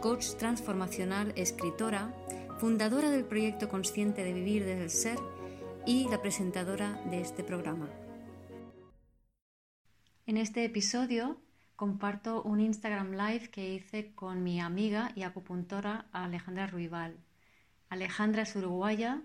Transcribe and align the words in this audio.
coach 0.00 0.34
transformacional, 0.38 1.34
escritora, 1.36 2.14
fundadora 2.58 3.10
del 3.10 3.26
proyecto 3.26 3.68
Consciente 3.68 4.24
de 4.24 4.32
Vivir 4.32 4.64
desde 4.64 4.84
el 4.84 4.90
Ser 4.90 5.18
y 5.86 6.08
la 6.08 6.22
presentadora 6.22 7.02
de 7.10 7.20
este 7.20 7.44
programa. 7.44 7.90
En 10.26 10.38
este 10.38 10.64
episodio 10.64 11.38
comparto 11.76 12.42
un 12.42 12.60
Instagram 12.60 13.12
Live 13.12 13.50
que 13.50 13.74
hice 13.74 14.14
con 14.14 14.42
mi 14.42 14.58
amiga 14.58 15.12
y 15.14 15.22
acupuntora 15.22 16.06
Alejandra 16.12 16.66
Ruibal. 16.66 17.18
Alejandra 17.90 18.42
es 18.42 18.56
uruguaya, 18.56 19.20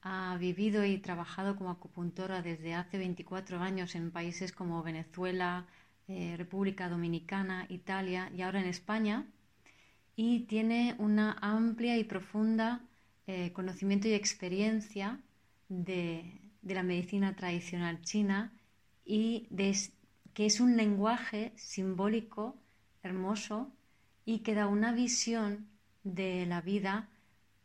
ha 0.00 0.36
vivido 0.38 0.86
y 0.86 0.96
trabajado 0.98 1.54
como 1.56 1.70
acupuntora 1.70 2.40
desde 2.40 2.72
hace 2.72 2.96
24 2.96 3.60
años 3.60 3.94
en 3.94 4.10
países 4.10 4.52
como 4.52 4.82
Venezuela, 4.82 5.66
eh, 6.08 6.34
República 6.38 6.88
Dominicana, 6.88 7.66
Italia 7.68 8.30
y 8.34 8.40
ahora 8.40 8.60
en 8.60 8.68
España 8.68 9.26
y 10.16 10.40
tiene 10.40 10.94
una 10.98 11.36
amplia 11.40 11.96
y 11.96 12.04
profunda 12.04 12.82
eh, 13.26 13.52
conocimiento 13.52 14.06
y 14.08 14.12
experiencia 14.12 15.20
de, 15.68 16.40
la 16.62 16.82
medicina 16.82 17.34
tradicional 17.36 18.00
china 18.02 18.52
y 19.04 19.48
que 20.32 20.46
es 20.46 20.60
un 20.60 20.76
lenguaje 20.76 21.52
simbólico 21.56 22.56
hermoso 23.02 23.72
y 24.24 24.38
que 24.40 24.54
da 24.54 24.66
una 24.66 24.92
visión 24.92 25.68
de 26.04 26.46
la 26.46 26.60
vida 26.60 27.08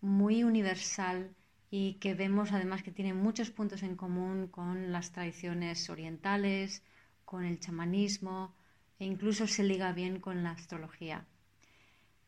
muy 0.01 0.43
universal 0.43 1.33
y 1.71 1.93
que 1.95 2.13
vemos 2.13 2.51
además 2.51 2.83
que 2.83 2.91
tiene 2.91 3.13
muchos 3.13 3.51
puntos 3.51 3.83
en 3.83 3.95
común 3.95 4.47
con 4.47 4.91
las 4.91 5.11
tradiciones 5.11 5.89
orientales, 5.89 6.83
con 7.25 7.45
el 7.45 7.59
chamanismo 7.59 8.53
e 8.97 9.05
incluso 9.05 9.47
se 9.47 9.63
liga 9.63 9.93
bien 9.93 10.19
con 10.19 10.43
la 10.43 10.51
astrología. 10.51 11.25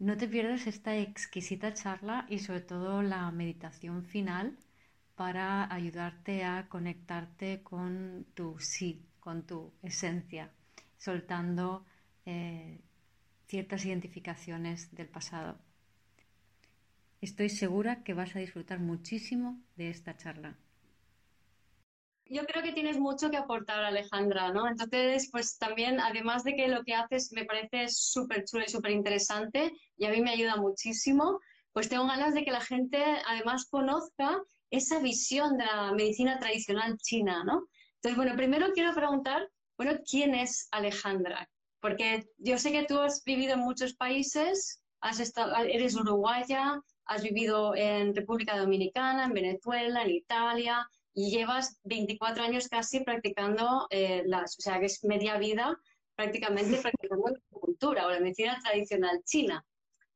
No 0.02 0.18
te 0.18 0.28
pierdas 0.28 0.66
esta 0.66 0.98
exquisita 0.98 1.76
charla 1.76 2.26
y 2.28 2.40
sobre 2.40 2.62
todo 2.62 3.04
la 3.04 3.30
meditación 3.30 4.04
final 4.04 4.58
para 5.16 5.72
ayudarte 5.72 6.44
a 6.44 6.68
conectarte 6.70 7.62
con 7.62 8.26
tu 8.34 8.58
sí, 8.58 9.06
con 9.20 9.46
tu 9.46 9.72
esencia, 9.84 10.50
soltando 10.98 11.86
eh, 12.26 12.82
ciertas 13.46 13.86
identificaciones 13.86 14.92
del 14.96 15.08
pasado. 15.08 15.60
Estoy 17.22 17.50
segura 17.50 18.04
que 18.04 18.16
vas 18.16 18.36
a 18.36 18.40
disfrutar 18.40 18.80
muchísimo 18.80 19.62
de 19.76 19.92
esta 19.92 20.18
charla 20.18 20.58
yo 22.32 22.46
creo 22.46 22.64
que 22.64 22.72
tienes 22.72 22.98
mucho 22.98 23.30
que 23.30 23.38
aportar, 23.38 23.84
Alejandra, 23.84 24.54
¿no? 24.54 24.68
Entonces, 24.68 25.30
pues 25.32 25.58
también, 25.58 26.00
además 26.00 26.44
de 26.44 26.56
que 26.56 26.70
lo 26.70 26.84
que 26.84 26.94
haces 26.94 27.32
me 27.34 27.44
parece 27.44 27.90
súper 27.90 28.46
chulo 28.46 28.64
y 28.66 28.70
súper 28.70 28.92
interesante 28.92 29.74
y 29.98 30.06
a 30.06 30.12
mí 30.12 30.22
me 30.22 30.32
ayuda 30.32 30.56
muchísimo, 30.56 31.40
pues 31.74 31.90
tengo 31.90 32.08
ganas 32.08 32.34
de 32.34 32.46
que 32.46 32.52
la 32.52 32.62
gente 32.62 33.04
además 33.28 33.66
conozca 33.70 34.42
esa 34.70 35.00
visión 35.00 35.58
de 35.58 35.66
la 35.66 35.92
medicina 35.92 36.40
tradicional 36.40 36.98
china, 36.98 37.44
¿no? 37.44 37.68
Entonces, 37.96 38.16
bueno, 38.16 38.36
primero 38.38 38.72
quiero 38.74 38.94
preguntar, 38.94 39.50
bueno, 39.78 40.00
¿quién 40.10 40.34
es 40.34 40.70
Alejandra? 40.72 41.50
Porque 41.82 42.26
yo 42.38 42.58
sé 42.58 42.72
que 42.72 42.86
tú 42.86 42.98
has 43.00 43.24
vivido 43.26 43.56
en 43.56 43.60
muchos 43.60 43.94
países, 43.96 44.82
has 45.02 45.20
estado, 45.20 45.54
eres 45.66 45.96
uruguaya, 45.96 46.80
has 47.06 47.24
vivido 47.24 47.76
en 47.76 48.16
República 48.16 48.58
Dominicana, 48.58 49.26
en 49.26 49.34
Venezuela, 49.34 50.04
en 50.04 50.12
Italia, 50.12 50.88
y 51.14 51.32
llevas 51.32 51.80
24 51.84 52.44
años 52.44 52.68
casi 52.68 53.02
practicando 53.02 53.88
eh, 53.90 54.24
las, 54.26 54.58
o 54.58 54.62
sea, 54.62 54.80
que 54.80 54.86
es 54.86 55.04
media 55.04 55.38
vida 55.38 55.78
prácticamente 56.16 56.78
practicando 56.82 57.30
la 57.30 57.60
cultura 57.60 58.08
o 58.08 58.12
la 58.12 58.20
medicina 58.20 58.60
tradicional 58.64 59.22
china. 59.24 59.66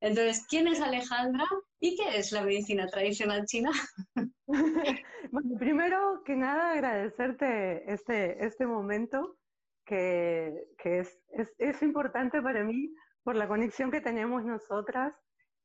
Entonces, 0.01 0.45
¿quién 0.47 0.67
es 0.67 0.81
Alejandra 0.81 1.45
y 1.79 1.95
qué 1.95 2.17
es 2.17 2.31
la 2.31 2.43
medicina 2.43 2.87
tradicional 2.87 3.45
china? 3.45 3.71
bueno, 5.31 5.57
primero 5.57 6.21
que 6.25 6.35
nada 6.35 6.73
agradecerte 6.73 7.91
este, 7.91 8.45
este 8.45 8.67
momento 8.67 9.37
que, 9.85 10.67
que 10.77 10.99
es, 10.99 11.19
es, 11.29 11.53
es 11.57 11.81
importante 11.81 12.41
para 12.41 12.63
mí 12.63 12.93
por 13.23 13.35
la 13.35 13.47
conexión 13.47 13.89
que 13.89 14.01
tenemos 14.01 14.43
nosotras 14.43 15.13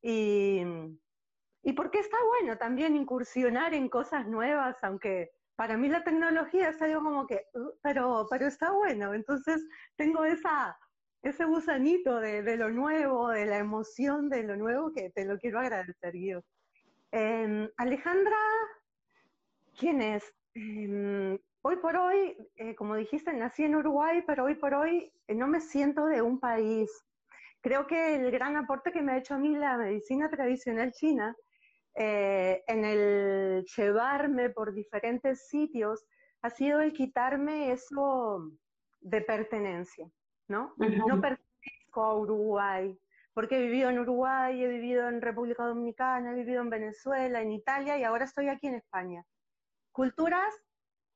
y, 0.01 0.63
y 1.63 1.73
porque 1.73 1.99
está 1.99 2.17
bueno 2.27 2.57
también 2.57 2.97
incursionar 2.97 3.75
en 3.75 3.89
cosas 3.89 4.27
nuevas, 4.27 4.77
aunque 4.83 5.31
para 5.57 5.77
mí 5.77 5.89
la 5.91 6.03
tecnología 6.03 6.71
es 6.71 6.81
algo 6.81 7.03
como 7.03 7.27
que, 7.27 7.45
uh, 7.53 7.73
pero, 7.83 8.27
pero 8.31 8.47
está 8.47 8.71
bueno. 8.71 9.13
Entonces 9.13 9.63
tengo 9.95 10.25
esa, 10.25 10.75
ese 11.23 11.45
gusanito 11.45 12.19
de, 12.19 12.57
lo 12.57 12.71
nuevo, 12.71 13.29
de 13.29 13.45
la 13.45 13.59
emoción 13.59 14.31
de 14.31 14.43
lo 14.43 14.57
nuevo 14.57 14.91
que 14.93 15.11
te 15.11 15.27
lo 15.27 15.39
quiero 15.39 15.61
agradecer, 15.61 16.15
Guido. 16.15 16.43
Em, 17.13 17.69
Alejandra, 17.77 18.39
¿quién 19.79 20.01
es? 20.01 20.25
Em, 20.55 21.39
hoy 21.61 21.77
por 21.77 21.95
hoy, 21.95 22.37
eh, 22.57 22.75
como 22.75 22.97
dijiste, 22.97 23.31
nací 23.35 23.65
en 23.65 23.77
Uruguay, 23.77 24.25
pero 24.27 24.45
hoy 24.45 24.55
por 24.55 24.73
hoy 24.73 25.13
eh, 25.29 25.35
no 25.35 25.47
me 25.47 25.61
siento 25.61 26.07
de 26.07 26.23
un 26.23 26.41
país. 26.41 26.91
Creo 27.61 27.87
que 27.87 28.15
el 28.15 28.31
gran 28.31 28.57
aporte 28.57 28.93
que 28.93 29.03
me 29.03 29.13
ha 29.13 29.19
hecho 29.19 29.35
a 29.35 29.39
mí 29.39 29.55
la 29.55 29.77
medicina 29.77 30.31
tradicional 30.31 30.93
china 30.93 31.37
eh, 31.95 32.63
en 32.67 32.85
el 32.85 33.65
llevarme 33.77 34.51
por 34.51 34.73
diferentes 34.73 35.49
sitios 35.49 36.07
ha 36.43 36.51
sido 36.51 36.81
el 36.81 36.93
quitarme 36.93 37.73
eso 37.73 38.51
de 39.01 39.21
pertenencia, 39.23 40.09
¿no? 40.49 40.75
No 40.79 41.21
pertenezco 41.21 42.03
a 42.03 42.17
Uruguay, 42.17 42.99
porque 43.35 43.59
he 43.59 43.63
vivido 43.63 43.91
en 43.91 43.99
Uruguay, 43.99 44.63
he 44.63 44.69
vivido 44.69 45.09
en 45.09 45.21
República 45.21 45.65
Dominicana, 45.65 46.33
he 46.33 46.37
vivido 46.37 46.63
en 46.63 46.71
Venezuela, 46.71 47.43
en 47.43 47.53
Italia 47.53 47.99
y 47.99 48.05
ahora 48.05 48.25
estoy 48.25 48.49
aquí 48.49 48.69
en 48.69 48.77
España. 48.77 49.25
Culturas 49.93 50.55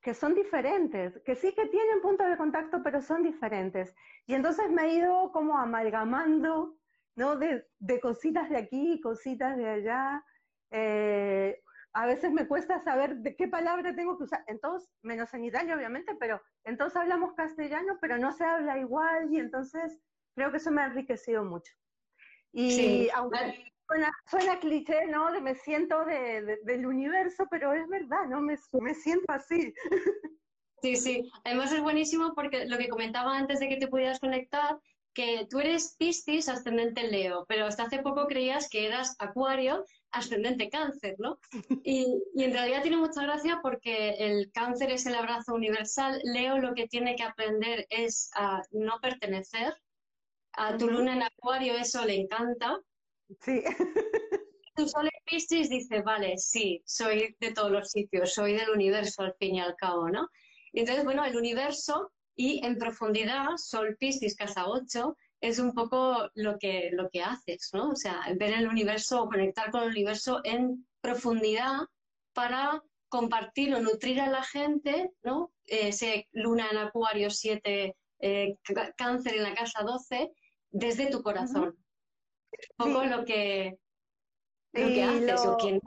que 0.00 0.12
son 0.12 0.34
diferentes, 0.34 1.18
que 1.24 1.34
sí 1.34 1.54
que 1.54 1.66
tienen 1.66 2.02
puntos 2.02 2.28
de 2.28 2.36
contacto, 2.36 2.82
pero 2.82 3.00
son 3.00 3.22
diferentes. 3.22 3.94
Y 4.26 4.34
entonces 4.34 4.70
me 4.70 4.82
he 4.82 4.94
ido 4.96 5.32
como 5.32 5.56
amalgamando, 5.58 6.76
¿no? 7.16 7.36
De, 7.36 7.66
de 7.78 8.00
cositas 8.00 8.50
de 8.50 8.58
aquí, 8.58 9.00
cositas 9.00 9.56
de 9.56 9.66
allá, 9.66 10.22
eh, 10.70 11.60
a 11.92 12.06
veces 12.06 12.32
me 12.32 12.46
cuesta 12.48 12.80
saber 12.80 13.16
de 13.16 13.36
qué 13.36 13.46
palabra 13.48 13.94
tengo 13.94 14.18
que 14.18 14.24
usar. 14.24 14.44
Entonces, 14.48 14.90
menos 15.02 15.32
en 15.32 15.44
Italia, 15.44 15.76
obviamente, 15.76 16.14
pero 16.18 16.40
entonces 16.64 16.96
hablamos 16.96 17.34
castellano, 17.34 17.98
pero 18.00 18.18
no 18.18 18.32
se 18.32 18.44
habla 18.44 18.78
igual 18.78 19.32
y 19.32 19.38
entonces 19.38 20.00
creo 20.34 20.50
que 20.50 20.56
eso 20.56 20.70
me 20.70 20.82
ha 20.82 20.86
enriquecido 20.86 21.44
mucho. 21.44 21.72
Y 22.52 23.08
aunque 23.10 23.72
suena, 24.26 24.58
cliché, 24.60 25.06
¿no? 25.06 25.32
De 25.32 25.40
me 25.40 25.54
siento 25.54 26.04
del 26.04 26.86
universo, 26.86 27.46
pero 27.50 27.72
es 27.72 27.88
verdad, 27.88 28.26
¿no? 28.28 28.40
Me, 28.40 28.56
me 28.80 28.94
siento 28.94 29.32
así. 29.32 29.72
Sí, 30.82 30.96
sí. 30.96 31.32
Además 31.44 31.72
es 31.72 31.80
buenísimo 31.80 32.34
porque 32.34 32.66
lo 32.66 32.76
que 32.76 32.90
comentaba 32.90 33.38
antes 33.38 33.58
de 33.58 33.70
que 33.70 33.78
te 33.78 33.88
pudieras 33.88 34.20
conectar, 34.20 34.78
que 35.14 35.46
tú 35.48 35.60
eres 35.60 35.94
Piscis 35.98 36.48
ascendente 36.48 37.04
Leo, 37.04 37.44
pero 37.48 37.66
hasta 37.66 37.84
hace 37.84 38.00
poco 38.00 38.26
creías 38.26 38.68
que 38.68 38.86
eras 38.86 39.14
Acuario 39.18 39.84
ascendente 40.10 40.68
Cáncer, 40.68 41.16
¿no? 41.18 41.38
Y, 41.84 42.06
en 42.36 42.52
realidad 42.52 42.82
tiene 42.82 42.96
mucha 42.96 43.22
gracia 43.22 43.60
porque 43.62 44.10
el 44.18 44.50
Cáncer 44.52 44.90
es 44.90 45.06
el 45.06 45.14
abrazo 45.14 45.54
universal. 45.54 46.20
Leo 46.24 46.58
lo 46.58 46.74
que 46.74 46.88
tiene 46.88 47.16
que 47.16 47.22
aprender 47.22 47.86
es 47.90 48.30
a 48.34 48.62
no 48.70 48.98
pertenecer. 49.00 49.74
A 50.52 50.76
tu 50.76 50.88
luna 50.88 51.14
en 51.14 51.22
Acuario 51.22 51.74
eso 51.74 52.04
le 52.04 52.14
encanta. 52.14 52.78
Sí. 53.40 53.62
Tu 54.76 54.88
sol 54.88 55.04
en 55.04 55.22
Piscis 55.24 55.70
dice, 55.70 56.02
vale, 56.02 56.36
sí, 56.36 56.82
soy 56.84 57.36
de 57.38 57.52
todos 57.52 57.70
los 57.70 57.92
sitios, 57.92 58.34
soy 58.34 58.54
del 58.54 58.70
universo 58.70 59.22
al 59.22 59.32
fin 59.38 59.54
y 59.54 59.60
al 59.60 59.76
cabo, 59.76 60.08
¿no? 60.08 60.28
Y 60.72 60.80
entonces, 60.80 61.04
bueno, 61.04 61.24
el 61.24 61.36
universo 61.36 62.10
y 62.36 62.64
en 62.64 62.78
profundidad, 62.78 63.56
Sol 63.56 63.96
Piscis, 63.98 64.36
casa 64.36 64.66
8, 64.66 65.16
es 65.40 65.58
un 65.58 65.72
poco 65.72 66.30
lo 66.34 66.58
que, 66.58 66.90
lo 66.92 67.08
que 67.10 67.22
haces, 67.22 67.70
¿no? 67.72 67.90
O 67.90 67.96
sea, 67.96 68.22
ver 68.36 68.54
el 68.54 68.66
universo 68.66 69.22
o 69.22 69.28
conectar 69.28 69.70
con 69.70 69.82
el 69.82 69.90
universo 69.90 70.40
en 70.44 70.86
profundidad 71.00 71.86
para 72.32 72.82
compartir 73.08 73.74
o 73.74 73.80
nutrir 73.80 74.20
a 74.20 74.28
la 74.28 74.42
gente, 74.42 75.12
¿no? 75.22 75.52
Ese 75.66 76.28
luna 76.32 76.68
en 76.70 76.78
Acuario 76.78 77.30
7, 77.30 77.96
eh, 78.20 78.58
cáncer 78.96 79.34
en 79.34 79.42
la 79.42 79.54
casa 79.54 79.82
12, 79.82 80.32
desde 80.70 81.10
tu 81.10 81.22
corazón. 81.22 81.76
Un 82.78 82.92
poco 82.92 83.04
lo 83.04 83.24
que 83.24 83.78
lo 84.72 84.88
que 84.88 85.02
haces 85.04 85.46
o 85.46 85.56
quién 85.56 85.80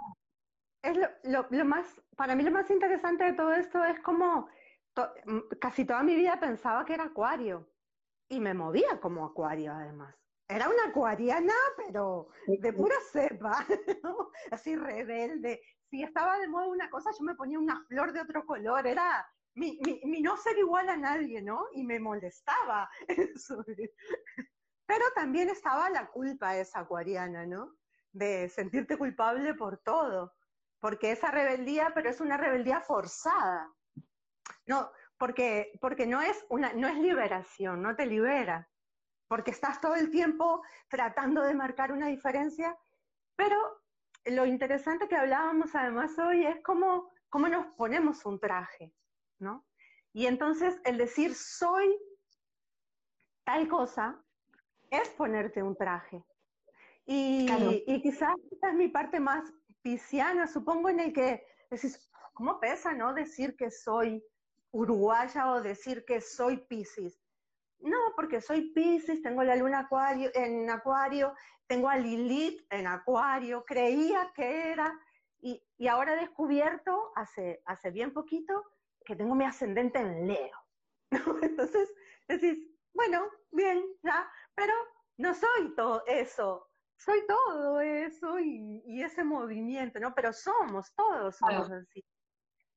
es 0.83 0.97
lo, 1.23 1.45
lo, 1.49 1.65
más, 1.65 2.01
para 2.15 2.35
mí 2.35 2.43
lo 2.43 2.51
más 2.51 2.69
interesante 2.69 3.23
de 3.23 3.33
todo 3.33 3.53
esto 3.53 3.83
es 3.83 3.99
como 3.99 4.47
casi 5.59 5.85
toda 5.85 6.03
mi 6.03 6.15
vida 6.15 6.39
pensaba 6.39 6.85
que 6.85 6.93
era 6.93 7.05
acuario 7.05 7.69
y 8.29 8.39
me 8.39 8.53
movía 8.53 8.99
como 8.99 9.25
acuario 9.25 9.73
además. 9.73 10.15
Era 10.49 10.69
una 10.69 10.85
acuariana, 10.85 11.53
pero 11.75 12.29
de 12.47 12.71
pura 12.71 12.95
cepa, 13.11 13.65
así 14.51 14.75
rebelde. 14.75 15.61
Si 15.89 16.03
estaba 16.03 16.37
de 16.39 16.47
moda 16.47 16.67
una 16.67 16.89
cosa, 16.89 17.11
yo 17.17 17.23
me 17.25 17.35
ponía 17.35 17.59
una 17.59 17.83
flor 17.87 18.13
de 18.13 18.21
otro 18.21 18.45
color. 18.45 18.87
Era 18.87 19.27
mi, 19.55 19.77
mi, 20.05 20.21
no 20.21 20.37
ser 20.37 20.57
igual 20.57 20.87
a 20.87 20.95
nadie, 20.95 21.41
¿no? 21.41 21.65
Y 21.73 21.83
me 21.83 21.99
molestaba 21.99 22.89
eso. 23.07 23.63
Pero 24.85 25.05
también 25.15 25.49
estaba 25.49 25.89
la 25.89 26.07
culpa 26.07 26.55
esa 26.55 26.79
acuariana, 26.79 27.45
¿no? 27.45 27.75
De 28.13 28.47
sentirte 28.47 28.97
culpable 28.97 29.53
por 29.53 29.79
todo 29.79 30.33
porque 30.79 31.11
esa 31.11 31.31
rebeldía, 31.31 31.91
pero 31.93 32.09
es 32.09 32.21
una 32.21 32.37
rebeldía 32.37 32.81
forzada. 32.81 33.73
No, 34.65 34.91
porque, 35.17 35.71
porque 35.81 36.05
no, 36.05 36.21
es 36.21 36.45
una, 36.49 36.73
no 36.73 36.87
es 36.87 36.97
liberación, 36.97 37.81
no 37.81 37.95
te 37.95 38.05
libera, 38.05 38.69
porque 39.27 39.51
estás 39.51 39.81
todo 39.81 39.95
el 39.95 40.09
tiempo 40.11 40.61
tratando 40.89 41.41
de 41.43 41.53
marcar 41.53 41.91
una 41.91 42.07
diferencia, 42.07 42.77
pero 43.35 43.57
lo 44.25 44.45
interesante 44.45 45.07
que 45.07 45.15
hablábamos 45.15 45.73
además 45.73 46.17
hoy 46.19 46.45
es 46.45 46.61
cómo, 46.63 47.09
cómo 47.29 47.47
nos 47.47 47.67
ponemos 47.75 48.25
un 48.25 48.39
traje, 48.39 48.93
¿no? 49.39 49.65
Y 50.13 50.25
entonces 50.25 50.79
el 50.83 50.97
decir 50.97 51.35
soy 51.35 51.97
tal 53.45 53.67
cosa 53.67 54.21
es 54.89 55.09
ponerte 55.09 55.63
un 55.63 55.75
traje. 55.75 56.23
Y, 57.05 57.47
y 57.85 58.01
quizás 58.01 58.35
esta 58.51 58.69
es 58.69 58.75
mi 58.75 58.89
parte 58.89 59.19
más 59.19 59.49
pisciana, 59.81 60.47
supongo, 60.47 60.89
en 60.89 60.99
el 60.99 61.13
que 61.13 61.45
decís, 61.69 62.09
¿cómo 62.33 62.59
pesa, 62.59 62.93
no? 62.93 63.13
Decir 63.13 63.55
que 63.55 63.71
soy 63.71 64.21
uruguaya 64.77 65.51
o 65.51 65.61
decir 65.61 66.05
que 66.05 66.21
soy 66.21 66.57
piscis. 66.57 67.19
No, 67.79 67.97
porque 68.15 68.41
soy 68.41 68.71
piscis, 68.73 69.21
tengo 69.21 69.43
la 69.43 69.55
luna 69.55 69.79
acuario, 69.79 70.29
en 70.33 70.69
acuario, 70.69 71.33
tengo 71.67 71.89
a 71.89 71.97
Lilith 71.97 72.65
en 72.69 72.87
acuario, 72.87 73.65
creía 73.65 74.31
que 74.35 74.71
era, 74.71 74.99
y, 75.39 75.63
y 75.77 75.87
ahora 75.87 76.13
he 76.13 76.21
descubierto, 76.21 77.11
hace, 77.15 77.61
hace 77.65 77.91
bien 77.91 78.13
poquito, 78.13 78.53
que 79.05 79.15
tengo 79.15 79.35
mi 79.35 79.45
ascendente 79.45 79.99
en 79.99 80.27
Leo. 80.27 80.57
Entonces 81.41 81.93
decís, 82.27 82.57
bueno, 82.93 83.29
bien, 83.51 83.83
ya, 84.03 84.29
pero 84.53 84.73
no 85.17 85.33
soy 85.33 85.75
todo 85.75 86.03
eso, 86.05 86.67
soy 86.97 87.25
todo 87.27 87.79
eso 87.79 88.39
y, 88.39 89.01
ese 89.01 89.23
movimiento, 89.23 89.99
¿no? 89.99 90.13
Pero 90.13 90.33
somos, 90.33 90.93
todos 90.95 91.37
somos 91.37 91.71
así. 91.71 92.03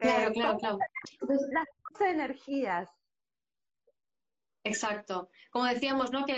Claro, 0.00 0.32
claro, 0.32 0.58
claro. 0.58 0.78
Las 1.52 2.00
energías. 2.00 2.88
Exacto. 4.64 5.28
Como 5.50 5.64
decíamos, 5.66 6.10
¿no? 6.12 6.24
Que 6.24 6.36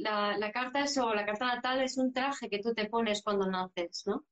la, 0.00 0.50
carta 0.52 0.80
es, 0.80 0.96
o 0.98 1.14
la 1.14 1.24
carta 1.24 1.46
natal 1.46 1.82
es 1.82 1.96
un 1.98 2.12
traje 2.12 2.48
que 2.48 2.58
tú 2.58 2.74
te 2.74 2.86
pones 2.86 3.22
cuando 3.22 3.46
naces, 3.46 4.04
¿no? 4.06 4.24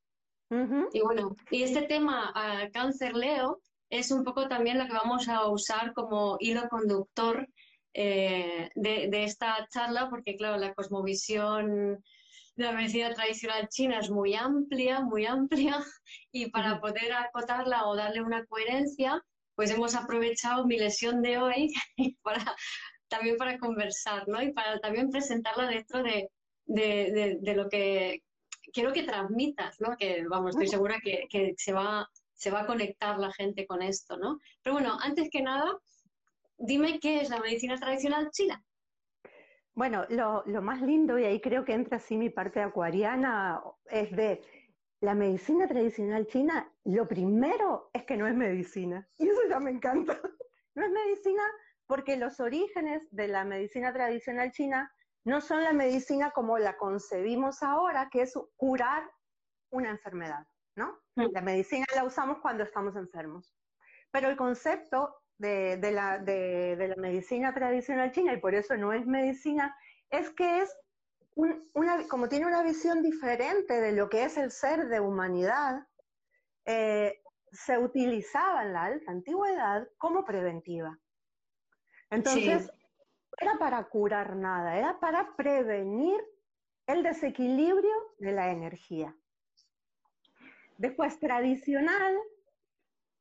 Y 0.93 1.01
bueno, 1.01 1.35
y 1.51 1.65
este 1.65 1.83
tema 1.83 2.33
cáncer 2.73 3.17
Leo 3.17 3.61
es 3.91 4.13
un 4.13 4.23
poco 4.23 4.47
también 4.47 4.79
lo 4.79 4.87
que 4.87 4.93
vamos 4.93 5.29
a 5.29 5.49
usar 5.49 5.93
como 5.95 6.37
hilo 6.39 6.69
conductor 6.69 7.49
eh, 7.93 8.71
de, 8.77 9.09
de, 9.09 9.25
esta 9.25 9.67
charla, 9.73 10.09
porque 10.11 10.37
claro, 10.37 10.57
la 10.59 10.75
cosmovisión 10.75 12.05
la 12.57 12.73
medicina 12.73 13.13
tradicional 13.13 13.69
china 13.69 13.99
es 13.99 14.11
muy 14.11 14.35
amplia, 14.35 15.01
muy 15.01 15.27
amplia, 15.27 15.79
y 16.33 16.51
para 16.51 16.81
poder 16.81 17.13
acotarla 17.13 17.87
o 17.87 17.97
darle 17.97 18.23
una 18.23 18.45
coherencia, 18.47 19.23
pues 19.55 19.71
hemos 19.71 19.95
aprovechado 19.95 20.67
mi 20.67 20.79
lesión 20.79 21.23
de 21.23 21.39
hoy 21.39 21.73
para, 22.23 22.55
también 23.09 23.37
para 23.37 23.59
conversar, 23.59 24.29
¿no? 24.29 24.43
Y 24.43 24.53
para 24.53 24.79
también 24.81 25.11
presentarla 25.11 25.69
dentro 25.69 26.03
de, 26.03 26.31
lo 27.55 27.69
que 27.69 28.23
quiero 28.73 28.93
que 28.93 29.03
transmitas, 29.03 29.81
¿no? 29.81 29.97
Que, 29.97 30.25
vamos, 30.29 30.51
estoy 30.51 30.69
segura 30.69 30.99
que, 31.03 31.27
que, 31.29 31.55
se, 31.57 31.73
va, 31.73 32.09
se 32.35 32.51
va 32.51 32.63
a 32.63 32.67
conectar 32.67 33.19
la 33.19 33.33
gente 33.33 33.67
con 33.67 33.83
esto, 33.83 34.17
¿no? 34.17 34.39
Pero 34.63 34.75
bueno, 34.75 34.97
antes 35.01 35.29
que 35.31 35.43
nada, 35.43 35.73
dime 36.59 36.99
qué 37.01 37.21
es 37.21 37.31
la 37.31 37.41
medicina 37.41 37.77
tradicional 37.77 38.31
china. 38.31 38.63
Bueno, 39.75 40.07
lo, 40.09 40.45
más 40.63 40.81
lindo, 40.83 41.19
y 41.19 41.25
ahí 41.25 41.41
creo 41.41 41.65
que 41.65 41.73
entra 41.73 41.97
así 41.97 42.17
mi 42.17 42.31
parte 42.31 42.61
acuariana, 42.61 43.61
es 43.87 44.15
de 44.15 44.41
la 45.01 45.15
medicina 45.15 45.67
tradicional 45.67 46.27
china, 46.27 46.73
lo 46.85 47.09
primero 47.09 47.91
es 47.93 48.05
que 48.05 48.17
no 48.17 48.27
es 48.27 48.35
medicina. 48.35 49.09
Y 49.19 49.29
eso 49.29 49.41
ya 49.49 49.59
me 49.59 49.71
encanta. 49.71 50.19
No 50.77 50.85
es 50.85 50.91
medicina 50.91 51.43
porque 51.87 52.17
los 52.17 52.41
orígenes 52.41 53.03
de 53.11 53.29
la 53.29 53.45
medicina 53.45 53.93
tradicional 53.93 54.53
china 54.53 54.93
no 55.25 55.41
son 55.41 55.63
la 55.63 55.73
medicina 55.73 56.31
como 56.31 56.59
la 56.59 56.77
concebimos 56.77 57.63
ahora, 57.63 58.09
que 58.11 58.23
es 58.23 58.35
curar 58.57 59.11
una 59.71 59.91
enfermedad, 59.91 60.47
¿no? 60.77 61.01
Mm. 61.17 61.27
La 61.33 61.41
medicina 61.41 61.87
la 61.95 62.05
usamos 62.05 62.39
cuando 62.39 62.63
estamos 62.63 62.95
enfermos. 62.97 63.55
Pero 64.11 64.29
el 64.29 64.37
concepto 64.37 65.17
de, 65.39 65.91
la, 65.93 66.19
de, 66.19 66.77
la, 66.89 66.97
medicina 66.97 67.53
tradicional 67.53 68.13
china, 68.13 68.33
y 68.33 68.39
por 68.39 68.55
eso 68.55 68.77
no 68.77 68.93
es 68.93 69.07
medicina, 69.07 69.77
es 70.11 70.31
que 70.31 70.63
es 70.63 70.77
una, 71.35 72.07
como 72.09 72.29
tiene 72.29 72.47
una 72.47 72.63
visión 72.63 73.03
diferente 73.03 73.81
de 73.81 73.93
lo 73.93 74.09
que 74.09 74.25
es 74.25 74.37
el 74.37 74.51
ser 74.51 74.89
de 74.89 75.01
humanidad, 75.01 75.87
eh, 76.65 77.21
se 77.51 77.79
utilizaba 77.79 78.65
en 78.65 78.73
la 78.73 78.85
alta 78.85 79.11
antigüedad 79.11 79.89
como 79.99 80.25
preventiva. 80.25 80.99
Entonces, 82.11 82.71
era 83.39 83.59
para 83.59 83.83
curar 83.85 84.37
nada, 84.37 84.77
era 84.77 84.99
para 85.01 85.35
prevenir 85.37 86.21
el 86.87 87.03
desequilibrio 87.03 87.95
de 88.19 88.33
la 88.33 88.51
energía. 88.51 89.15
Después, 90.79 91.19
tradicional 91.19 92.17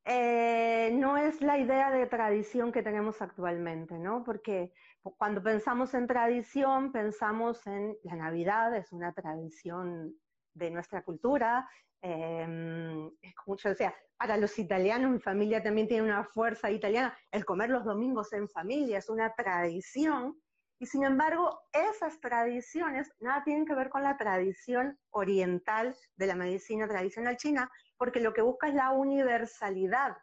eh, 0.04 0.90
no 0.92 1.16
es 1.16 1.40
la 1.40 1.58
idea 1.58 1.90
de 1.90 2.06
tradición 2.06 2.72
que 2.72 2.82
tenemos 2.82 3.22
actualmente, 3.22 3.98
¿no? 3.98 4.22
Porque 4.22 4.72
cuando 5.16 5.42
pensamos 5.42 5.94
en 5.94 6.06
tradición, 6.06 6.92
pensamos 6.92 7.66
en 7.66 7.96
la 8.02 8.16
Navidad, 8.16 8.76
es 8.76 8.92
una 8.92 9.12
tradición 9.12 10.14
de 10.54 10.70
nuestra 10.70 11.02
cultura. 11.02 11.68
Decía, 12.02 13.94
para 14.18 14.36
los 14.36 14.58
italianos, 14.58 15.10
mi 15.10 15.18
familia 15.18 15.62
también 15.62 15.88
tiene 15.88 16.04
una 16.04 16.24
fuerza 16.24 16.70
italiana. 16.70 17.16
El 17.30 17.44
comer 17.44 17.70
los 17.70 17.84
domingos 17.84 18.32
en 18.34 18.48
familia 18.48 18.98
es 18.98 19.08
una 19.08 19.34
tradición. 19.34 20.36
Y 20.78 20.86
sin 20.86 21.04
embargo, 21.04 21.62
esas 21.72 22.20
tradiciones 22.20 23.12
nada 23.20 23.44
tienen 23.44 23.64
que 23.64 23.74
ver 23.74 23.88
con 23.88 24.02
la 24.02 24.16
tradición 24.16 24.98
oriental 25.10 25.96
de 26.16 26.26
la 26.26 26.34
medicina 26.34 26.88
tradicional 26.88 27.36
china, 27.36 27.70
porque 27.96 28.20
lo 28.20 28.34
que 28.34 28.42
busca 28.42 28.68
es 28.68 28.74
la 28.74 28.90
universalidad 28.90 30.16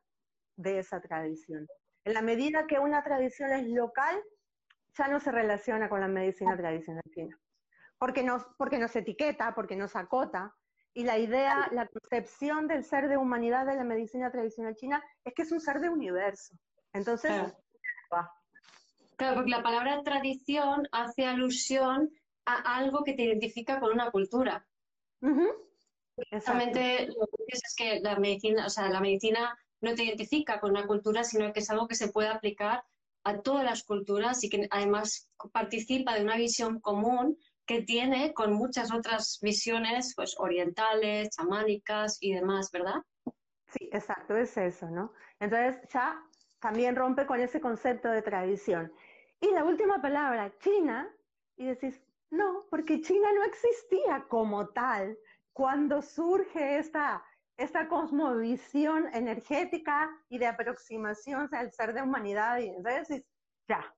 de 0.58 0.80
esa 0.80 1.02
tradición. 1.02 1.68
En 2.04 2.14
la 2.14 2.22
medida 2.22 2.68
que 2.68 2.80
una 2.80 3.04
tradición 3.04 3.52
es 3.52 3.68
local, 3.68 4.22
ya 4.98 5.08
no 5.08 5.20
se 5.20 5.32
relaciona 5.32 5.88
con 5.88 6.02
la 6.02 6.08
medicina 6.08 6.58
tradicional 6.58 7.04
china, 7.12 7.40
porque 7.98 8.24
nos, 8.24 8.46
porque 8.58 8.78
nos 8.78 8.96
etiqueta, 8.96 9.56
porque 9.56 9.76
nos 9.76 9.96
acota, 9.96 10.54
y 10.94 11.06
la 11.06 11.18
idea, 11.18 11.70
la 11.72 11.88
concepción 11.88 12.68
del 12.68 12.84
ser 12.84 13.08
de 13.08 13.16
humanidad 13.16 13.66
de 13.66 13.76
la 13.76 13.86
medicina 13.86 14.30
tradicional 14.30 14.76
china 14.76 15.02
es 15.24 15.34
que 15.34 15.44
es 15.44 15.52
un 15.54 15.62
ser 15.62 15.80
de 15.80 15.90
universo. 15.90 16.54
Entonces, 16.92 17.32
claro. 18.10 18.30
Claro, 19.22 19.36
porque 19.36 19.52
la 19.52 19.62
palabra 19.62 20.02
tradición 20.02 20.88
hace 20.92 21.28
alusión 21.28 22.10
a 22.48 22.56
algo 22.76 23.04
que 23.04 23.14
te 23.14 23.22
identifica 23.22 23.80
con 23.80 23.94
una 23.94 24.10
cultura. 24.10 24.66
Exactamente 26.18 27.06
lo 27.06 27.28
que 27.28 27.44
dices 27.46 27.62
es 27.64 27.76
que 27.78 28.00
la 28.00 28.18
medicina, 28.18 28.66
o 28.66 28.70
sea, 28.72 28.90
la 28.90 29.00
medicina 29.00 29.56
no 29.80 29.94
te 29.94 30.06
identifica 30.06 30.60
con 30.60 30.72
una 30.72 30.88
cultura, 30.88 31.24
sino 31.24 31.54
que 31.54 31.60
es 31.60 31.70
algo 31.70 31.88
que 31.88 31.94
se 31.94 32.12
puede 32.12 32.30
aplicar 32.30 32.84
a 33.24 33.42
todas 33.42 33.64
las 33.64 33.84
culturas 33.84 34.44
y 34.44 34.50
que 34.50 34.68
además 34.72 35.30
participa 35.54 36.16
de 36.16 36.24
una 36.24 36.38
visión 36.38 36.80
común 36.80 37.38
que 37.68 37.84
tiene 37.84 38.34
con 38.34 38.54
muchas 38.54 38.92
otras 38.92 39.38
visiones 39.40 40.16
pues 40.16 40.34
orientales, 40.40 41.30
chamánicas 41.30 42.18
y 42.22 42.34
demás, 42.34 42.72
¿verdad? 42.72 43.04
Sí, 43.68 43.88
exacto, 43.92 44.36
es 44.36 44.58
eso, 44.58 44.90
¿no? 44.90 45.14
Entonces 45.40 45.80
ya 45.94 46.20
también 46.60 46.96
rompe 46.96 47.28
con 47.28 47.40
ese 47.40 47.62
concepto 47.62 48.10
de 48.10 48.24
tradición. 48.24 48.92
Y 49.42 49.52
la 49.52 49.64
última 49.64 50.00
palabra, 50.02 50.54
China, 50.60 51.12
y 51.58 51.66
decís, 51.66 52.00
no, 52.30 52.66
porque 52.70 53.02
China 53.02 53.28
no 53.34 53.44
existía 53.44 54.26
como 54.30 54.70
tal 54.70 55.18
cuando 55.52 56.02
surge 56.02 56.78
esta, 56.78 57.26
esta 57.58 57.88
cosmovisión 57.88 59.10
energética 59.14 60.10
y 60.30 60.38
de 60.38 60.48
aproximación 60.48 61.50
al 61.54 61.72
ser 61.72 61.94
de 61.94 62.04
humanidad, 62.04 62.60
y 62.60 62.70
entonces 62.70 63.24
ya, 63.68 63.94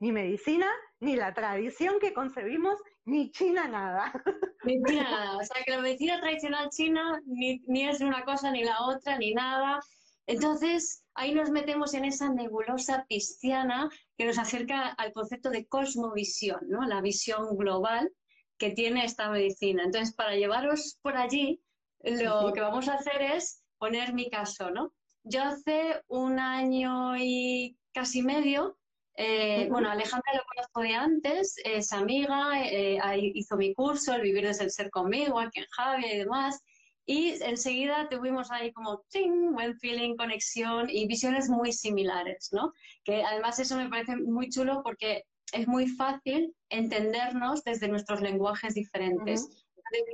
ni 0.00 0.12
medicina, 0.12 0.68
ni 1.00 1.14
la 1.14 1.32
tradición 1.32 1.98
que 2.00 2.12
concebimos, 2.12 2.80
ni 3.04 3.30
China 3.30 3.68
nada. 3.68 4.12
Medicina 4.64 5.02
nada. 5.04 5.36
O 5.36 5.44
sea, 5.44 5.62
que 5.62 5.70
la 5.72 5.80
medicina 5.80 6.20
tradicional 6.20 6.70
china 6.70 7.20
ni, 7.24 7.62
ni 7.66 7.88
es 7.88 8.00
una 8.00 8.24
cosa 8.24 8.50
ni 8.50 8.64
la 8.64 8.80
otra, 8.82 9.16
ni 9.18 9.32
nada. 9.32 9.80
Entonces, 10.26 11.05
ahí 11.16 11.34
nos 11.34 11.50
metemos 11.50 11.94
en 11.94 12.04
esa 12.04 12.30
nebulosa 12.30 13.04
pisciana 13.08 13.90
que 14.16 14.24
nos 14.24 14.38
acerca 14.38 14.88
al 14.88 15.12
concepto 15.12 15.50
de 15.50 15.66
cosmovisión, 15.66 16.60
¿no? 16.68 16.86
La 16.86 17.00
visión 17.00 17.56
global 17.56 18.12
que 18.58 18.70
tiene 18.70 19.04
esta 19.04 19.30
medicina. 19.30 19.82
Entonces, 19.84 20.14
para 20.14 20.36
llevaros 20.36 20.98
por 21.02 21.16
allí, 21.16 21.62
lo 22.02 22.52
que 22.52 22.60
vamos 22.60 22.88
a 22.88 22.94
hacer 22.94 23.20
es 23.22 23.62
poner 23.78 24.14
mi 24.14 24.30
caso, 24.30 24.70
¿no? 24.70 24.92
Yo 25.24 25.42
hace 25.42 26.02
un 26.06 26.38
año 26.38 27.16
y 27.18 27.76
casi 27.92 28.22
medio, 28.22 28.78
eh, 29.16 29.66
bueno, 29.70 29.90
Alejandra 29.90 30.34
lo 30.34 30.44
conozco 30.44 30.80
de 30.82 30.94
antes, 30.94 31.56
es 31.64 31.92
amiga, 31.92 32.62
eh, 32.62 32.98
hizo 33.34 33.56
mi 33.56 33.74
curso, 33.74 34.14
el 34.14 34.22
Vivir 34.22 34.46
desde 34.46 34.64
el 34.64 34.70
Ser 34.70 34.90
conmigo, 34.90 35.40
aquí 35.40 35.60
en 35.60 35.66
Javi 35.70 36.06
y 36.06 36.18
demás, 36.18 36.62
y 37.06 37.40
enseguida 37.42 38.08
tuvimos 38.08 38.50
ahí 38.50 38.72
como 38.72 39.04
¡ting! 39.10 39.52
buen 39.52 39.78
feeling, 39.78 40.16
conexión 40.16 40.90
y 40.90 41.06
visiones 41.06 41.48
muy 41.48 41.72
similares, 41.72 42.48
¿no? 42.50 42.72
Que 43.04 43.22
además 43.22 43.60
eso 43.60 43.76
me 43.76 43.88
parece 43.88 44.16
muy 44.16 44.48
chulo 44.48 44.82
porque 44.82 45.22
es 45.52 45.68
muy 45.68 45.86
fácil 45.86 46.52
entendernos 46.68 47.62
desde 47.62 47.86
nuestros 47.86 48.20
lenguajes 48.20 48.74
diferentes. 48.74 49.64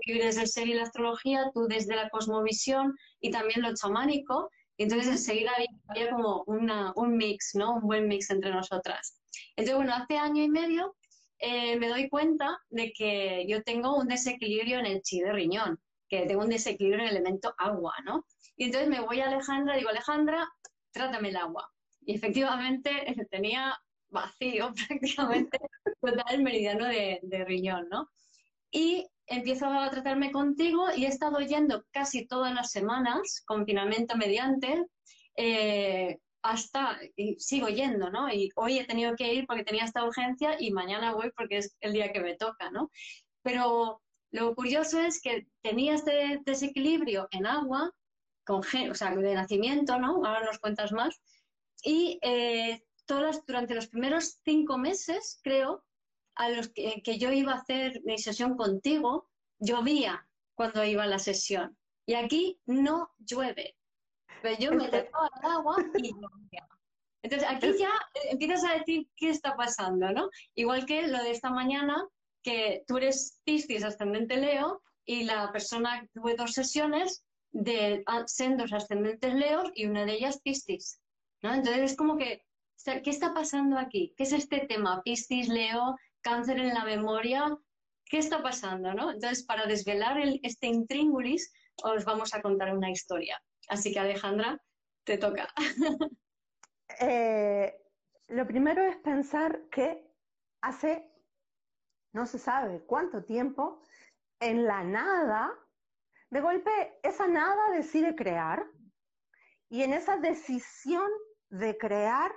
desde 0.06 0.42
el 0.42 0.48
ser 0.48 0.68
y 0.68 0.74
la 0.74 0.82
astrología, 0.82 1.50
tú 1.54 1.66
desde 1.66 1.96
la 1.96 2.10
cosmovisión 2.10 2.94
y 3.20 3.30
también 3.30 3.62
lo 3.62 3.74
chamánico. 3.74 4.50
Y 4.76 4.82
entonces 4.82 5.08
enseguida 5.08 5.52
había, 5.56 6.10
como 6.10 6.44
una, 6.46 6.92
un 6.96 7.16
mix, 7.16 7.54
¿no? 7.54 7.76
Un 7.76 7.82
buen 7.82 8.06
mix 8.06 8.28
entre 8.28 8.50
nosotras. 8.50 9.18
Entonces, 9.56 9.76
bueno, 9.76 9.94
hace 9.94 10.18
año 10.18 10.42
y 10.42 10.50
medio 10.50 10.94
eh, 11.38 11.76
me 11.78 11.88
doy 11.88 12.10
cuenta 12.10 12.58
de 12.68 12.92
que 12.92 13.46
yo 13.48 13.62
tengo 13.62 13.96
un 13.96 14.08
desequilibrio 14.08 14.78
en 14.78 14.86
el 14.86 15.00
chi 15.00 15.20
de 15.20 15.32
riñón, 15.32 15.80
que 16.12 16.26
tengo 16.26 16.42
un 16.42 16.50
desequilibrio 16.50 17.04
en 17.04 17.08
el 17.08 17.16
elemento 17.16 17.54
agua, 17.56 17.94
¿no? 18.04 18.26
Y 18.54 18.64
entonces 18.64 18.90
me 18.90 19.00
voy 19.00 19.20
a 19.20 19.28
Alejandra, 19.28 19.76
digo, 19.76 19.88
Alejandra, 19.88 20.46
trátame 20.92 21.30
el 21.30 21.38
agua. 21.38 21.70
Y 22.02 22.14
efectivamente 22.14 22.90
tenía 23.30 23.74
vacío 24.10 24.74
prácticamente 24.88 25.58
total 26.02 26.34
el 26.34 26.42
meridiano 26.42 26.84
de, 26.86 27.44
riñón, 27.46 27.88
¿no? 27.88 28.10
Y 28.70 29.06
empiezo 29.26 29.66
a 29.68 29.90
tratarme 29.90 30.32
contigo 30.32 30.88
y 30.94 31.06
he 31.06 31.08
estado 31.08 31.40
yendo 31.40 31.86
casi 31.92 32.26
todas 32.26 32.52
las 32.52 32.70
semanas, 32.70 33.42
confinamiento 33.46 34.14
mediante, 34.18 34.84
eh, 35.36 36.18
hasta, 36.42 36.98
y 37.16 37.40
sigo 37.40 37.68
yendo, 37.68 38.10
¿no? 38.10 38.30
Y 38.30 38.50
hoy 38.56 38.78
he 38.78 38.84
tenido 38.84 39.16
que 39.16 39.32
ir 39.32 39.46
porque 39.46 39.64
tenía 39.64 39.84
esta 39.84 40.04
urgencia 40.04 40.56
y 40.58 40.72
mañana 40.72 41.14
voy 41.14 41.30
porque 41.34 41.58
es 41.58 41.74
el 41.80 41.94
día 41.94 42.12
que 42.12 42.20
me 42.20 42.36
toca, 42.36 42.70
¿no? 42.70 42.90
Pero 43.42 44.02
lo 44.32 44.54
curioso 44.54 44.98
es 45.00 45.20
que 45.20 45.46
tenía 45.62 45.94
este 45.94 46.40
desequilibrio 46.44 47.28
en 47.30 47.46
agua, 47.46 47.92
con, 48.44 48.60
o 48.60 48.94
sea, 48.94 49.14
de 49.14 49.34
nacimiento, 49.34 49.98
¿no? 49.98 50.24
Ahora 50.24 50.44
nos 50.44 50.58
cuentas 50.58 50.90
más. 50.90 51.20
Y 51.84 52.18
eh, 52.22 52.82
todas, 53.04 53.44
durante 53.46 53.74
los 53.74 53.88
primeros 53.88 54.38
cinco 54.42 54.78
meses, 54.78 55.38
creo, 55.42 55.84
a 56.36 56.48
los 56.48 56.68
que, 56.68 57.02
yo 57.18 57.30
iba 57.30 57.52
a 57.52 57.56
hacer 57.56 58.00
mi 58.04 58.16
sesión 58.16 58.56
contigo, 58.56 59.28
llovía 59.58 60.26
cuando 60.54 60.82
iba 60.82 61.02
a 61.02 61.08
la 61.08 61.18
sesión. 61.18 61.76
Y 62.06 62.14
aquí 62.14 62.58
no 62.64 63.12
llueve. 63.18 63.76
Pero 64.40 64.58
yo 64.58 64.72
me 64.72 64.88
tapaba 64.88 65.28
el 65.40 65.50
agua 65.50 65.76
y 65.98 66.08
llovía. 66.08 66.68
Entonces 67.22 67.48
aquí 67.48 67.72
ya 67.78 67.92
empiezas 68.30 68.64
a 68.64 68.78
decir 68.78 69.06
qué 69.14 69.28
está 69.28 69.54
pasando, 69.56 70.10
¿no? 70.10 70.30
Igual 70.54 70.86
que 70.86 71.06
lo 71.06 71.22
de 71.22 71.30
esta 71.30 71.50
mañana, 71.50 72.02
que 72.42 72.84
tú 72.86 72.96
eres 72.98 73.40
Piscis 73.44 73.84
ascendente 73.84 74.36
Leo 74.36 74.82
y 75.04 75.24
la 75.24 75.50
persona 75.52 76.06
tuve 76.12 76.34
dos 76.34 76.52
sesiones 76.52 77.24
de 77.50 78.04
sendos 78.26 78.72
ascendentes 78.72 79.34
Leos 79.34 79.70
y 79.74 79.86
una 79.86 80.04
de 80.04 80.12
ellas 80.12 80.40
Piscis, 80.42 81.00
¿no? 81.42 81.54
Entonces 81.54 81.92
es 81.92 81.96
como 81.96 82.16
que 82.16 82.42
¿qué 82.84 83.10
está 83.10 83.32
pasando 83.34 83.78
aquí? 83.78 84.14
¿Qué 84.16 84.24
es 84.24 84.32
este 84.32 84.66
tema? 84.66 85.02
Piscis, 85.02 85.48
Leo, 85.48 85.96
cáncer 86.20 86.58
en 86.58 86.74
la 86.74 86.84
memoria. 86.84 87.56
¿Qué 88.04 88.18
está 88.18 88.42
pasando? 88.42 88.92
¿no? 88.92 89.10
Entonces, 89.10 89.44
para 89.44 89.66
desvelar 89.66 90.18
este 90.42 90.66
intríngulis, 90.66 91.52
os 91.82 92.04
vamos 92.04 92.34
a 92.34 92.42
contar 92.42 92.76
una 92.76 92.90
historia. 92.90 93.40
Así 93.68 93.92
que, 93.92 94.00
Alejandra, 94.00 94.60
te 95.04 95.18
toca. 95.18 95.48
Eh, 97.00 97.74
lo 98.28 98.46
primero 98.46 98.82
es 98.84 98.96
pensar 98.98 99.62
que 99.70 100.12
hace, 100.60 101.10
no 102.12 102.26
se 102.26 102.38
sabe 102.38 102.84
cuánto 102.86 103.24
tiempo, 103.24 103.82
en 104.40 104.64
la 104.64 104.82
nada, 104.84 105.52
de 106.30 106.40
golpe, 106.40 106.98
esa 107.02 107.28
nada 107.28 107.70
decide 107.70 108.14
crear 108.14 108.66
y 109.68 109.82
en 109.82 109.92
esa 109.92 110.16
decisión 110.16 111.10
de 111.48 111.76
crear 111.76 112.32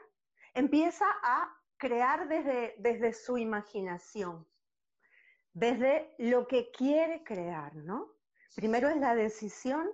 empieza 0.54 1.06
a 1.24 1.50
crear 1.78 2.28
desde, 2.28 2.76
desde 2.78 3.14
su 3.14 3.38
imaginación, 3.38 4.48
desde 5.54 6.14
lo 6.18 6.48
que 6.48 6.72
quiere 6.72 7.24
crear, 7.24 7.76
¿no? 7.76 8.16
Primero 8.56 8.90
es 8.90 8.98
la 8.98 9.16
decisión 9.16 9.90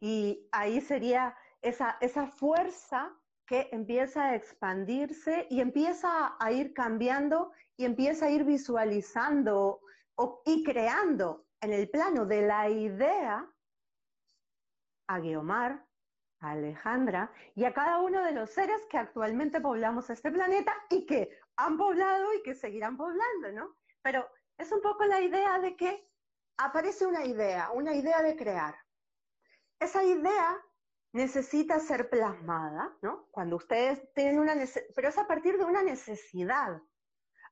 y 0.00 0.48
ahí 0.52 0.80
sería 0.80 1.36
esa, 1.60 1.98
esa 2.00 2.26
fuerza 2.26 3.14
que 3.50 3.68
empieza 3.72 4.26
a 4.26 4.36
expandirse 4.36 5.48
y 5.50 5.60
empieza 5.60 6.36
a 6.38 6.52
ir 6.52 6.72
cambiando 6.72 7.50
y 7.76 7.84
empieza 7.84 8.26
a 8.26 8.30
ir 8.30 8.44
visualizando 8.44 9.80
y 10.44 10.62
creando 10.62 11.48
en 11.60 11.72
el 11.72 11.90
plano 11.90 12.26
de 12.26 12.42
la 12.42 12.68
idea 12.68 13.52
a 15.08 15.18
Guiomar, 15.18 15.84
a 16.38 16.50
Alejandra 16.52 17.32
y 17.56 17.64
a 17.64 17.74
cada 17.74 17.98
uno 17.98 18.22
de 18.22 18.30
los 18.30 18.50
seres 18.50 18.86
que 18.88 18.98
actualmente 18.98 19.60
poblamos 19.60 20.08
este 20.10 20.30
planeta 20.30 20.72
y 20.88 21.04
que 21.04 21.36
han 21.56 21.76
poblado 21.76 22.32
y 22.34 22.44
que 22.44 22.54
seguirán 22.54 22.96
poblando, 22.96 23.50
¿no? 23.50 23.76
Pero 24.00 24.30
es 24.58 24.70
un 24.70 24.80
poco 24.80 25.04
la 25.06 25.22
idea 25.22 25.58
de 25.58 25.74
que 25.74 26.08
aparece 26.56 27.04
una 27.04 27.24
idea, 27.24 27.72
una 27.72 27.96
idea 27.96 28.22
de 28.22 28.36
crear. 28.36 28.76
Esa 29.80 30.04
idea 30.04 30.56
necesita 31.12 31.78
ser 31.80 32.08
plasmada, 32.08 32.96
¿no? 33.02 33.26
Cuando 33.30 33.56
ustedes 33.56 34.02
tienen 34.14 34.38
una 34.38 34.54
necesidad, 34.54 34.92
pero 34.94 35.08
es 35.08 35.18
a 35.18 35.26
partir 35.26 35.58
de 35.58 35.64
una 35.64 35.82
necesidad. 35.82 36.80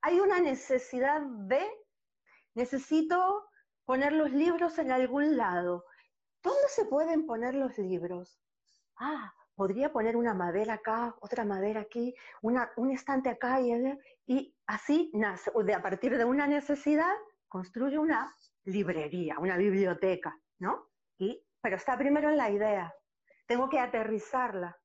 Hay 0.03 0.21
una 0.21 0.41
necesidad 0.41 1.21
de, 1.23 1.67
necesito 2.55 3.49
poner 3.85 4.13
los 4.13 4.31
libros 4.31 4.79
en 4.79 4.93
algún 4.93 5.37
lado. 5.37 5.85
¿Dónde 6.43 6.69
se 6.69 6.85
pueden 6.85 7.27
poner 7.27 7.55
los 7.55 7.77
libros? 7.79 8.41
ah, 8.99 9.33
podría 9.55 9.93
poner 9.93 10.17
una 10.17 10.35
madera 10.35 10.75
acá, 10.75 11.15
otra 11.21 11.45
madera 11.45 11.81
aquí, 11.81 12.15
una, 12.43 12.71
un 12.77 12.91
estante 12.91 13.29
acá, 13.29 13.61
y, 13.61 14.55
así 14.67 15.11
nace, 15.15 15.51
de, 15.65 15.75
a 15.75 15.83
partir 15.83 16.17
de 16.17 16.25
una 16.25 16.47
necesidad, 16.47 17.15
construye 17.49 17.99
una 17.99 18.33
librería, 18.65 19.39
una 19.39 19.57
biblioteca, 19.57 20.39
¿no? 20.59 20.89
Y, 21.19 21.45
pero 21.61 21.77
está 21.77 21.97
primero 21.97 22.29
en 22.31 22.37
la 22.37 22.51
idea, 22.51 22.95
tengo 23.49 23.69
que 23.69 23.81
aterrizarla. 23.81 24.79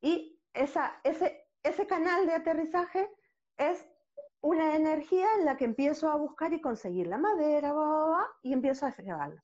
Y 0.00 0.38
esa, 0.52 1.00
ese, 1.02 1.48
ese 1.62 1.86
canal 1.86 2.26
de 2.26 2.34
aterrizaje 2.34 3.10
es 3.56 3.84
una 4.42 4.76
energía 4.76 5.26
en 5.38 5.46
la 5.46 5.56
que 5.56 5.64
empiezo 5.64 6.10
a 6.10 6.16
buscar 6.16 6.52
y 6.52 6.60
conseguir 6.60 7.06
la 7.06 7.16
madera, 7.16 7.72
y 8.42 8.52
empiezo 8.52 8.86
a 8.86 8.94
llevarla. 8.94 9.42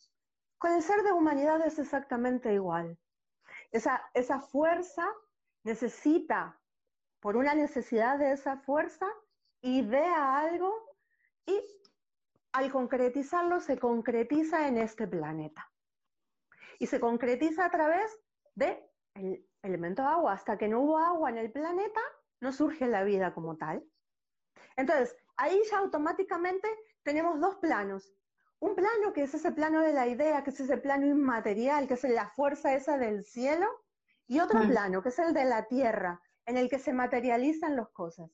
Con 0.58 0.72
el 0.74 0.82
ser 0.82 1.02
de 1.02 1.12
humanidad 1.12 1.66
es 1.66 1.78
exactamente 1.78 2.52
igual. 2.52 2.98
Esa, 3.72 4.02
esa 4.12 4.40
fuerza 4.40 5.08
necesita, 5.64 6.60
por 7.18 7.38
una 7.38 7.54
necesidad 7.54 8.18
de 8.18 8.32
esa 8.32 8.58
fuerza, 8.58 9.06
idea 9.62 10.38
algo 10.38 10.70
y 11.46 11.62
al 12.52 12.70
concretizarlo 12.70 13.60
se 13.60 13.78
concretiza 13.78 14.68
en 14.68 14.76
este 14.76 15.08
planeta. 15.08 15.72
Y 16.78 16.88
se 16.88 17.00
concretiza 17.00 17.64
a 17.64 17.70
través 17.70 18.20
del 18.60 19.48
elemento 19.62 20.02
agua. 20.02 20.34
Hasta 20.34 20.56
que 20.56 20.68
no 20.68 20.80
hubo 20.80 20.98
agua 20.98 21.30
en 21.30 21.38
el 21.38 21.50
planeta, 21.50 22.00
no 22.40 22.52
surge 22.52 22.86
la 22.86 23.02
vida 23.02 23.34
como 23.34 23.56
tal. 23.56 23.84
Entonces, 24.76 25.16
ahí 25.36 25.60
ya 25.70 25.78
automáticamente 25.78 26.68
tenemos 27.02 27.40
dos 27.40 27.56
planos 27.56 28.14
un 28.60 28.74
plano 28.74 29.12
que 29.14 29.22
es 29.22 29.34
ese 29.34 29.52
plano 29.52 29.80
de 29.80 29.94
la 29.94 30.06
idea, 30.06 30.44
que 30.44 30.50
es 30.50 30.60
ese 30.60 30.76
plano 30.76 31.06
inmaterial, 31.06 31.88
que 31.88 31.94
es 31.94 32.04
la 32.04 32.28
fuerza 32.28 32.74
esa 32.74 32.98
del 32.98 33.24
cielo, 33.24 33.66
y 34.26 34.38
otro 34.38 34.60
mm. 34.60 34.68
plano, 34.68 35.02
que 35.02 35.08
es 35.08 35.18
el 35.18 35.32
de 35.32 35.44
la 35.44 35.66
tierra, 35.66 36.20
en 36.44 36.58
el 36.58 36.68
que 36.68 36.78
se 36.78 36.92
materializan 36.92 37.74
las 37.74 37.88
cosas. 37.88 38.30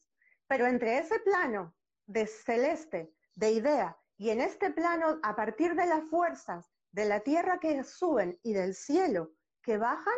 Pero 0.48 0.66
entre 0.66 0.98
ese 0.98 1.20
plano 1.20 1.74
de 2.06 2.26
celeste, 2.26 3.14
de 3.34 3.52
idea, 3.52 3.96
y 4.18 4.30
en 4.30 4.40
este 4.40 4.70
plano, 4.70 5.20
a 5.22 5.36
partir 5.36 5.76
de 5.76 5.86
las 5.86 6.02
fuerzas 6.10 6.72
de 6.90 7.04
la 7.04 7.20
tierra 7.20 7.60
que 7.60 7.84
suben 7.84 8.38
y 8.42 8.52
del 8.52 8.74
cielo 8.74 9.32
que 9.66 9.76
bajan, 9.78 10.14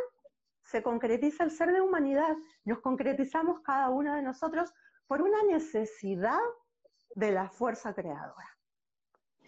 se 0.63 0.83
concretiza 0.83 1.43
el 1.43 1.51
ser 1.51 1.73
de 1.73 1.81
humanidad. 1.81 2.37
Nos 2.65 2.81
concretizamos 2.81 3.61
cada 3.63 3.89
uno 3.89 4.15
de 4.15 4.21
nosotros 4.21 4.73
por 5.07 5.23
una 5.23 5.43
necesidad 5.45 6.39
de 7.15 7.33
la 7.33 7.49
fuerza 7.49 7.95
creadora. 7.95 8.57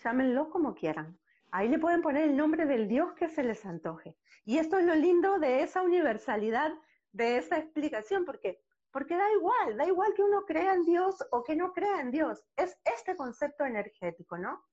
llámenlo 0.02 0.48
como 0.48 0.74
quieran. 0.74 1.20
Ahí 1.50 1.68
le 1.68 1.78
pueden 1.78 2.00
poner 2.00 2.24
el 2.24 2.36
nombre 2.36 2.64
del 2.64 2.88
Dios 2.88 3.12
que 3.12 3.28
se 3.28 3.42
les 3.42 3.66
antoje. 3.66 4.16
Y 4.46 4.56
esto 4.56 4.78
es 4.78 4.86
lo 4.86 4.94
lindo 4.94 5.38
de 5.38 5.62
esa 5.62 5.82
universalidad, 5.82 6.72
de 7.12 7.36
esa 7.36 7.58
explicación, 7.58 8.24
porque, 8.24 8.62
porque 8.90 9.14
da 9.16 9.30
igual, 9.32 9.76
da 9.76 9.84
igual 9.84 10.14
que 10.14 10.22
uno 10.22 10.46
crea 10.46 10.72
en 10.72 10.84
Dios 10.84 11.22
o 11.32 11.44
que 11.44 11.56
no 11.56 11.74
crea 11.74 12.00
en 12.00 12.10
Dios. 12.10 12.42
Es 12.56 12.78
este 12.84 13.14
concepto 13.14 13.66
energético, 13.66 14.38
¿no? 14.38 14.64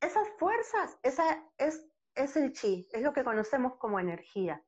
Esas 0.00 0.28
fuerzas, 0.38 0.96
esa 1.02 1.42
es, 1.56 1.84
es 2.18 2.36
el 2.36 2.52
chi, 2.52 2.88
es 2.92 3.02
lo 3.02 3.12
que 3.12 3.24
conocemos 3.24 3.76
como 3.76 4.00
energía. 4.00 4.62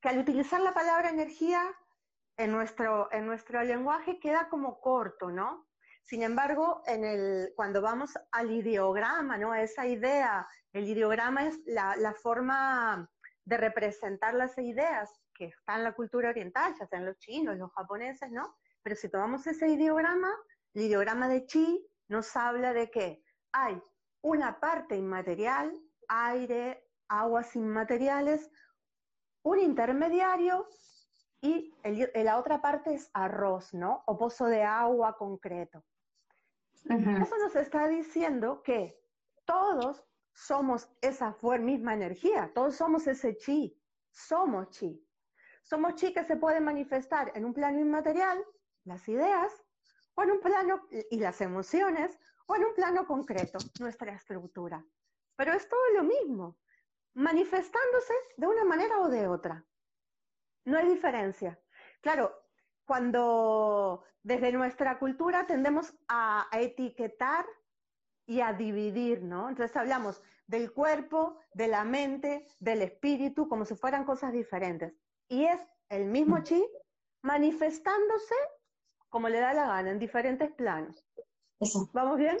Que 0.00 0.08
al 0.08 0.18
utilizar 0.18 0.60
la 0.60 0.72
palabra 0.72 1.10
energía 1.10 1.62
en 2.36 2.52
nuestro, 2.52 3.08
en 3.12 3.26
nuestro 3.26 3.62
lenguaje 3.62 4.18
queda 4.20 4.48
como 4.48 4.80
corto, 4.80 5.30
¿no? 5.30 5.66
Sin 6.04 6.22
embargo, 6.22 6.82
cuando 7.56 7.80
vamos 7.80 8.12
al 8.30 8.50
ideograma, 8.50 9.38
¿no? 9.38 9.54
Esa 9.54 9.86
idea, 9.86 10.46
el 10.72 10.86
ideograma 10.86 11.46
es 11.46 11.58
la, 11.66 12.14
forma 12.22 13.10
de 13.44 13.56
representar 13.56 14.34
las 14.34 14.56
ideas 14.58 15.10
que 15.34 15.46
están 15.46 15.78
en 15.78 15.84
la 15.84 15.94
cultura 15.94 16.28
oriental, 16.28 16.74
ya 16.78 16.86
sean 16.86 17.06
los 17.06 17.18
chinos, 17.18 17.56
los 17.56 17.72
japoneses, 17.72 18.30
¿no? 18.30 18.54
Pero 18.82 18.96
si 18.96 19.08
tomamos 19.08 19.46
ese 19.46 19.68
ideograma, 19.68 20.30
el 20.74 20.82
ideograma 20.82 21.26
de 21.26 21.46
chi 21.46 21.86
nos 22.08 22.36
habla 22.36 22.74
de 22.74 22.90
que 22.90 23.24
hay 23.52 23.82
una 24.20 24.60
parte 24.60 24.96
inmaterial, 24.96 25.72
aire, 26.08 26.83
aguas 27.08 27.54
inmateriales, 27.56 28.50
un 29.42 29.58
intermediario 29.58 30.68
y 31.40 31.74
la 32.14 32.38
otra 32.38 32.62
parte 32.62 32.94
es 32.94 33.10
arroz, 33.12 33.74
¿no? 33.74 34.02
O 34.06 34.16
pozo 34.16 34.46
de 34.46 34.62
agua 34.62 35.16
concreto. 35.16 35.84
Eso 36.84 37.38
nos 37.38 37.54
está 37.56 37.86
diciendo 37.88 38.62
que 38.62 38.98
todos 39.44 40.04
somos 40.32 40.88
esa 41.00 41.36
misma 41.60 41.94
energía, 41.94 42.50
todos 42.54 42.76
somos 42.76 43.06
ese 43.06 43.36
chi, 43.36 43.78
somos 44.10 44.70
chi. 44.70 45.06
Somos 45.62 45.94
chi 45.94 46.12
que 46.12 46.24
se 46.24 46.36
puede 46.36 46.60
manifestar 46.60 47.32
en 47.34 47.44
un 47.44 47.54
plano 47.54 47.80
inmaterial, 47.80 48.44
las 48.84 49.08
ideas, 49.08 49.52
o 50.14 50.22
en 50.22 50.32
un 50.32 50.40
plano, 50.40 50.86
y 51.10 51.18
las 51.18 51.40
emociones, 51.40 52.18
o 52.46 52.56
en 52.56 52.64
un 52.64 52.74
plano 52.74 53.06
concreto, 53.06 53.58
nuestra 53.80 54.14
estructura. 54.14 54.84
Pero 55.36 55.52
es 55.52 55.68
todo 55.68 55.88
lo 55.96 56.04
mismo, 56.04 56.58
manifestándose 57.14 58.14
de 58.36 58.46
una 58.46 58.64
manera 58.64 59.00
o 59.00 59.08
de 59.08 59.26
otra. 59.28 59.64
No 60.64 60.78
hay 60.78 60.88
diferencia. 60.88 61.58
Claro, 62.00 62.32
cuando 62.84 64.04
desde 64.22 64.52
nuestra 64.52 64.98
cultura 64.98 65.46
tendemos 65.46 65.94
a, 66.08 66.48
etiquetar 66.52 67.46
y 68.26 68.40
a 68.40 68.52
dividir, 68.52 69.22
¿no? 69.22 69.48
Entonces 69.48 69.76
hablamos 69.76 70.22
del 70.46 70.72
cuerpo, 70.72 71.38
de 71.52 71.68
la 71.68 71.84
mente, 71.84 72.46
del 72.58 72.82
espíritu, 72.82 73.48
como 73.48 73.64
si 73.64 73.74
fueran 73.74 74.04
cosas 74.04 74.32
diferentes. 74.32 74.94
Y 75.28 75.44
es 75.44 75.60
el 75.88 76.06
mismo 76.06 76.42
chi 76.42 76.62
manifestándose 77.22 78.34
como 79.08 79.28
le 79.28 79.38
da 79.38 79.54
la 79.54 79.68
gana, 79.68 79.92
en 79.92 80.00
diferentes 80.00 80.50
planos. 80.54 81.06
¿Vamos 81.92 82.18
bien? 82.18 82.36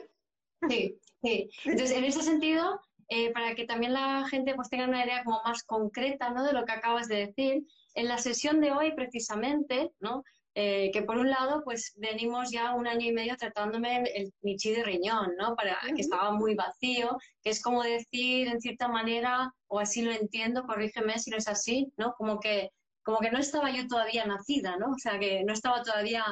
Sí, 0.68 1.00
sí. 1.22 1.48
Entonces, 1.64 1.96
en 1.96 2.04
ese 2.04 2.20
sentido, 2.20 2.80
eh, 3.08 3.32
para 3.32 3.54
que 3.54 3.64
también 3.64 3.92
la 3.92 4.26
gente 4.28 4.54
pues, 4.54 4.68
tenga 4.68 4.86
una 4.86 5.04
idea 5.04 5.24
como 5.24 5.40
más 5.44 5.62
concreta 5.64 6.30
¿no? 6.30 6.44
de 6.44 6.52
lo 6.52 6.64
que 6.64 6.72
acabas 6.72 7.08
de 7.08 7.26
decir, 7.26 7.64
en 7.94 8.08
la 8.08 8.18
sesión 8.18 8.60
de 8.60 8.72
hoy 8.72 8.92
precisamente, 8.94 9.90
¿no? 10.00 10.22
Eh, 10.56 10.92
que 10.92 11.02
por 11.02 11.18
un 11.18 11.30
lado, 11.30 11.62
pues 11.64 11.94
venimos 11.96 12.52
ya 12.52 12.74
un 12.74 12.86
año 12.86 13.08
y 13.08 13.12
medio 13.12 13.36
tratándome 13.36 14.04
el, 14.14 14.32
mi 14.42 14.56
chi 14.56 14.70
de 14.70 14.84
riñón, 14.84 15.34
¿no? 15.36 15.56
Para, 15.56 15.76
que 15.94 16.00
estaba 16.00 16.30
muy 16.30 16.54
vacío, 16.54 17.18
que 17.42 17.50
es 17.50 17.60
como 17.60 17.82
decir, 17.82 18.46
en 18.46 18.60
cierta 18.60 18.86
manera, 18.86 19.52
o 19.66 19.80
así 19.80 20.02
lo 20.02 20.12
entiendo, 20.12 20.64
corrígeme 20.64 21.18
si 21.18 21.30
no 21.30 21.38
es 21.38 21.48
así, 21.48 21.92
¿no? 21.96 22.14
Como 22.16 22.38
que, 22.38 22.70
como 23.02 23.18
que 23.18 23.32
no 23.32 23.38
estaba 23.40 23.70
yo 23.72 23.88
todavía 23.88 24.26
nacida, 24.26 24.76
¿no? 24.76 24.92
O 24.92 24.98
sea, 24.98 25.18
que 25.18 25.42
no 25.42 25.52
estaba 25.52 25.82
todavía 25.82 26.24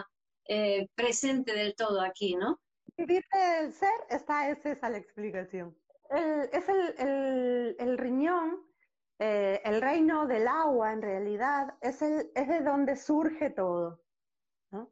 eh, 0.46 0.86
presente 0.94 1.52
del 1.52 1.74
todo 1.74 2.00
aquí, 2.00 2.36
¿no? 2.36 2.60
Vivir 2.96 3.24
el 3.32 3.72
ser, 3.72 3.90
esta 4.08 4.50
es 4.50 4.64
esa 4.64 4.88
la 4.88 4.98
explicación. 4.98 5.76
Es 6.12 6.68
el, 6.68 7.76
el 7.78 7.98
riñón 7.98 8.60
eh, 9.24 9.62
el 9.64 9.80
reino 9.80 10.26
del 10.26 10.48
agua 10.48 10.92
en 10.92 11.00
realidad 11.00 11.76
es, 11.80 12.02
el, 12.02 12.32
es 12.34 12.48
de 12.48 12.60
donde 12.60 12.96
surge 12.96 13.50
todo. 13.50 14.00
¿no? 14.72 14.90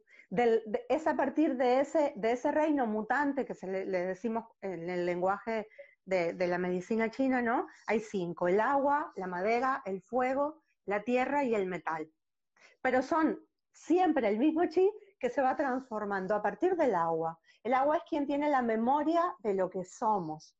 es 0.87 1.05
a 1.05 1.17
partir 1.17 1.57
de 1.57 1.81
ese, 1.81 2.13
de 2.15 2.31
ese 2.31 2.49
reino 2.49 2.87
mutante 2.87 3.45
que 3.45 3.53
se 3.53 3.67
le, 3.67 3.85
decimos 3.85 4.45
en 4.61 4.89
el 4.89 5.05
lenguaje 5.05 5.67
de, 6.05 6.31
de, 6.31 6.47
la 6.47 6.57
medicina 6.57 7.11
china, 7.11 7.41
¿no? 7.41 7.67
Hay 7.87 7.99
cinco, 7.99 8.47
el 8.47 8.61
agua, 8.61 9.11
la 9.17 9.27
madera, 9.27 9.81
el 9.83 10.01
fuego, 10.01 10.63
la 10.85 11.03
tierra 11.03 11.43
y 11.43 11.53
el 11.53 11.65
metal. 11.65 12.09
Pero 12.81 13.01
son 13.01 13.37
siempre 13.73 14.29
el 14.29 14.39
mismo 14.39 14.65
chi 14.67 14.89
que 15.19 15.29
se 15.29 15.41
va 15.41 15.57
transformando 15.57 16.35
a 16.35 16.41
partir 16.41 16.77
del 16.77 16.95
agua. 16.95 17.37
El 17.63 17.73
agua 17.73 17.97
es 17.97 18.03
quien 18.07 18.25
tiene 18.25 18.49
la 18.49 18.61
memoria 18.61 19.35
de 19.39 19.55
lo 19.55 19.69
que 19.69 19.83
somos. 19.83 20.55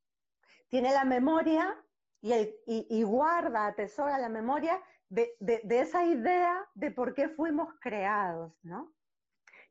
Tiene 0.71 0.93
la 0.93 1.03
memoria 1.03 1.77
y, 2.21 2.31
el, 2.31 2.55
y, 2.65 3.03
guarda, 3.03 3.67
atesora 3.67 4.17
la 4.17 4.29
memoria 4.29 4.81
de, 5.10 5.36
esa 5.69 6.05
idea 6.05 6.65
de 6.75 6.91
por 6.91 7.13
qué 7.13 7.27
fuimos 7.27 7.73
creados, 7.81 8.53
¿no? 8.63 8.93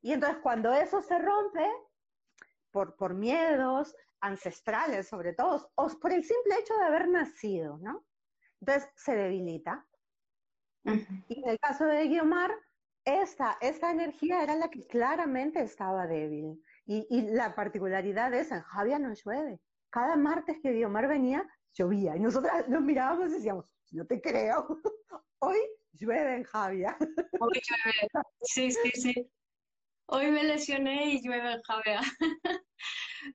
Y 0.03 0.13
entonces 0.13 0.41
cuando 0.43 0.75
eso 0.75 1.01
se 1.01 1.19
rompe, 1.19 1.67
por, 2.71 2.97
por 2.97 3.15
miedos 3.15 3.97
ancestrales 4.21 5.09
sobre 5.09 5.33
todo, 5.33 5.73
o 5.75 5.89
por 5.99 6.13
el 6.13 6.23
simple 6.23 6.57
hecho 6.61 6.77
de 6.77 6.85
haber 6.85 7.09
nacido, 7.09 7.79
¿no? 7.79 8.05
Entonces 8.61 8.91
se 8.95 9.17
debilita. 9.17 9.87
Y 11.29 11.43
en 11.43 11.49
el 11.49 11.59
caso 11.61 11.87
de 11.87 12.09
Guiomar, 12.09 12.53
esta, 13.07 13.57
esta 13.63 13.91
energía 13.91 14.43
era 14.43 14.55
la 14.55 14.69
que 14.69 14.87
claramente 14.87 15.63
estaba 15.63 16.07
débil. 16.07 16.63
Y, 16.85 17.07
y 17.09 17.23
la 17.31 17.55
particularidad 17.55 18.35
es, 18.35 18.51
en 18.53 18.61
Javia 18.61 18.99
no 18.99 19.15
llueve. 19.15 19.61
Cada 19.91 20.17
martes 20.17 20.59
que 20.63 20.73
Guiomar 20.73 21.09
venía, 21.09 21.47
llovía. 21.75 22.17
Y 22.17 22.21
nosotras 22.21 22.53
nos 22.69 22.83
mirábamos 22.83 23.31
y 23.31 23.35
decíamos, 23.35 23.65
no 23.93 24.07
te 24.07 24.21
creo, 24.21 24.67
hoy 25.41 25.59
llueve 25.93 26.37
en 26.37 26.45
Javia. 26.45 26.97
Hoy 27.41 27.53
llueve, 27.53 28.09
sí, 28.43 28.71
sí, 28.71 28.91
sí. 28.95 29.31
Hoy 30.07 30.31
me 30.31 30.43
lesioné 30.45 31.13
y 31.13 31.23
llueve 31.23 31.53
en 31.53 31.63
Javia. 31.63 32.01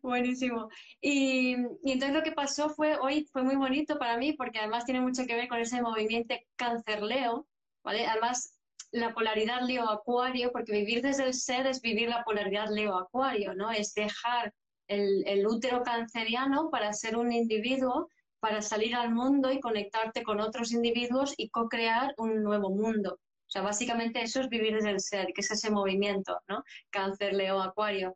Buenísimo. 0.01 0.69
Y, 1.01 1.53
entonces 1.83 2.13
lo 2.13 2.23
que 2.23 2.31
pasó 2.31 2.69
fue, 2.69 2.97
hoy 2.97 3.25
fue 3.31 3.43
muy 3.43 3.55
bonito 3.55 3.97
para 3.97 4.17
mí 4.17 4.33
porque 4.33 4.59
además 4.59 4.85
tiene 4.85 5.01
mucho 5.01 5.25
que 5.25 5.35
ver 5.35 5.47
con 5.47 5.59
ese 5.59 5.81
movimiento 5.81 6.35
cáncer-leo, 6.55 7.47
¿vale? 7.83 8.05
Además, 8.07 8.59
la 8.91 9.13
polaridad 9.13 9.61
leo-acuario, 9.61 10.51
porque 10.51 10.71
vivir 10.71 11.01
desde 11.01 11.23
el 11.23 11.33
ser 11.33 11.67
es 11.67 11.81
vivir 11.81 12.09
la 12.09 12.23
polaridad 12.23 12.69
leo-acuario, 12.69 13.53
¿no? 13.53 13.71
Es 13.71 13.93
dejar 13.93 14.53
el, 14.87 15.23
el 15.27 15.47
útero 15.47 15.83
canceriano 15.83 16.69
para 16.69 16.93
ser 16.93 17.17
un 17.17 17.31
individuo 17.31 18.09
para 18.45 18.61
salir 18.61 18.93
al 18.93 19.11
mundo 19.11 19.51
y 19.51 19.59
conectarte 19.59 20.21
con 20.21 20.39
otros 20.39 20.71
individuos 20.71 21.33
y 21.35 21.49
co-crear 21.49 22.13
un 22.17 22.43
nuevo 22.43 22.69
mundo. 22.69 23.13
O 23.15 23.49
sea, 23.49 23.63
básicamente 23.63 24.21
eso 24.21 24.39
es 24.39 24.49
vivir 24.49 24.75
desde 24.75 24.91
el 24.91 24.99
ser, 24.99 25.27
que 25.33 25.41
es 25.41 25.49
ese 25.49 25.71
movimiento, 25.71 26.39
¿no? 26.47 26.63
Cáncer, 26.91 27.33
Leo, 27.33 27.59
Acuario. 27.59 28.15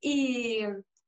Y, 0.00 0.60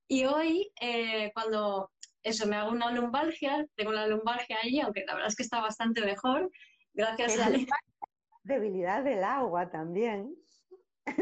y 0.09 0.25
hoy, 0.25 0.69
eh, 0.81 1.31
cuando 1.33 1.93
eso, 2.25 2.45
me 2.49 2.57
hago 2.57 2.73
una 2.73 2.91
lumbalgia, 2.91 3.65
tengo 3.77 3.93
la 3.93 4.09
lumbalgia 4.09 4.59
ahí, 4.63 4.81
aunque 4.81 5.05
la 5.07 5.15
verdad 5.15 5.29
es 5.29 5.37
que 5.37 5.45
está 5.45 5.61
bastante 5.61 6.01
mejor, 6.01 6.51
gracias 6.93 7.39
a... 7.39 7.51
La 8.43 8.57
debilidad 8.57 9.05
del 9.05 9.23
agua 9.23 9.71
también. 9.71 10.35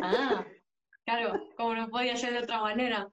Ah, 0.01 0.47
claro, 1.05 1.39
como 1.59 1.75
no 1.75 1.89
podía 1.89 2.17
ser 2.17 2.33
de 2.33 2.39
otra 2.39 2.61
manera. 2.61 3.09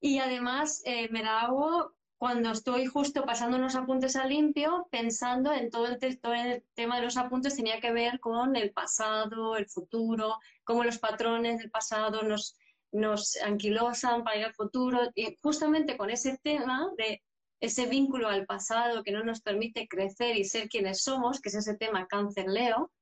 Y 0.00 0.18
además 0.18 0.82
eh, 0.84 1.08
me 1.10 1.22
la 1.22 1.40
hago 1.40 1.94
cuando 2.18 2.50
estoy 2.50 2.86
justo 2.86 3.24
pasando 3.24 3.56
unos 3.56 3.76
apuntes 3.76 4.16
a 4.16 4.26
limpio, 4.26 4.88
pensando 4.90 5.52
en 5.52 5.70
todo 5.70 5.86
el, 5.86 5.98
el, 6.02 6.64
tema 6.74 6.96
de 6.96 7.02
los 7.02 7.16
apuntes 7.16 7.56
tenía 7.56 7.80
que 7.80 7.92
ver 7.92 8.18
con 8.18 8.56
el 8.56 8.72
pasado, 8.72 9.56
el 9.56 9.68
futuro, 9.68 10.36
cómo 10.64 10.82
los 10.82 10.98
patrones 10.98 11.58
del 11.58 11.70
pasado 11.70 12.22
nos, 12.22 12.56
nos 12.90 13.36
anquilosan 13.36 14.24
para 14.24 14.36
ir 14.36 14.44
al 14.46 14.54
futuro. 14.54 15.10
Y 15.14 15.36
justamente 15.40 15.96
con 15.96 16.10
ese 16.10 16.38
tema 16.42 16.90
de 16.96 17.22
ese 17.60 17.86
vínculo 17.86 18.28
al 18.28 18.46
pasado 18.46 19.04
que 19.04 19.12
no 19.12 19.22
nos 19.22 19.40
permite 19.40 19.86
crecer 19.88 20.36
y 20.36 20.44
ser 20.44 20.68
quienes 20.68 21.02
somos, 21.02 21.40
que 21.40 21.50
es 21.50 21.54
ese 21.54 21.76
tema 21.76 22.06
cáncer-leo, 22.06 22.92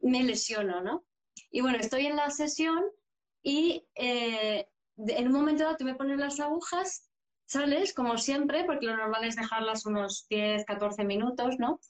me 0.00 0.22
lesiono, 0.22 0.82
¿no? 0.82 1.04
Y 1.50 1.60
bueno, 1.60 1.78
estoy 1.78 2.06
en 2.06 2.16
la 2.16 2.30
sesión 2.30 2.82
y 3.42 3.86
eh, 3.94 4.66
en 4.96 5.26
un 5.26 5.32
momento 5.32 5.64
dado 5.64 5.76
tú 5.76 5.84
me 5.84 5.94
pones 5.94 6.18
las 6.18 6.40
agujas 6.40 7.08
sales 7.46 7.94
como 7.94 8.18
siempre, 8.18 8.64
porque 8.64 8.86
lo 8.86 8.96
normal 8.96 9.24
es 9.24 9.36
dejarlas 9.36 9.86
unos 9.86 10.26
10, 10.28 10.64
14 10.64 11.04
minutos, 11.04 11.56
¿no? 11.58 11.80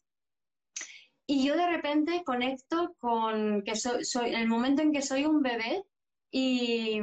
Y 1.27 1.45
yo 1.45 1.57
de 1.57 1.66
repente 1.66 2.23
conecto 2.25 2.95
con 2.99 3.62
que 3.62 3.75
soy, 3.75 4.05
soy 4.05 4.35
el 4.35 4.47
momento 4.47 4.83
en 4.83 4.92
que 4.92 5.03
soy 5.03 5.25
un 5.25 5.42
bebé 5.42 5.83
y, 6.31 7.01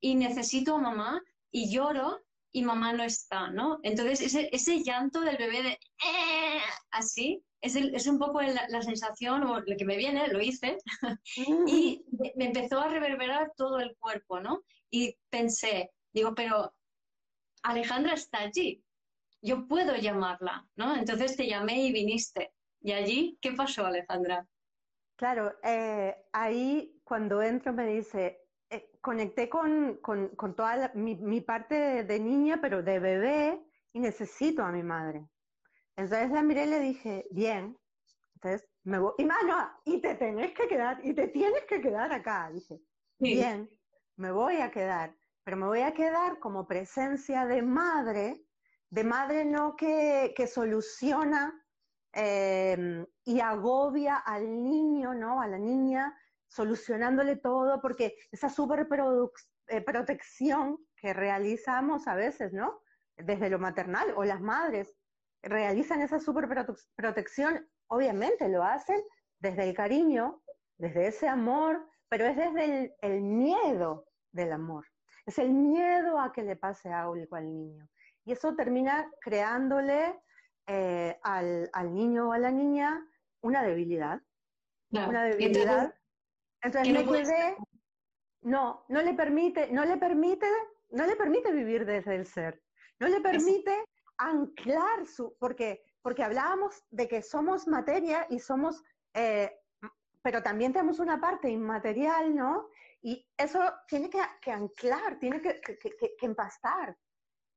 y 0.00 0.14
necesito 0.16 0.74
a 0.74 0.80
mamá 0.80 1.22
y 1.50 1.70
lloro 1.70 2.20
y 2.50 2.62
mamá 2.62 2.92
no 2.92 3.04
está, 3.04 3.50
¿no? 3.50 3.78
Entonces 3.82 4.20
ese, 4.20 4.48
ese 4.52 4.82
llanto 4.82 5.20
del 5.20 5.36
bebé 5.36 5.62
de 5.62 5.70
eh", 5.70 6.60
así 6.90 7.42
es, 7.64 7.76
es, 7.76 8.06
un 8.06 8.18
poco 8.18 8.42
la, 8.42 8.82
sensación 8.82 9.42
o 9.44 9.60
lo 9.60 9.76
que 9.76 9.86
me 9.86 9.96
viene, 9.96 10.28
lo 10.28 10.40
hice, 10.40 10.76
y 11.66 12.04
me 12.36 12.46
empezó 12.46 12.78
a 12.78 12.88
reverberar 12.88 13.52
todo 13.56 13.80
el 13.80 13.96
cuerpo, 13.96 14.38
¿no? 14.38 14.62
Y 14.96 15.18
pensé, 15.28 15.90
digo, 16.12 16.36
pero 16.36 16.72
Alejandra 17.64 18.14
está 18.14 18.42
allí, 18.42 18.84
yo 19.42 19.66
puedo 19.66 19.96
llamarla, 19.96 20.68
¿no? 20.76 20.94
Entonces 20.94 21.36
te 21.36 21.48
llamé 21.48 21.82
y 21.82 21.92
viniste. 21.92 22.54
¿Y 22.80 22.92
allí 22.92 23.36
qué 23.42 23.50
pasó, 23.54 23.86
Alejandra? 23.86 24.46
Claro, 25.16 25.52
eh, 25.64 26.14
ahí 26.32 27.00
cuando 27.02 27.42
entro 27.42 27.72
me 27.72 27.88
dice, 27.88 28.40
eh, 28.70 28.88
conecté 29.00 29.48
con, 29.48 29.98
con, 30.00 30.54
toda 30.54 30.92
mi, 30.94 31.40
parte 31.40 32.04
de, 32.04 32.20
niña, 32.20 32.60
pero 32.62 32.80
de 32.84 33.00
bebé, 33.00 33.60
y 33.92 33.98
necesito 33.98 34.62
a 34.62 34.70
mi 34.70 34.84
madre. 34.84 35.26
Entonces 35.96 36.30
la 36.30 36.42
miré 36.44 36.66
y 36.66 36.70
le 36.70 36.78
dije, 36.78 37.26
bien, 37.32 37.76
entonces 38.34 38.68
me 38.84 39.00
voy, 39.00 39.14
y 39.18 39.24
mano, 39.24 39.72
y 39.84 40.00
te 40.00 40.14
tenés 40.14 40.52
que 40.52 40.68
quedar, 40.68 41.04
y 41.04 41.14
te 41.14 41.26
tienes 41.26 41.64
que 41.64 41.80
quedar 41.80 42.12
acá, 42.12 42.48
dije, 42.52 42.78
bien, 43.18 43.68
me 44.16 44.30
voy 44.30 44.58
a 44.58 44.70
quedar, 44.70 45.14
pero 45.42 45.56
me 45.56 45.66
voy 45.66 45.80
a 45.80 45.94
quedar 45.94 46.38
como 46.38 46.66
presencia 46.66 47.46
de 47.46 47.62
madre, 47.62 48.44
de 48.90 49.04
madre 49.04 49.44
no 49.44 49.76
que, 49.76 50.32
que 50.36 50.46
soluciona 50.46 51.64
Em, 52.16 53.04
y 53.24 53.40
agobia 53.40 54.18
al 54.18 54.62
niño, 54.62 55.14
¿no? 55.14 55.40
A 55.40 55.48
la 55.48 55.58
niña, 55.58 56.16
solucionándole 56.46 57.34
todo, 57.36 57.80
porque 57.80 58.14
esa 58.30 58.48
super 58.48 58.86
eh, 59.66 59.84
que 60.96 61.12
realizamos 61.12 62.06
a 62.06 62.14
veces, 62.14 62.52
¿no? 62.52 62.82
Desde 63.16 63.50
lo 63.50 63.58
maternal, 63.58 64.14
o 64.16 64.22
las 64.22 64.40
madres 64.40 64.94
realizan 65.42 66.02
esa 66.02 66.20
super 66.20 66.48
protección, 66.94 67.68
obviamente 67.88 68.48
lo 68.48 68.62
hacen 68.62 69.02
desde 69.40 69.68
el 69.68 69.74
cariño, 69.74 70.40
desde 70.78 71.08
ese 71.08 71.26
amor, 71.26 71.88
pero 72.08 72.26
es 72.26 72.36
desde 72.36 72.96
el, 73.00 73.20
miedo 73.22 74.06
del 74.32 74.52
amor. 74.52 74.86
Es 75.26 75.38
el 75.38 75.50
miedo 75.50 76.18
a 76.18 76.32
que 76.32 76.42
le 76.42 76.56
pase 76.56 76.92
algo 76.92 77.36
al 77.36 77.52
niño. 77.52 77.88
Y 78.24 78.32
eso 78.32 78.54
termina 78.54 79.10
creándole 79.20 80.20
eh, 80.66 81.18
al, 81.22 81.70
niño 81.92 82.28
o 82.28 82.32
a 82.32 82.38
la 82.38 82.50
niña 82.50 83.06
una 83.42 83.62
debilidad. 83.62 84.20
Una 84.90 85.24
debilidad. 85.24 85.94
Entonces, 86.62 86.92
me 86.92 87.56
no, 88.44 88.84
no 88.88 89.02
le 89.02 89.14
permite, 89.14 89.70
no 89.72 89.84
le 89.84 89.96
permite, 89.96 90.46
no 90.90 91.06
le 91.06 91.16
permite 91.16 91.50
vivir 91.50 91.84
desde 91.84 92.14
el 92.14 92.26
ser. 92.26 92.62
No 93.00 93.08
le 93.08 93.20
permite 93.20 93.84
anclar 94.18 95.06
su, 95.06 95.34
porque, 95.38 95.82
porque 96.02 96.22
hablábamos 96.22 96.84
de 96.90 97.08
que 97.08 97.22
somos 97.22 97.66
materia 97.66 98.26
y 98.30 98.38
somos, 98.38 98.82
eh, 99.14 99.50
pero 100.24 100.42
también 100.42 100.72
tenemos 100.72 101.00
una 101.00 101.20
parte 101.20 101.50
inmaterial, 101.50 102.34
¿no? 102.34 102.70
Y 103.02 103.28
eso 103.36 103.60
tiene 103.86 104.08
que, 104.08 104.50
anclar, 104.50 105.18
tiene 105.18 105.42
que, 105.42 105.60
que, 105.60 106.16
empastar. 106.22 106.96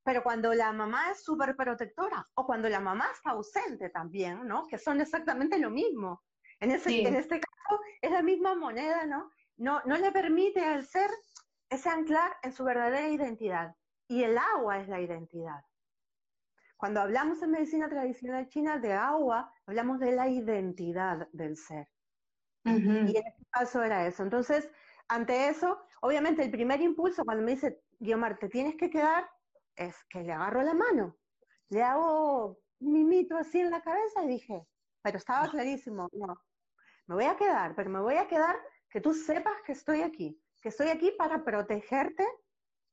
Pero 0.04 0.22
cuando 0.22 0.52
la 0.52 0.70
mamá 0.70 1.10
es 1.10 1.24
súper 1.24 1.56
protectora 1.56 2.28
o 2.34 2.44
cuando 2.44 2.68
la 2.68 2.78
mamá 2.78 3.08
está 3.10 3.30
ausente 3.30 3.88
también, 3.88 4.46
¿no? 4.46 4.66
Que 4.66 4.76
son 4.76 5.00
exactamente 5.00 5.58
lo 5.58 5.70
mismo. 5.70 6.22
En, 6.60 6.70
ese, 6.70 7.08
en 7.08 7.16
este 7.16 7.40
caso 7.40 7.80
es 8.02 8.10
la 8.10 8.20
misma 8.20 8.54
moneda, 8.54 9.06
¿no? 9.06 9.30
¿no? 9.56 9.80
No 9.86 9.96
le 9.96 10.12
permite 10.12 10.62
al 10.62 10.84
ser 10.84 11.10
ese 11.70 11.88
anclar 11.88 12.36
en 12.42 12.52
su 12.52 12.64
verdadera 12.64 13.08
identidad. 13.08 13.74
Y 14.08 14.24
el 14.24 14.36
agua 14.36 14.80
es 14.80 14.88
la 14.88 15.00
identidad. 15.00 15.64
Cuando 16.76 17.00
hablamos 17.00 17.42
en 17.42 17.50
medicina 17.50 17.88
tradicional 17.88 18.46
china 18.48 18.76
de 18.76 18.92
agua, 18.92 19.50
hablamos 19.64 20.00
de 20.00 20.12
la 20.12 20.28
identidad 20.28 21.28
del 21.32 21.56
ser. 21.56 21.88
Y 22.76 23.16
en 23.16 23.26
este 23.26 23.46
caso 23.50 23.82
era 23.82 24.06
eso. 24.06 24.22
Entonces, 24.22 24.70
ante 25.08 25.48
eso, 25.48 25.78
obviamente 26.00 26.42
el 26.42 26.50
primer 26.50 26.80
impulso 26.80 27.24
cuando 27.24 27.44
me 27.44 27.52
dice, 27.52 27.82
Guiomar, 27.98 28.38
te 28.38 28.48
tienes 28.48 28.76
que 28.76 28.90
quedar, 28.90 29.28
es 29.76 29.96
que 30.10 30.22
le 30.22 30.32
agarro 30.32 30.62
la 30.62 30.74
mano, 30.74 31.16
le 31.68 31.82
hago 31.82 32.60
un 32.80 32.92
mimito 32.92 33.36
así 33.36 33.60
en 33.60 33.70
la 33.70 33.80
cabeza 33.80 34.24
y 34.24 34.28
dije, 34.28 34.66
pero 35.02 35.18
estaba 35.18 35.48
clarísimo, 35.48 36.08
no, 36.12 36.40
me 37.06 37.14
voy 37.14 37.24
a 37.24 37.36
quedar, 37.36 37.74
pero 37.74 37.90
me 37.90 38.00
voy 38.00 38.16
a 38.16 38.28
quedar 38.28 38.56
que 38.90 39.00
tú 39.00 39.14
sepas 39.14 39.60
que 39.64 39.72
estoy 39.72 40.02
aquí, 40.02 40.40
que 40.60 40.68
estoy 40.68 40.88
aquí 40.88 41.12
para 41.12 41.44
protegerte, 41.44 42.26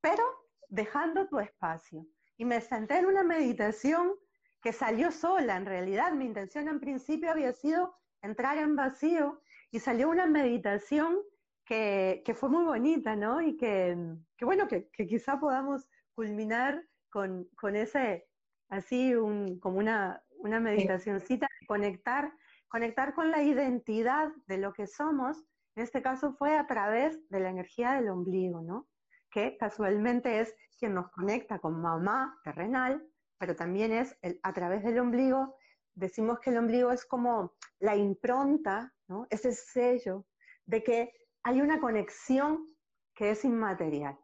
pero 0.01 0.23
dejando 0.69 1.27
tu 1.27 1.39
espacio. 1.39 2.05
Y 2.37 2.45
me 2.45 2.61
senté 2.61 2.99
en 2.99 3.05
una 3.05 3.23
meditación 3.23 4.13
que 4.61 4.73
salió 4.73 5.11
sola, 5.11 5.57
en 5.57 5.65
realidad 5.65 6.11
mi 6.13 6.25
intención 6.25 6.67
en 6.67 6.79
principio 6.79 7.31
había 7.31 7.53
sido 7.53 7.95
entrar 8.21 8.57
en 8.57 8.75
vacío 8.75 9.41
y 9.75 9.79
salió 9.79 10.09
una 10.09 10.25
meditación 10.25 11.17
que, 11.65 12.23
fue 12.33 12.47
muy 12.47 12.63
bonita, 12.63 13.17
¿no? 13.17 13.41
Y 13.41 13.57
que, 13.57 13.97
bueno, 14.39 14.69
que, 14.69 14.87
que 14.87 15.05
quizá 15.05 15.37
podamos 15.37 15.89
culminar 16.13 16.81
con, 17.09 17.49
con 17.57 17.75
ese, 17.75 18.25
así, 18.69 19.13
un, 19.15 19.59
como 19.59 19.79
una, 19.79 20.23
una 20.37 20.61
meditacioncita, 20.61 21.49
conectar, 21.67 22.31
conectar 22.69 23.13
con 23.13 23.31
la 23.31 23.43
identidad 23.43 24.31
de 24.47 24.59
lo 24.59 24.71
que 24.71 24.87
somos, 24.87 25.43
en 25.75 25.83
este 25.83 26.01
caso 26.01 26.31
fue 26.31 26.57
a 26.57 26.67
través 26.67 27.19
de 27.29 27.41
la 27.41 27.49
energía 27.49 27.95
del 27.95 28.07
ombligo, 28.07 28.61
¿no? 28.61 28.87
Que 29.29 29.57
casualmente 29.57 30.39
es 30.39 30.55
quien 30.79 30.93
nos 30.93 31.11
conecta 31.11 31.59
con 31.59 31.81
mamá 31.81 32.39
terrenal, 32.45 33.05
pero 33.37 33.57
también 33.57 33.91
es 33.91 34.17
el, 34.21 34.39
a 34.41 34.53
través 34.53 34.85
del 34.85 34.99
ombligo, 34.99 35.57
decimos 35.95 36.39
que 36.39 36.51
el 36.51 36.57
ombligo 36.57 36.91
es 36.91 37.05
como 37.05 37.53
la 37.79 37.95
impronta, 37.95 38.93
¿no? 39.07 39.27
Ese 39.29 39.51
sello 39.53 40.25
de 40.65 40.83
que 40.83 41.13
hay 41.43 41.61
una 41.61 41.79
conexión 41.79 42.67
que 43.13 43.31
es 43.31 43.45
inmaterial 43.45 44.17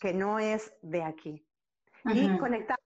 que 0.00 0.14
no 0.14 0.38
es 0.38 0.72
de 0.82 1.02
aquí. 1.02 1.46
Y 2.06 2.38
conectado, 2.38 2.80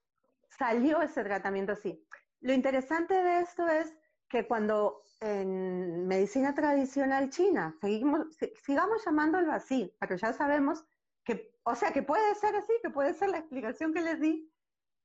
salió 0.59 1.01
ese 1.01 1.23
tratamiento 1.23 1.73
así. 1.73 2.05
Lo 2.41 2.53
interesante 2.53 3.15
de 3.15 3.41
esto 3.41 3.67
es 3.69 3.95
que 4.29 4.47
cuando 4.47 5.03
en 5.21 6.07
medicina 6.09 6.55
tradicional 6.55 7.31
china, 7.31 7.77
seguimos, 7.81 8.27
sigamos 8.57 9.05
llamándolo 9.05 9.53
así, 9.53 9.95
pero 10.01 10.17
ya 10.17 10.33
sabemos 10.33 10.85
que, 11.25 11.55
o 11.63 11.75
sea, 11.75 11.93
que 11.93 12.03
puede 12.03 12.35
ser 12.35 12.57
así, 12.57 12.73
que 12.83 12.91
puede 12.91 13.15
ser 13.15 13.31
la 13.31 13.39
explicación 13.39 13.95
que 13.95 14.03
les 14.03 14.21
di, 14.21 14.53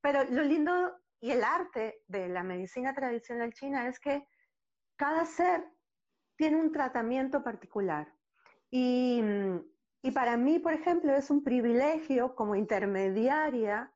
pero 0.01 0.23
lo 0.25 0.41
lindo 0.41 0.91
y 1.21 1.31
el 1.31 1.43
arte 1.43 2.01
de 2.07 2.29
la 2.29 2.43
medicina 2.43 2.93
tradicional 2.93 3.53
china 3.53 3.87
es 3.87 3.99
que 3.99 4.25
cada 4.95 5.25
ser 5.25 5.63
tiene 6.35 6.57
un 6.57 6.71
tratamiento 6.71 7.43
particular. 7.43 8.13
Y, 8.71 9.21
y 10.01 10.11
para 10.11 10.37
mí, 10.37 10.59
por 10.59 10.73
ejemplo, 10.73 11.13
es 11.13 11.29
un 11.29 11.43
privilegio 11.43 12.35
como 12.35 12.55
intermediaria 12.55 13.91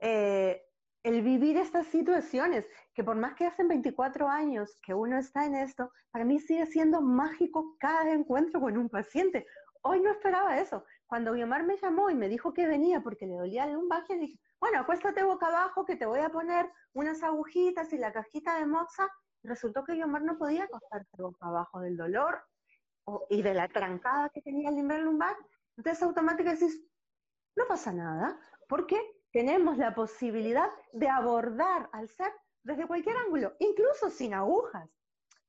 eh, 0.00 0.62
el 1.02 1.22
vivir 1.22 1.56
estas 1.56 1.86
situaciones, 1.86 2.66
que 2.92 3.04
por 3.04 3.16
más 3.16 3.34
que 3.34 3.46
hacen 3.46 3.68
24 3.68 4.28
años 4.28 4.78
que 4.82 4.92
uno 4.92 5.16
está 5.16 5.46
en 5.46 5.54
esto, 5.54 5.90
para 6.10 6.24
mí 6.24 6.38
sigue 6.38 6.66
siendo 6.66 7.00
mágico 7.00 7.76
cada 7.78 8.12
encuentro 8.12 8.60
con 8.60 8.76
un 8.76 8.88
paciente. 8.88 9.46
Hoy 9.82 10.00
no 10.00 10.10
esperaba 10.10 10.58
eso. 10.60 10.84
Cuando 11.06 11.32
Guiomar 11.32 11.64
me 11.64 11.76
llamó 11.78 12.10
y 12.10 12.14
me 12.14 12.28
dijo 12.28 12.52
que 12.52 12.66
venía 12.66 13.00
porque 13.00 13.26
le 13.26 13.36
dolía 13.36 13.64
el 13.64 13.74
lumbaje, 13.74 14.18
dije, 14.18 14.38
bueno, 14.60 14.80
acuéstate 14.80 15.22
boca 15.22 15.46
abajo 15.46 15.84
que 15.84 15.96
te 15.96 16.06
voy 16.06 16.20
a 16.20 16.30
poner 16.30 16.70
unas 16.92 17.22
agujitas 17.22 17.92
y 17.92 17.98
la 17.98 18.12
cajita 18.12 18.58
de 18.58 18.66
moxa. 18.66 19.08
Resultó 19.42 19.84
que 19.84 19.94
Guiomar 19.94 20.22
no 20.22 20.36
podía 20.36 20.64
acostarse 20.64 21.16
boca 21.16 21.46
abajo 21.46 21.80
del 21.80 21.96
dolor 21.96 22.42
y 23.30 23.42
de 23.42 23.54
la 23.54 23.68
trancada 23.68 24.30
que 24.30 24.42
tenía 24.42 24.68
el 24.68 24.76
nivel 24.76 25.02
lumbar, 25.02 25.36
entonces 25.76 26.02
automáticamente 26.02 26.66
decís, 26.66 26.84
no 27.56 27.66
pasa 27.66 27.92
nada, 27.92 28.38
porque 28.68 29.00
tenemos 29.32 29.78
la 29.78 29.94
posibilidad 29.94 30.70
de 30.92 31.08
abordar 31.08 31.88
al 31.92 32.08
ser 32.08 32.32
desde 32.62 32.86
cualquier 32.86 33.16
ángulo, 33.16 33.54
incluso 33.60 34.10
sin 34.10 34.34
agujas, 34.34 34.90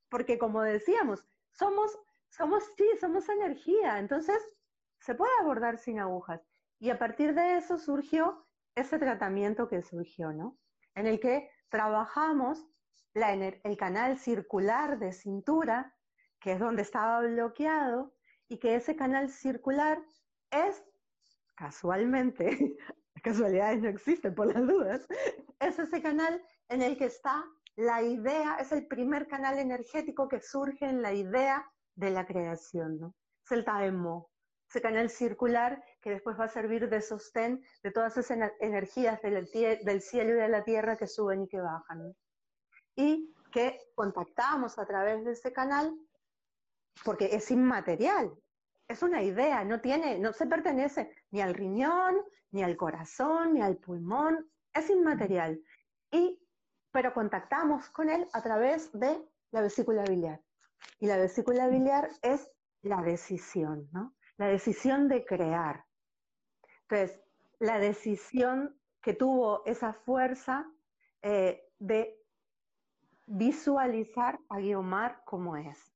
porque 0.10 0.38
como 0.38 0.62
decíamos, 0.62 1.26
somos, 1.52 1.98
somos, 2.30 2.64
sí, 2.78 2.88
somos 3.00 3.28
energía, 3.28 4.00
entonces 4.00 4.42
se 5.00 5.16
puede 5.16 5.32
abordar 5.40 5.78
sin 5.78 6.00
agujas. 6.00 6.42
Y 6.80 6.92
a 6.92 7.00
partir 7.00 7.34
de 7.34 7.58
eso 7.58 7.78
surgió 7.78 8.46
ese 8.76 9.00
tratamiento 9.00 9.68
que 9.68 9.82
surgió, 9.82 10.32
¿no? 10.32 10.58
En 10.96 11.08
el 11.08 11.20
que 11.20 11.50
trabajamos 11.70 12.66
la, 13.14 13.34
el 13.34 13.78
canal 13.78 14.18
circular 14.18 15.00
de 15.00 15.12
cintura 15.14 15.94
que 16.40 16.54
es 16.54 16.60
donde 16.60 16.82
estaba 16.82 17.22
bloqueado, 17.22 18.14
y 18.48 18.58
que 18.58 18.76
ese 18.76 18.96
canal 18.96 19.30
circular 19.30 20.02
es, 20.52 20.84
casualmente, 21.56 22.78
casualidades 23.24 23.82
no 23.82 23.90
existen 23.90 24.34
por 24.34 24.54
las 24.54 24.66
dudas, 24.66 25.08
es 25.60 25.78
ese 25.78 26.02
canal 26.02 26.42
en 26.70 26.82
el 26.82 26.98
que 26.98 27.06
está 27.06 27.46
la 27.76 28.02
idea, 28.02 28.58
es 28.60 28.72
el 28.72 28.88
primer 28.88 29.28
canal 29.28 29.60
energético 29.60 30.28
que 30.28 30.42
surge 30.42 30.86
en 30.86 31.02
la 31.02 31.14
idea 31.14 31.70
de 31.96 32.10
la 32.10 32.26
creación, 32.26 33.00
¿no? 33.00 33.16
Es 33.46 33.52
el 33.52 33.66
Taemo, 33.66 34.32
ese 34.70 34.82
canal 34.82 35.10
circular 35.10 35.84
que 36.02 36.12
después 36.12 36.40
va 36.40 36.46
a 36.46 36.50
servir 36.50 36.90
de 36.90 37.02
sostén 37.02 37.64
de 37.84 37.92
todas 37.92 38.18
esas 38.18 38.52
energías 38.60 39.22
del, 39.22 39.50
del 39.84 40.02
cielo 40.02 40.32
y 40.32 40.38
de 40.38 40.50
la 40.50 40.64
tierra 40.64 40.98
que 40.98 41.08
suben 41.08 41.44
y 41.44 41.48
que 41.48 41.62
bajan. 41.62 42.16
Y 42.96 43.34
que 43.52 43.80
contactamos 43.96 44.78
a 44.78 44.86
través 44.86 45.26
de 45.26 45.32
ese 45.32 45.52
canal 45.52 45.94
porque 47.04 47.30
es 47.32 47.50
inmaterial, 47.52 48.34
es 48.88 49.04
una 49.04 49.22
idea, 49.22 49.64
no 49.64 49.80
tiene, 49.80 50.20
no 50.20 50.34
se 50.34 50.48
pertenece 50.48 51.12
ni 51.32 51.42
al 51.42 51.54
riñón, 51.54 52.18
ni 52.52 52.64
al 52.64 52.76
corazón, 52.76 53.54
ni 53.54 53.62
al 53.62 53.78
pulmón, 53.78 54.50
es 54.74 54.90
inmaterial. 54.90 55.62
Y, 56.12 56.42
pero 56.92 57.14
contactamos 57.14 57.90
con 57.90 58.10
él 58.10 58.28
a 58.34 58.42
través 58.42 58.92
de 58.94 59.24
la 59.52 59.62
vesícula 59.62 60.04
biliar. 60.04 60.42
Y 61.00 61.08
la 61.08 61.18
vesícula 61.18 61.68
biliar 61.68 62.10
es 62.22 62.50
la 62.82 63.02
decisión, 63.02 63.88
¿no? 63.92 64.16
La 64.38 64.48
decisión 64.48 65.08
de 65.08 65.24
crear. 65.26 65.86
Entonces, 66.90 67.22
la 67.60 67.78
decisión 67.78 68.76
que 69.02 69.14
tuvo 69.14 69.64
esa 69.66 69.94
fuerza 69.94 70.66
eh, 71.22 71.64
de 71.78 72.20
visualizar 73.28 74.40
a 74.50 74.58
Guiomar 74.58 75.22
como 75.24 75.56
es. 75.56 75.94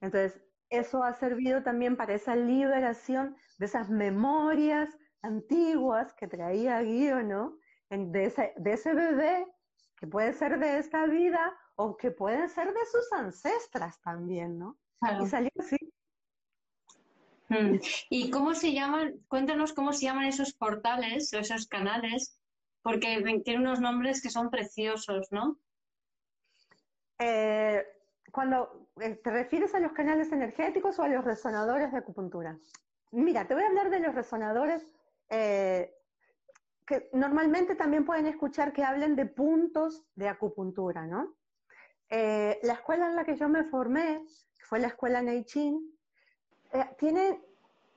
Entonces, 0.00 0.40
eso 0.70 1.04
ha 1.04 1.12
servido 1.12 1.62
también 1.62 1.96
para 1.96 2.14
esa 2.14 2.34
liberación 2.36 3.36
de 3.58 3.66
esas 3.66 3.90
memorias 3.90 4.96
antiguas 5.20 6.14
que 6.14 6.26
traía 6.26 6.80
Guío, 6.80 7.22
¿no? 7.22 7.58
De 7.90 8.24
ese, 8.24 8.54
de 8.56 8.72
ese 8.72 8.94
bebé 8.94 9.46
que 9.96 10.06
puede 10.06 10.32
ser 10.32 10.58
de 10.58 10.78
esta 10.78 11.06
vida 11.06 11.54
o 11.76 11.96
que 11.96 12.10
pueden 12.10 12.48
ser 12.48 12.72
de 12.72 12.84
sus 12.90 13.12
ancestras 13.12 14.00
también, 14.00 14.58
¿no? 14.58 14.78
Y 15.20 15.26
salió 15.26 15.50
así. 15.58 15.76
Mm. 17.54 17.80
¿Y 18.10 18.30
cómo 18.30 18.54
se 18.54 18.72
llaman? 18.72 19.14
Cuéntanos 19.28 19.72
cómo 19.72 19.92
se 19.92 20.06
llaman 20.06 20.24
esos 20.24 20.54
portales 20.54 21.32
o 21.32 21.38
esos 21.38 21.66
canales, 21.66 22.38
porque 22.82 23.22
tienen 23.44 23.62
unos 23.62 23.80
nombres 23.80 24.22
que 24.22 24.30
son 24.30 24.50
preciosos, 24.50 25.28
¿no? 25.30 25.58
Eh, 27.18 27.84
cuando 28.32 28.88
eh, 29.00 29.14
te 29.22 29.30
refieres 29.30 29.74
a 29.74 29.80
los 29.80 29.92
canales 29.92 30.32
energéticos 30.32 30.98
o 30.98 31.02
a 31.02 31.08
los 31.08 31.24
resonadores 31.24 31.92
de 31.92 31.98
acupuntura. 31.98 32.58
Mira, 33.12 33.46
te 33.46 33.54
voy 33.54 33.62
a 33.62 33.68
hablar 33.68 33.90
de 33.90 34.00
los 34.00 34.14
resonadores 34.14 34.84
eh, 35.30 35.94
que 36.86 37.08
normalmente 37.12 37.76
también 37.76 38.04
pueden 38.04 38.26
escuchar 38.26 38.72
que 38.72 38.82
hablen 38.82 39.16
de 39.16 39.26
puntos 39.26 40.04
de 40.14 40.28
acupuntura, 40.28 41.06
¿no? 41.06 41.34
Eh, 42.10 42.58
la 42.62 42.74
escuela 42.74 43.08
en 43.08 43.16
la 43.16 43.24
que 43.24 43.36
yo 43.36 43.48
me 43.48 43.64
formé, 43.64 44.24
que 44.58 44.64
fue 44.66 44.80
la 44.80 44.88
escuela 44.88 45.22
Neichin, 45.22 45.93
tiene 46.98 47.40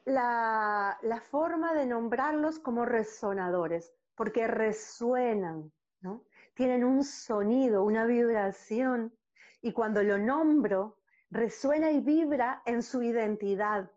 la, 0.05 0.97
la, 1.01 1.21
forma 1.21 1.73
de 1.73 1.85
nombrarlos 1.85 2.59
como 2.59 2.85
resonadores, 2.85 3.93
porque 4.15 4.47
resuenan, 4.47 5.71
¿no? 6.01 6.23
Tienen 6.53 6.83
un 6.83 7.03
sonido, 7.03 7.83
una 7.83 8.05
vibración 8.05 9.13
y 9.61 9.73
cuando 9.73 10.03
lo 10.03 10.17
nombro, 10.17 10.97
resuena 11.29 11.91
y 11.91 11.99
vibra 11.99 12.61
en 12.65 12.81
su 12.83 13.03
identidad. 13.03 13.91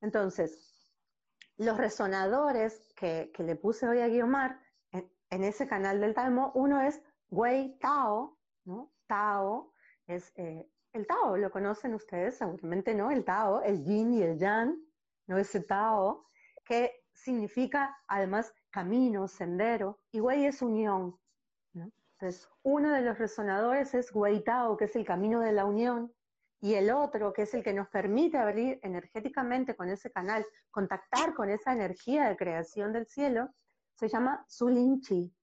Entonces, 0.00 0.66
los 1.56 1.76
resonadores 1.78 2.92
que, 2.94 3.32
le 3.38 3.56
puse 3.56 3.88
hoy 3.88 4.00
a 4.00 4.08
Guiomar 4.08 4.60
en, 4.92 5.44
ese 5.44 5.66
canal 5.66 6.00
del 6.00 6.14
Tao, 6.14 6.52
uno 6.54 6.80
es 6.80 7.02
Wei 7.30 7.78
Tao, 7.78 8.38
¿no? 8.64 8.92
Tao 9.06 9.72
es 10.06 10.32
eh, 10.36 10.68
el 10.96 11.06
Tao, 11.06 11.36
¿lo 11.36 11.50
conocen 11.50 11.94
ustedes? 11.94 12.38
Seguramente 12.38 12.94
no, 12.94 13.10
el 13.10 13.24
Tao, 13.24 13.62
el 13.62 13.84
Yin 13.84 14.14
y 14.14 14.22
el 14.22 14.38
Yang, 14.38 14.76
¿no? 15.26 15.38
Ese 15.38 15.60
Tao, 15.60 16.26
que 16.64 17.04
significa 17.12 17.96
además 18.08 18.52
camino, 18.70 19.28
sendero, 19.28 20.00
y 20.10 20.20
Wei 20.20 20.46
es 20.46 20.62
unión, 20.62 21.18
entonces, 22.18 22.48
uno 22.62 22.92
de 22.92 23.02
los 23.02 23.18
resonadores 23.18 23.92
es 23.94 24.10
Tao, 24.44 24.76
que 24.76 24.86
es 24.86 24.96
el 24.96 25.04
camino 25.04 25.40
de 25.40 25.52
la 25.52 25.66
unión, 25.66 26.12
y 26.60 26.74
el 26.74 26.90
otro, 26.90 27.34
que 27.34 27.42
es 27.42 27.52
el 27.52 27.62
que 27.62 27.74
nos 27.74 27.88
permite 27.88 28.38
abrir 28.38 28.80
energéticamente 28.82 29.76
con 29.76 29.90
ese 29.90 30.10
canal, 30.10 30.44
contactar 30.70 31.34
con 31.34 31.50
esa 31.50 31.74
energía 31.74 32.28
de 32.28 32.36
creación 32.36 32.94
del 32.94 33.06
cielo, 33.06 33.50
se 33.94 34.08
llama 34.08 34.46
Chi, 35.02 35.34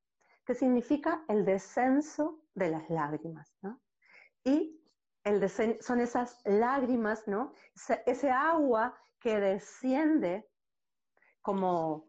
que 0.46 0.56
significa 0.56 1.24
el 1.28 1.46
descenso 1.46 2.42
de 2.56 2.72
las 2.72 2.90
lágrimas. 2.90 3.56
Y 4.44 4.83
el 5.24 5.50
son 5.50 6.02
esas 6.02 6.42
lágrimas, 6.46 7.28
¿no? 7.28 7.54
ese 8.06 8.30
agua 8.30 8.98
que 9.20 9.40
desciende 9.40 10.50
como 11.42 12.08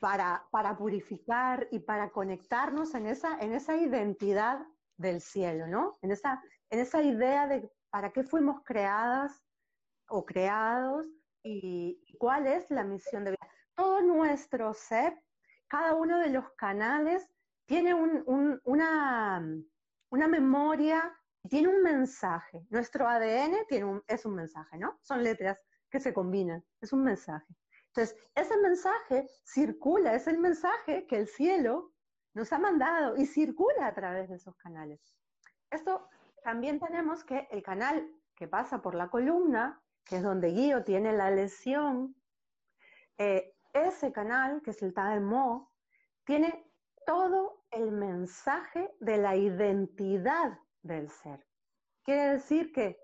para, 0.00 0.46
para 0.50 0.76
purificar 0.76 1.66
y 1.70 1.80
para 1.80 2.10
conectarnos 2.10 2.94
en 2.94 3.06
esa, 3.06 3.38
en 3.40 3.52
esa 3.52 3.76
identidad 3.76 4.60
del 4.96 5.20
cielo, 5.20 5.66
¿no? 5.66 5.98
En 6.02 6.12
esa, 6.12 6.42
en 6.70 6.80
esa 6.80 7.02
idea 7.02 7.46
de 7.46 7.70
para 7.90 8.12
qué 8.12 8.22
fuimos 8.22 8.62
creadas 8.64 9.42
o 10.08 10.24
creados 10.24 11.06
y, 11.42 12.02
cuál 12.18 12.46
es 12.46 12.70
la 12.70 12.84
misión 12.84 13.24
de 13.24 13.30
vida. 13.30 13.48
Todo 13.74 14.02
nuestro 14.02 14.72
ser, 14.74 15.22
cada 15.68 15.94
uno 15.94 16.18
de 16.18 16.30
los 16.30 16.50
canales 16.52 17.28
tiene 17.66 17.94
un, 17.94 18.60
una, 18.64 19.44
una 20.10 20.28
memoria, 20.28 21.14
tiene 21.48 21.68
un 21.68 21.82
mensaje. 21.82 22.66
Nuestro 22.70 23.08
ADN 23.08 23.66
tiene 23.68 23.84
un, 23.84 24.02
es 24.06 24.24
un 24.24 24.34
mensaje, 24.34 24.78
¿no? 24.78 24.98
Son 25.02 25.22
letras 25.22 25.64
que 25.90 26.00
se 26.00 26.12
combinan, 26.12 26.64
es 26.80 26.92
un 26.92 27.02
mensaje. 27.02 27.46
Entonces, 27.88 28.16
ese 28.34 28.56
mensaje 28.58 29.26
circula, 29.44 30.14
es 30.14 30.26
el 30.26 30.38
mensaje 30.38 31.06
que 31.06 31.16
el 31.16 31.28
cielo 31.28 31.92
nos 32.34 32.52
ha 32.52 32.58
mandado 32.58 33.16
y 33.16 33.26
circula 33.26 33.86
a 33.86 33.94
través 33.94 34.28
de 34.28 34.36
esos 34.36 34.54
canales. 34.56 35.14
Esto 35.70 36.08
también 36.42 36.78
tenemos 36.78 37.24
que 37.24 37.48
el 37.50 37.62
canal 37.62 38.06
que 38.34 38.48
pasa 38.48 38.82
por 38.82 38.94
la 38.94 39.08
columna, 39.08 39.82
que 40.04 40.16
es 40.16 40.22
donde 40.22 40.48
Guío 40.48 40.84
tiene 40.84 41.12
la 41.12 41.30
lesión, 41.30 42.14
eh, 43.18 43.54
ese 43.72 44.12
canal, 44.12 44.62
que 44.62 44.70
es 44.70 44.82
el 44.82 44.92
Mo, 45.22 45.72
tiene 46.24 46.70
todo 47.06 47.64
el 47.70 47.92
mensaje 47.92 48.94
de 49.00 49.16
la 49.16 49.36
identidad 49.36 50.58
del 50.86 51.10
ser. 51.10 51.46
Quiere 52.04 52.32
decir 52.32 52.72
que 52.72 52.98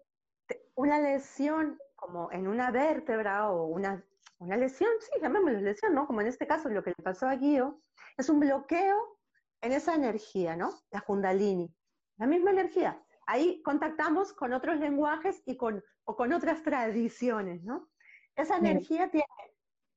una 0.74 1.00
lesión 1.00 1.78
como 1.96 2.30
en 2.32 2.48
una 2.48 2.70
vértebra 2.70 3.50
o 3.50 3.66
una 3.66 4.04
una 4.42 4.56
lesión, 4.56 4.90
sí, 4.98 5.20
llamémoslo 5.20 5.60
lesión, 5.60 5.94
¿no? 5.94 6.06
Como 6.06 6.20
en 6.20 6.26
este 6.26 6.48
caso 6.48 6.68
lo 6.68 6.82
que 6.82 6.92
le 6.96 7.02
pasó 7.02 7.28
a 7.28 7.36
Guido, 7.36 7.80
es 8.16 8.28
un 8.28 8.40
bloqueo 8.40 9.18
en 9.60 9.72
esa 9.72 9.94
energía, 9.94 10.56
¿no? 10.56 10.74
La 10.90 11.00
Kundalini, 11.02 11.72
la 12.18 12.26
misma 12.26 12.50
energía. 12.50 13.00
Ahí 13.26 13.62
contactamos 13.62 14.32
con 14.32 14.52
otros 14.52 14.80
lenguajes 14.80 15.40
y 15.46 15.56
con, 15.56 15.82
o 16.04 16.16
con 16.16 16.32
otras 16.32 16.62
tradiciones, 16.64 17.62
¿no? 17.62 17.88
Esa 18.34 18.56
energía 18.56 19.10
tiene 19.10 19.26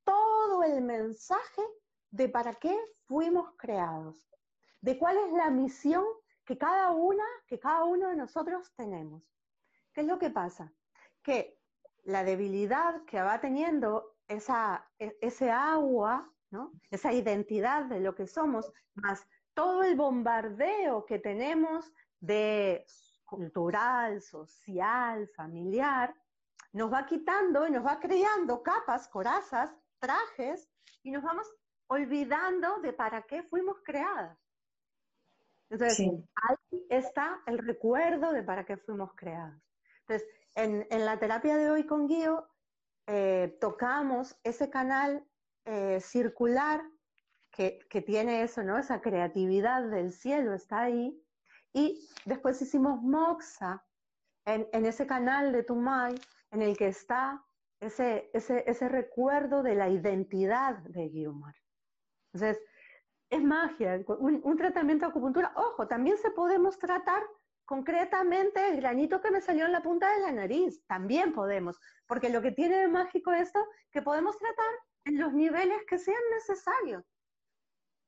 todo 0.03 0.61
el 0.63 0.83
mensaje 0.83 1.63
de 2.11 2.29
para 2.29 2.53
qué 2.53 2.77
fuimos 3.07 3.49
creados, 3.57 4.29
de 4.81 4.99
cuál 4.99 5.17
es 5.17 5.33
la 5.33 5.49
misión 5.49 6.05
que 6.45 6.57
cada 6.57 6.91
una, 6.91 7.25
que 7.47 7.59
cada 7.59 7.83
uno 7.83 8.09
de 8.09 8.15
nosotros 8.15 8.71
tenemos. 8.75 9.23
¿Qué 9.93 10.01
es 10.01 10.07
lo 10.07 10.19
que 10.19 10.29
pasa? 10.29 10.71
Que 11.23 11.59
la 12.03 12.23
debilidad 12.23 13.03
que 13.05 13.21
va 13.21 13.39
teniendo 13.39 14.15
esa, 14.27 14.87
e, 14.99 15.17
ese 15.21 15.49
agua, 15.51 16.31
¿no? 16.51 16.71
esa 16.91 17.11
identidad 17.13 17.85
de 17.85 17.99
lo 17.99 18.13
que 18.13 18.27
somos, 18.27 18.71
más 18.93 19.25
todo 19.53 19.83
el 19.83 19.95
bombardeo 19.95 21.05
que 21.05 21.17
tenemos 21.19 21.91
de 22.19 22.85
cultural, 23.25 24.21
social, 24.21 25.27
familiar, 25.35 26.15
nos 26.73 26.91
va 26.91 27.05
quitando 27.05 27.67
y 27.67 27.71
nos 27.71 27.85
va 27.85 27.99
creando 27.99 28.61
capas, 28.61 29.07
corazas, 29.07 29.73
trajes, 29.99 30.69
y 31.03 31.11
nos 31.11 31.23
vamos 31.23 31.51
olvidando 31.87 32.79
de 32.81 32.91
para 32.93 33.21
qué 33.23 33.43
fuimos 33.43 33.77
creadas. 33.83 34.37
Entonces, 35.69 35.99
ahí 36.35 36.87
está 36.89 37.41
el 37.47 37.57
recuerdo 37.57 38.31
de 38.31 38.43
para 38.43 38.65
qué 38.65 38.77
fuimos 38.77 39.13
creados. 39.15 39.59
Entonces, 40.01 40.27
en, 40.55 40.87
en 40.89 41.05
la 41.05 41.17
terapia 41.19 41.57
de 41.57 41.71
hoy 41.71 41.85
con 41.85 42.07
Guío, 42.07 42.47
eh, 43.07 43.55
tocamos 43.61 44.35
ese 44.43 44.69
canal 44.69 45.23
eh, 45.65 45.99
circular 46.01 46.81
que, 47.51 47.79
tiene 48.05 48.43
eso, 48.43 48.63
¿no? 48.63 48.77
Esa 48.77 48.99
creatividad 48.99 49.83
del 49.89 50.11
cielo 50.11 50.53
está 50.53 50.81
ahí. 50.81 51.17
Y 51.71 52.09
después 52.25 52.61
hicimos 52.61 53.01
Moxa 53.01 53.85
en, 54.45 54.85
ese 54.85 55.07
canal 55.07 55.53
de 55.53 55.63
Tumay, 55.63 56.15
en 56.51 56.61
el 56.61 56.77
que 56.77 56.87
está 56.87 57.45
ese, 57.79 58.29
ese, 58.33 58.89
recuerdo 58.89 59.63
de 59.63 59.75
la 59.75 59.89
identidad 59.89 60.77
de 60.79 61.09
Guiomar. 61.09 61.55
Entonces, 62.33 62.61
es 63.29 63.43
magia, 63.43 64.03
un, 64.07 64.41
un, 64.43 64.57
tratamiento 64.57 65.05
de 65.05 65.09
acupuntura. 65.09 65.51
Ojo, 65.55 65.87
también 65.87 66.17
se 66.17 66.31
podemos 66.31 66.77
tratar 66.77 67.23
concretamente 67.65 68.69
el 68.69 68.77
granito 68.77 69.21
que 69.21 69.31
me 69.31 69.41
salió 69.41 69.65
en 69.65 69.71
la 69.71 69.81
punta 69.81 70.11
de 70.13 70.21
la 70.21 70.31
nariz, 70.31 70.85
también 70.85 71.33
podemos, 71.33 71.79
porque 72.05 72.29
lo 72.29 72.41
que 72.41 72.51
tiene 72.51 72.77
de 72.77 72.87
mágico 72.87 73.31
esto, 73.33 73.59
que 73.91 74.01
podemos 74.01 74.37
tratar 74.37 74.71
en 75.05 75.19
los 75.19 75.33
niveles 75.33 75.83
que 75.87 75.97
sean 75.97 76.21
necesarios. 76.33 77.03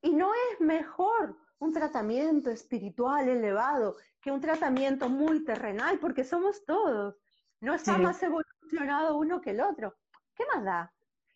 Y 0.01 0.13
no 0.13 0.31
es 0.51 0.61
mejor 0.61 1.37
un 1.59 1.73
tratamiento 1.73 2.51
espiritual 2.51 3.27
elevado 3.27 3.95
que 4.21 4.31
un 4.31 4.41
tratamiento 4.41 5.09
muy 5.09 5.43
terrenal, 5.43 5.99
porque 5.99 6.23
somos 6.23 6.63
todos. 6.65 7.15
No 7.59 7.73
está 7.73 7.97
más 7.97 8.21
evolucionado 8.21 9.17
uno 9.17 9.41
que 9.41 9.51
el 9.51 9.61
otro. 9.61 9.95
¿Qué 10.35 10.43
más 10.53 10.63
da? 10.63 10.93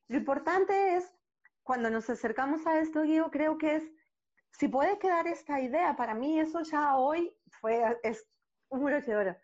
Lo 0.08 0.18
importante 0.18 0.96
es, 0.96 1.12
cuando 1.72 1.90
nos 1.90 2.10
acercamos 2.10 2.68
a 2.68 2.82
esto, 2.82 3.06
yo 3.06 3.32
creo 3.32 3.58
que 3.58 3.78
es, 3.78 3.90
si 4.52 4.68
puede 4.68 5.00
quedar 5.00 5.26
esta 5.28 5.62
idea, 5.62 5.96
para 5.96 6.14
mí 6.14 6.38
eso 6.38 6.64
ya 6.64 6.98
hoy 6.98 7.34
fue, 7.62 7.82
es 8.04 8.28
un 8.68 8.82
muro 8.82 9.00
de 9.00 9.16
oro, 9.16 9.38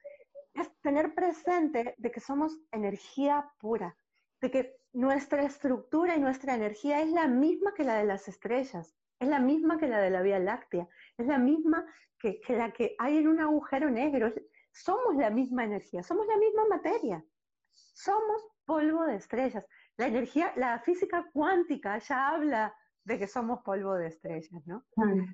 es 0.54 0.70
tener 0.82 1.16
presente 1.16 1.96
de 1.98 2.12
que 2.12 2.20
somos 2.20 2.60
energía 2.74 3.50
pura, 3.60 3.96
de 4.42 4.52
que 4.52 4.76
nuestra 4.92 5.44
estructura 5.44 6.18
y 6.18 6.20
nuestra 6.20 6.54
energía 6.54 7.00
es 7.00 7.12
la 7.12 7.28
misma 7.28 7.74
que 7.74 7.86
la 7.86 7.96
de 7.96 8.04
las 8.04 8.28
estrellas, 8.28 8.94
es 9.22 9.30
la 9.30 9.40
misma 9.40 9.78
que 9.78 9.88
la 9.88 10.02
de 10.02 10.10
la 10.10 10.22
Vía 10.22 10.40
Láctea, 10.40 10.86
es 11.18 11.28
la 11.28 11.38
misma 11.38 11.86
que, 12.20 12.42
que 12.42 12.58
la 12.58 12.74
que 12.74 12.94
hay 13.00 13.20
en 13.20 13.30
un 13.30 13.40
agujero 13.40 13.90
negro, 13.90 14.34
somos 14.74 15.16
la 15.16 15.30
misma 15.30 15.64
energía, 15.64 16.04
somos 16.04 16.28
la 16.28 16.36
misma 16.36 16.66
materia, 16.68 17.24
somos 17.72 18.46
polvo 18.66 19.06
de 19.06 19.16
estrellas. 19.16 19.66
La 19.98 20.08
energía, 20.08 20.54
la 20.56 20.80
física 20.80 21.30
cuántica 21.34 21.98
ya 21.98 22.30
habla 22.30 22.76
de 23.04 23.18
que 23.18 23.28
somos 23.28 23.62
polvo 23.64 23.96
de 23.96 24.08
estrellas, 24.08 24.66
¿no? 24.66 24.86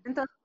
Entonces, 0.06 0.36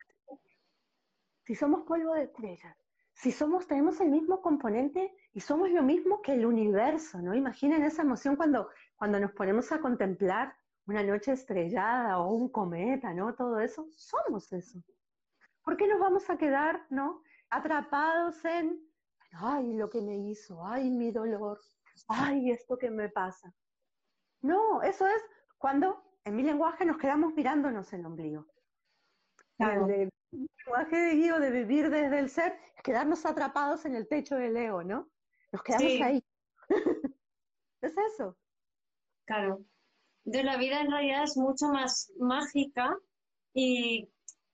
si 1.44 1.54
somos 1.54 1.82
polvo 1.82 2.14
de 2.14 2.24
estrellas, 2.24 2.76
si 3.12 3.32
somos, 3.32 3.66
tenemos 3.66 4.00
el 4.00 4.10
mismo 4.10 4.40
componente 4.42 5.12
y 5.32 5.40
somos 5.40 5.70
lo 5.70 5.82
mismo 5.82 6.22
que 6.22 6.34
el 6.34 6.46
universo, 6.46 7.20
¿no? 7.20 7.34
Imaginen 7.34 7.82
esa 7.82 8.02
emoción 8.02 8.36
cuando, 8.36 8.70
cuando 8.96 9.18
nos 9.18 9.32
ponemos 9.32 9.72
a 9.72 9.80
contemplar 9.80 10.54
una 10.86 11.02
noche 11.02 11.32
estrellada 11.32 12.18
o 12.18 12.32
un 12.32 12.48
cometa, 12.48 13.12
¿no? 13.12 13.34
Todo 13.34 13.60
eso, 13.60 13.88
somos 13.90 14.52
eso. 14.52 14.82
¿Por 15.62 15.76
qué 15.76 15.86
nos 15.86 16.00
vamos 16.00 16.30
a 16.30 16.38
quedar, 16.38 16.86
¿no? 16.90 17.22
Atrapados 17.50 18.44
en, 18.44 18.80
ay, 19.32 19.74
lo 19.74 19.90
que 19.90 20.00
me 20.00 20.16
hizo, 20.16 20.66
ay, 20.66 20.88
mi 20.90 21.10
dolor, 21.10 21.58
ay, 22.08 22.50
esto 22.52 22.78
que 22.78 22.90
me 22.90 23.08
pasa. 23.10 23.52
No, 24.42 24.82
eso 24.82 25.06
es 25.06 25.22
cuando 25.56 26.02
en 26.24 26.36
mi 26.36 26.42
lenguaje 26.42 26.84
nos 26.84 26.98
quedamos 26.98 27.34
mirándonos 27.34 27.92
el 27.92 28.06
ombligo. 28.06 28.46
El, 29.58 30.10
lenguaje 30.30 30.96
de 30.96 31.14
Guío 31.14 31.40
de 31.40 31.50
vivir 31.50 31.90
desde 31.90 32.18
el 32.18 32.30
ser 32.30 32.58
es 32.76 32.82
quedarnos 32.82 33.24
atrapados 33.26 33.84
en 33.86 33.94
el 33.94 34.06
techo 34.06 34.36
del 34.36 34.56
ego, 34.56 34.84
¿no? 34.84 35.08
Nos 35.52 35.62
quedamos 35.62 36.00
ahí. 36.02 36.24
es 37.82 37.94
eso. 38.12 38.36
Claro. 39.26 39.64
De 40.24 40.44
la 40.44 40.58
vida 40.58 40.80
en 40.80 40.90
realidad 40.90 41.24
es 41.24 41.36
mucho 41.36 41.68
más 41.68 42.12
mágica 42.18 42.96
y 43.54 44.08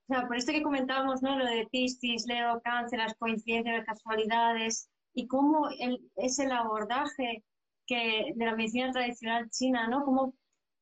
o 0.08 0.14
sea, 0.14 0.26
por 0.26 0.36
esto 0.36 0.52
que 0.52 0.62
comentábamos, 0.62 1.22
¿no? 1.22 1.38
Lo 1.38 1.46
de 1.46 1.66
Piscis, 1.70 2.26
Leo, 2.26 2.60
Cáncer, 2.62 2.98
las 2.98 3.14
coincidencias, 3.14 3.78
las 3.78 3.86
casualidades 3.86 4.90
y 5.14 5.26
cómo 5.26 5.68
es 6.16 6.38
el 6.38 6.52
abordaje 6.52 7.42
que, 7.86 8.32
de 8.34 8.44
la 8.44 8.56
medicina 8.56 8.92
tradicional 8.92 9.50
china, 9.50 9.88
¿no? 9.88 10.04
Como 10.04 10.34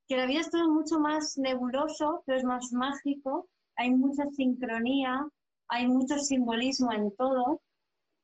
que 0.08 0.16
la 0.16 0.26
vida 0.26 0.40
es 0.40 0.50
todo 0.50 0.68
mucho 0.70 0.98
más 0.98 1.38
nebuloso, 1.38 2.22
pero 2.26 2.38
es 2.38 2.44
más 2.44 2.72
mágico, 2.72 3.48
hay 3.76 3.90
mucha 3.90 4.26
sincronía, 4.30 5.26
hay 5.68 5.86
mucho 5.86 6.18
simbolismo 6.18 6.92
en 6.92 7.14
todo 7.16 7.60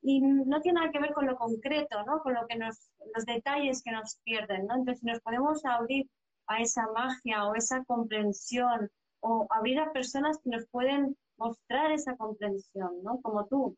y 0.02 0.20
no 0.20 0.60
tiene 0.60 0.80
nada 0.80 0.92
que 0.92 1.00
ver 1.00 1.12
con 1.12 1.26
lo 1.26 1.36
concreto, 1.36 2.02
¿no? 2.04 2.20
Con 2.20 2.34
lo 2.34 2.46
que 2.46 2.56
nos, 2.56 2.90
los 3.14 3.24
detalles 3.24 3.82
que 3.82 3.90
nos 3.90 4.18
pierden, 4.24 4.66
¿no? 4.66 4.76
Entonces, 4.76 5.00
si 5.00 5.06
nos 5.06 5.20
podemos 5.20 5.64
abrir 5.64 6.08
a 6.46 6.60
esa 6.60 6.86
magia 6.92 7.46
o 7.46 7.54
esa 7.54 7.84
comprensión 7.84 8.90
o 9.20 9.46
abrir 9.50 9.80
a 9.80 9.92
personas 9.92 10.38
que 10.42 10.50
nos 10.50 10.66
pueden 10.68 11.16
mostrar 11.36 11.92
esa 11.92 12.16
comprensión, 12.16 13.02
¿no? 13.02 13.20
Como 13.22 13.46
tú. 13.46 13.76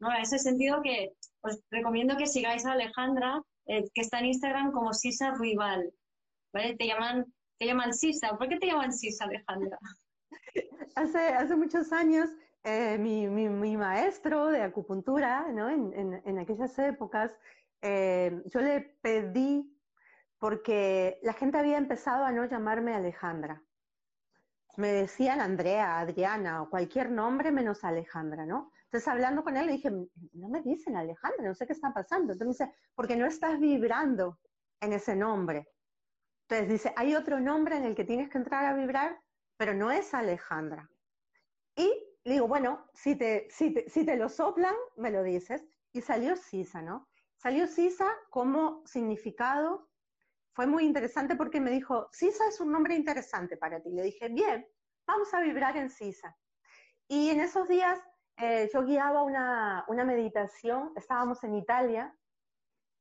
¿no? 0.00 0.12
En 0.12 0.22
ese 0.22 0.38
sentido 0.38 0.82
que 0.82 1.12
os 1.40 1.58
recomiendo 1.70 2.16
que 2.16 2.26
sigáis 2.26 2.64
a 2.66 2.72
Alejandra 2.72 3.42
eh, 3.68 3.84
que 3.94 4.00
está 4.00 4.18
en 4.18 4.26
Instagram 4.26 4.72
como 4.72 4.92
Sisa 4.92 5.30
Ruibal. 5.30 5.92
¿Vale? 6.52 6.76
Te 6.76 6.86
llaman, 6.86 7.26
te 7.58 7.66
llaman 7.66 7.92
Sisa. 7.92 8.36
¿Por 8.36 8.48
qué 8.48 8.56
te 8.56 8.66
llaman 8.66 8.92
Sisa, 8.92 9.24
Alejandra? 9.24 9.78
Hace, 10.96 11.18
hace 11.18 11.54
muchos 11.54 11.92
años, 11.92 12.28
eh, 12.64 12.98
mi, 12.98 13.28
mi, 13.28 13.76
maestro 13.76 14.48
de 14.48 14.62
acupuntura, 14.62 15.46
¿no? 15.52 15.68
en, 15.68 15.92
en, 15.92 16.22
en 16.24 16.38
aquellas 16.40 16.76
épocas, 16.80 17.38
eh, 17.82 18.42
yo 18.46 18.60
le 18.60 18.80
pedí, 19.00 19.72
porque 20.38 21.20
la 21.22 21.34
gente 21.34 21.58
había 21.58 21.78
empezado 21.78 22.24
a 22.24 22.32
no 22.32 22.44
llamarme 22.46 22.94
Alejandra. 22.94 23.62
Me 24.76 24.88
decían 24.88 25.40
Andrea, 25.40 25.98
Adriana 25.98 26.62
o 26.62 26.70
cualquier 26.70 27.10
nombre 27.10 27.52
menos 27.52 27.84
Alejandra, 27.84 28.46
¿no? 28.46 28.72
Entonces, 28.88 29.08
hablando 29.08 29.44
con 29.44 29.54
él, 29.58 29.66
le 29.66 29.72
dije, 29.72 29.90
no 29.90 30.48
me 30.48 30.62
dicen 30.62 30.96
Alejandra, 30.96 31.44
no 31.44 31.54
sé 31.54 31.66
qué 31.66 31.74
está 31.74 31.92
pasando. 31.92 32.32
Entonces 32.32 32.58
dice, 32.58 32.74
porque 32.94 33.16
no 33.16 33.26
estás 33.26 33.60
vibrando 33.60 34.38
en 34.80 34.94
ese 34.94 35.14
nombre. 35.14 35.68
Entonces 36.48 36.68
dice, 36.70 36.94
hay 36.96 37.14
otro 37.14 37.38
nombre 37.38 37.76
en 37.76 37.84
el 37.84 37.94
que 37.94 38.04
tienes 38.04 38.30
que 38.30 38.38
entrar 38.38 38.64
a 38.64 38.74
vibrar, 38.74 39.20
pero 39.58 39.74
no 39.74 39.90
es 39.90 40.14
Alejandra. 40.14 40.90
Y 41.76 41.92
le 42.24 42.32
digo, 42.32 42.48
bueno, 42.48 42.86
si 42.94 43.14
te, 43.14 43.46
si 43.50 43.74
te, 43.74 43.90
si 43.90 44.06
te 44.06 44.16
lo 44.16 44.30
soplan, 44.30 44.74
me 44.96 45.10
lo 45.10 45.22
dices. 45.22 45.66
Y 45.92 46.00
salió 46.00 46.34
Sisa, 46.36 46.80
¿no? 46.80 47.10
Salió 47.36 47.66
Sisa 47.66 48.08
como 48.30 48.82
significado. 48.86 49.90
Fue 50.54 50.66
muy 50.66 50.84
interesante 50.84 51.36
porque 51.36 51.60
me 51.60 51.70
dijo, 51.70 52.08
Sisa 52.10 52.48
es 52.48 52.58
un 52.58 52.72
nombre 52.72 52.94
interesante 52.94 53.58
para 53.58 53.82
ti. 53.82 53.90
Le 53.90 54.04
dije, 54.04 54.30
bien, 54.30 54.66
vamos 55.06 55.34
a 55.34 55.40
vibrar 55.40 55.76
en 55.76 55.90
Sisa. 55.90 56.34
Y 57.06 57.28
en 57.28 57.40
esos 57.40 57.68
días 57.68 58.00
eh, 58.40 58.70
yo 58.72 58.84
guiaba 58.84 59.22
una, 59.22 59.84
una, 59.88 60.04
meditación, 60.04 60.92
estábamos 60.96 61.42
en 61.42 61.54
Italia, 61.54 62.14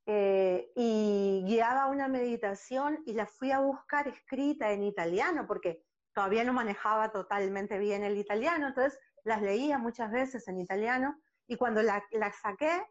eh, 0.07 0.71
y 0.75 1.43
guiaba 1.45 1.87
una 1.87 2.07
meditación 2.07 3.03
y 3.05 3.13
la 3.13 3.27
fui 3.27 3.51
a 3.51 3.59
buscar 3.59 4.07
escrita 4.07 4.71
en 4.71 4.83
italiano, 4.83 5.45
porque 5.45 5.83
todavía 6.13 6.43
no 6.43 6.53
manejaba 6.53 7.11
totalmente 7.11 7.77
bien 7.77 8.03
el 8.03 8.17
italiano, 8.17 8.67
entonces 8.67 8.99
las 9.25 9.41
leía 9.41 9.77
muchas 9.77 10.11
veces 10.11 10.47
en 10.47 10.59
italiano, 10.59 11.21
y 11.45 11.55
cuando 11.55 11.83
la, 11.83 12.03
saqué, 12.41 12.83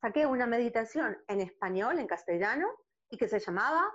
saqué 0.00 0.26
una 0.26 0.46
meditación 0.46 1.18
en 1.26 1.40
español, 1.40 1.98
en 1.98 2.06
castellano, 2.06 2.68
y 3.10 3.16
que 3.16 3.28
se 3.28 3.40
llamaba 3.40 3.90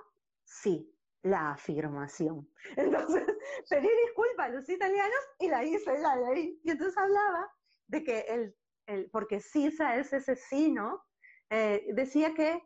Sí, 0.45 0.93
la 1.21 1.51
afirmación. 1.51 2.49
Entonces 2.75 3.23
pedí 3.69 3.87
disculpas 4.05 4.47
a 4.47 4.49
los 4.49 4.67
italianos 4.67 5.19
y 5.39 5.47
la 5.47 5.63
hice, 5.63 5.97
la 5.99 6.17
leí. 6.17 6.59
Y 6.63 6.71
entonces 6.71 6.97
hablaba 6.97 7.49
de 7.93 8.03
que 8.03 8.19
el, 8.21 8.55
el 8.87 9.09
porque 9.11 9.39
Sisa 9.39 9.95
es 9.95 10.11
ese 10.11 10.35
sí, 10.35 10.71
¿no? 10.71 11.03
Eh, 11.49 11.85
decía 11.93 12.33
que 12.33 12.61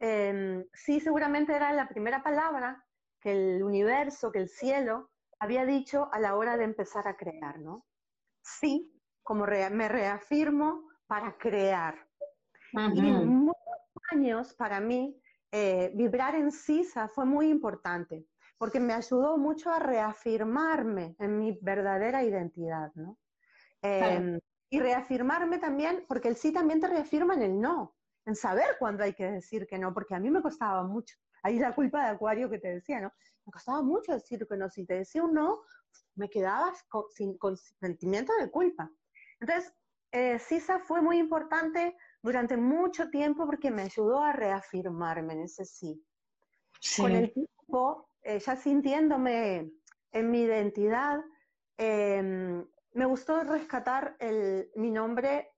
eh, 0.00 0.64
sí 0.72 1.00
seguramente 1.00 1.54
era 1.54 1.72
la 1.72 1.88
primera 1.88 2.22
palabra 2.22 2.84
que 3.20 3.32
el 3.32 3.62
universo, 3.62 4.30
que 4.30 4.38
el 4.38 4.48
cielo 4.48 5.10
había 5.40 5.66
dicho 5.66 6.08
a 6.12 6.20
la 6.20 6.36
hora 6.36 6.56
de 6.56 6.64
empezar 6.64 7.08
a 7.08 7.16
crear, 7.16 7.58
¿no? 7.58 7.84
Sí, 8.42 8.92
como 9.22 9.44
me 9.44 9.88
reafirmo 9.88 10.88
para 11.06 11.36
crear. 11.36 12.08
Y 12.72 13.00
muchos 13.02 13.56
años 14.12 14.54
para 14.54 14.78
mí, 14.78 15.20
eh, 15.50 15.90
vibrar 15.94 16.34
en 16.34 16.52
Sisa 16.52 17.08
fue 17.08 17.24
muy 17.24 17.48
importante, 17.48 18.26
porque 18.56 18.78
me 18.78 18.92
ayudó 18.92 19.36
mucho 19.36 19.72
a 19.72 19.78
reafirmarme 19.78 21.16
en 21.18 21.38
mi 21.38 21.58
verdadera 21.60 22.22
identidad, 22.22 22.92
¿no? 22.94 23.18
Em, 23.82 24.38
y 24.70 24.80
reafirmarme 24.80 25.58
también, 25.58 26.04
porque 26.08 26.28
el 26.28 26.36
sí 26.36 26.52
también 26.52 26.80
te 26.80 26.88
reafirma 26.88 27.34
en 27.34 27.42
el 27.42 27.60
no, 27.60 27.96
en 28.26 28.36
saber 28.36 28.76
cuándo 28.78 29.04
hay 29.04 29.14
que 29.14 29.30
decir 29.30 29.66
que 29.66 29.78
no, 29.78 29.94
porque 29.94 30.14
a 30.14 30.20
mí 30.20 30.30
me 30.30 30.42
costaba 30.42 30.82
mucho. 30.82 31.16
Ahí 31.42 31.58
la 31.58 31.74
culpa 31.74 32.02
de 32.02 32.10
Acuario 32.10 32.50
que 32.50 32.58
te 32.58 32.68
decía, 32.68 33.00
¿no? 33.00 33.12
Me 33.46 33.52
costaba 33.52 33.82
mucho 33.82 34.12
decir 34.12 34.46
que 34.46 34.56
no. 34.56 34.68
Si 34.68 34.84
te 34.84 34.94
decía 34.94 35.22
un 35.22 35.34
no, 35.34 35.62
me 36.16 36.28
quedabas 36.28 36.82
con, 36.88 37.04
sin, 37.10 37.38
con 37.38 37.56
sentimiento 37.56 38.32
de 38.40 38.50
culpa. 38.50 38.90
Entonces, 39.40 39.72
eh, 40.10 40.38
CISA 40.38 40.80
fue 40.80 41.00
muy 41.00 41.18
importante 41.18 41.96
durante 42.22 42.56
mucho 42.56 43.08
tiempo 43.08 43.46
porque 43.46 43.70
me 43.70 43.82
ayudó 43.82 44.22
a 44.22 44.32
reafirmarme 44.32 45.34
en 45.34 45.42
ese 45.42 45.64
sí. 45.64 46.04
Con 46.96 47.12
el 47.12 47.32
tiempo, 47.32 48.10
eh, 48.22 48.38
ya 48.40 48.56
sintiéndome 48.56 49.70
en 50.12 50.30
mi 50.30 50.42
identidad, 50.42 51.20
eh, 51.76 52.64
me 52.92 53.06
gustó 53.06 53.42
rescatar 53.42 54.16
el, 54.18 54.70
mi 54.74 54.90
nombre, 54.90 55.52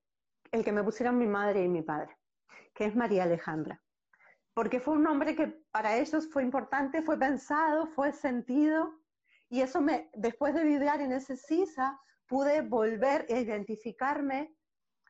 el 0.51 0.65
que 0.65 0.73
me 0.73 0.85
pusieron 0.85 1.19
mi 1.19 1.27
madre 1.27 1.63
y 1.63 1.69
mi 1.69 1.83
padre, 1.83 2.17
que 2.75 2.85
es 2.87 2.97
María 2.97 3.25
Alejandra. 3.25 3.83
Porque 4.55 4.81
fue 4.81 4.95
un 4.95 5.03
nombre 5.03 5.37
que 5.37 5.47
para 5.71 5.97
ellos 5.97 6.29
fue 6.33 6.43
importante, 6.43 7.03
fue 7.03 7.19
pensado, 7.19 7.87
fue 7.87 8.13
sentido, 8.13 9.01
y 9.49 9.63
eso 9.63 9.81
me, 9.81 10.11
después 10.15 10.55
de 10.55 10.65
vibrar 10.65 11.01
en 11.01 11.13
ese 11.13 11.37
CISA, 11.37 12.01
pude 12.27 12.63
volver 12.63 13.27
a 13.29 13.39
identificarme 13.39 14.55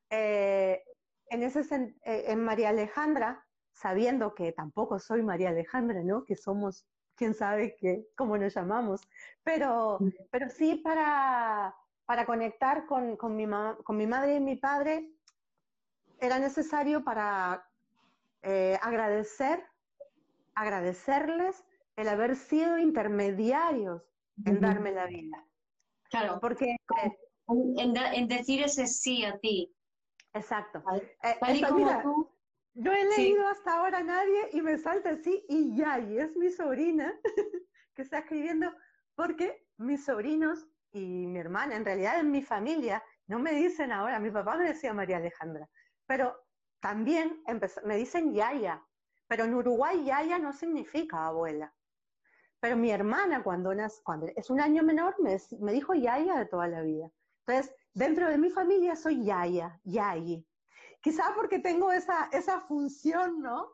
eh, 0.08 0.82
en, 1.26 1.42
ese, 1.42 1.60
eh, 2.04 2.24
en 2.28 2.42
María 2.42 2.70
Alejandra, 2.70 3.46
sabiendo 3.72 4.34
que 4.34 4.52
tampoco 4.52 4.98
soy 4.98 5.22
María 5.22 5.50
Alejandra, 5.50 6.02
¿no? 6.02 6.24
Que 6.24 6.36
somos 6.36 6.86
quién 7.14 7.34
sabe 7.34 7.76
qué, 7.78 8.06
cómo 8.16 8.38
nos 8.38 8.54
llamamos, 8.54 9.02
pero, 9.44 9.98
pero 10.30 10.48
sí 10.48 10.76
para, 10.76 11.74
para 12.10 12.26
conectar 12.26 12.86
con, 12.86 13.16
con, 13.16 13.36
mi 13.36 13.46
con 13.84 13.96
mi 13.96 14.04
madre 14.04 14.34
y 14.34 14.40
mi 14.40 14.56
padre 14.56 15.12
era 16.18 16.40
necesario 16.40 17.04
para 17.04 17.64
eh, 18.42 18.76
agradecer, 18.82 19.64
agradecerles 20.56 21.64
el 21.94 22.08
haber 22.08 22.34
sido 22.34 22.78
intermediarios 22.78 24.02
en 24.44 24.60
darme 24.60 24.90
la 24.90 25.06
vida. 25.06 25.46
Claro. 26.10 26.40
Porque... 26.40 26.74
en, 27.46 28.26
decir 28.26 28.64
ese 28.64 28.88
sí 28.88 29.24
a 29.24 29.38
ti. 29.38 29.72
Exacto. 30.34 30.82
Eh, 31.22 31.38
no 32.74 32.92
he 32.92 33.04
leído 33.04 33.46
hasta 33.46 33.76
ahora 33.76 33.98
a 33.98 34.02
nadie 34.02 34.48
y 34.52 34.62
me 34.62 34.78
salta 34.78 35.10
así 35.10 35.44
y 35.48 35.76
ya, 35.76 36.00
y 36.00 36.18
es 36.18 36.36
mi 36.36 36.50
sobrina 36.50 37.14
que 37.94 38.02
está 38.02 38.18
escribiendo 38.18 38.68
porque 39.14 39.64
mis 39.76 40.04
sobrinos 40.04 40.66
y 40.92 41.26
mi 41.26 41.38
hermana, 41.38 41.76
en 41.76 41.84
realidad 41.84 42.18
en 42.20 42.30
mi 42.30 42.42
familia, 42.42 43.02
no 43.26 43.38
me 43.38 43.52
dicen 43.52 43.92
ahora, 43.92 44.18
mi 44.18 44.30
papá 44.30 44.56
me 44.56 44.68
decía 44.68 44.92
María 44.92 45.18
Alejandra, 45.18 45.68
pero 46.06 46.36
también 46.80 47.42
me 47.84 47.96
dicen 47.96 48.34
Yaya, 48.34 48.82
pero 49.28 49.44
en 49.44 49.54
Uruguay 49.54 50.04
Yaya 50.04 50.38
no 50.38 50.52
significa 50.52 51.26
abuela. 51.26 51.72
Pero 52.58 52.76
mi 52.76 52.90
hermana 52.90 53.42
cuando, 53.42 53.72
cuando 54.02 54.26
es 54.36 54.50
un 54.50 54.60
año 54.60 54.82
menor 54.82 55.14
me, 55.20 55.36
me 55.60 55.72
dijo 55.72 55.94
Yaya 55.94 56.36
de 56.36 56.46
toda 56.46 56.68
la 56.68 56.82
vida. 56.82 57.10
Entonces, 57.46 57.74
dentro 57.94 58.28
de 58.28 58.38
mi 58.38 58.50
familia 58.50 58.96
soy 58.96 59.24
Yaya, 59.24 59.80
Yayi. 59.84 60.46
Quizá 61.00 61.32
porque 61.34 61.60
tengo 61.60 61.90
esa, 61.92 62.28
esa 62.32 62.60
función, 62.62 63.40
¿no? 63.40 63.72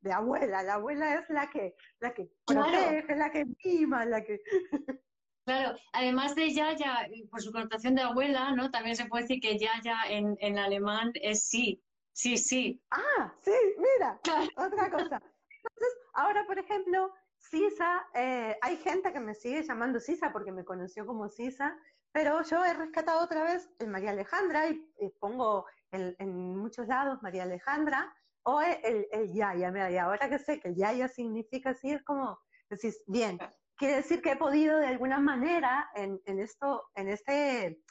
De 0.00 0.12
abuela. 0.12 0.62
La 0.62 0.74
abuela 0.74 1.14
es 1.14 1.28
la 1.28 1.50
que, 1.50 1.74
la 1.98 2.14
que 2.14 2.30
protege, 2.46 3.16
la 3.16 3.30
que 3.30 3.46
mima, 3.64 4.04
la 4.04 4.22
que... 4.22 4.40
Claro, 5.50 5.76
además 5.92 6.36
de 6.36 6.54
Yaya, 6.54 7.08
por 7.28 7.42
su 7.42 7.50
connotación 7.50 7.96
de 7.96 8.02
abuela, 8.02 8.54
¿no? 8.54 8.70
También 8.70 8.94
se 8.94 9.06
puede 9.06 9.24
decir 9.24 9.40
que 9.40 9.58
Yaya 9.58 9.96
en, 10.08 10.36
en 10.38 10.58
alemán 10.60 11.10
es 11.14 11.48
sí, 11.48 11.82
sí, 12.12 12.38
sí. 12.38 12.80
Ah, 12.92 13.34
sí, 13.42 13.50
mira, 13.76 14.20
otra 14.56 14.88
cosa. 14.92 15.20
Entonces, 15.20 15.98
ahora, 16.14 16.46
por 16.46 16.56
ejemplo, 16.56 17.12
Sisa, 17.36 18.06
eh, 18.14 18.56
hay 18.62 18.76
gente 18.76 19.12
que 19.12 19.18
me 19.18 19.34
sigue 19.34 19.64
llamando 19.64 19.98
Sisa 19.98 20.30
porque 20.32 20.52
me 20.52 20.64
conoció 20.64 21.04
como 21.04 21.28
Sisa, 21.28 21.76
pero 22.12 22.44
yo 22.44 22.64
he 22.64 22.72
rescatado 22.72 23.24
otra 23.24 23.42
vez 23.42 23.68
el 23.80 23.88
María 23.88 24.12
Alejandra 24.12 24.68
y, 24.68 24.80
pongo 25.18 25.66
en 25.90 26.56
muchos 26.58 26.86
lados 26.86 27.20
María 27.22 27.42
Alejandra 27.42 28.14
o 28.44 28.60
el, 28.60 29.08
el 29.10 29.32
Yaya. 29.34 29.72
Mira, 29.72 29.90
y 29.90 29.96
ahora 29.96 30.28
que 30.28 30.38
sé 30.38 30.60
que 30.60 30.68
el 30.68 30.76
Yaya 30.76 31.08
significa 31.08 31.70
así, 31.70 31.90
es 31.90 32.04
como 32.04 32.38
decís, 32.68 33.02
bien, 33.08 33.36
quiere 33.80 33.96
decir 33.96 34.20
que 34.20 34.32
he 34.32 34.36
podido 34.36 34.78
de 34.78 34.88
alguna 34.88 35.18
manera 35.20 35.90
en, 35.94 36.20
en 36.26 36.38
esto, 36.38 36.90
en 36.94 37.08
este 37.08 37.82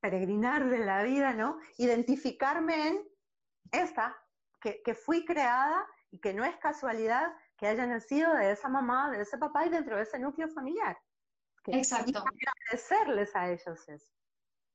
peregrinar 0.00 0.70
de 0.70 0.78
la 0.78 1.02
vida, 1.02 1.32
¿no? 1.34 1.58
Identificarme 1.78 2.86
en 2.86 3.08
esta, 3.72 4.16
que, 4.60 4.80
que 4.84 4.94
fui 4.94 5.24
creada 5.24 5.84
y 6.12 6.20
que 6.20 6.32
no 6.32 6.44
es 6.44 6.56
casualidad 6.58 7.34
que 7.56 7.66
haya 7.66 7.84
nacido 7.86 8.32
de 8.34 8.52
esa 8.52 8.68
mamá, 8.68 9.10
de 9.10 9.22
ese 9.22 9.36
papá 9.36 9.66
y 9.66 9.70
dentro 9.70 9.96
de 9.96 10.04
ese 10.04 10.20
núcleo 10.20 10.48
familiar. 10.48 10.96
Exacto. 11.66 12.22
Y 12.38 12.46
agradecerles 12.46 13.34
a 13.34 13.50
ellos 13.50 13.88
eso. 13.88 14.12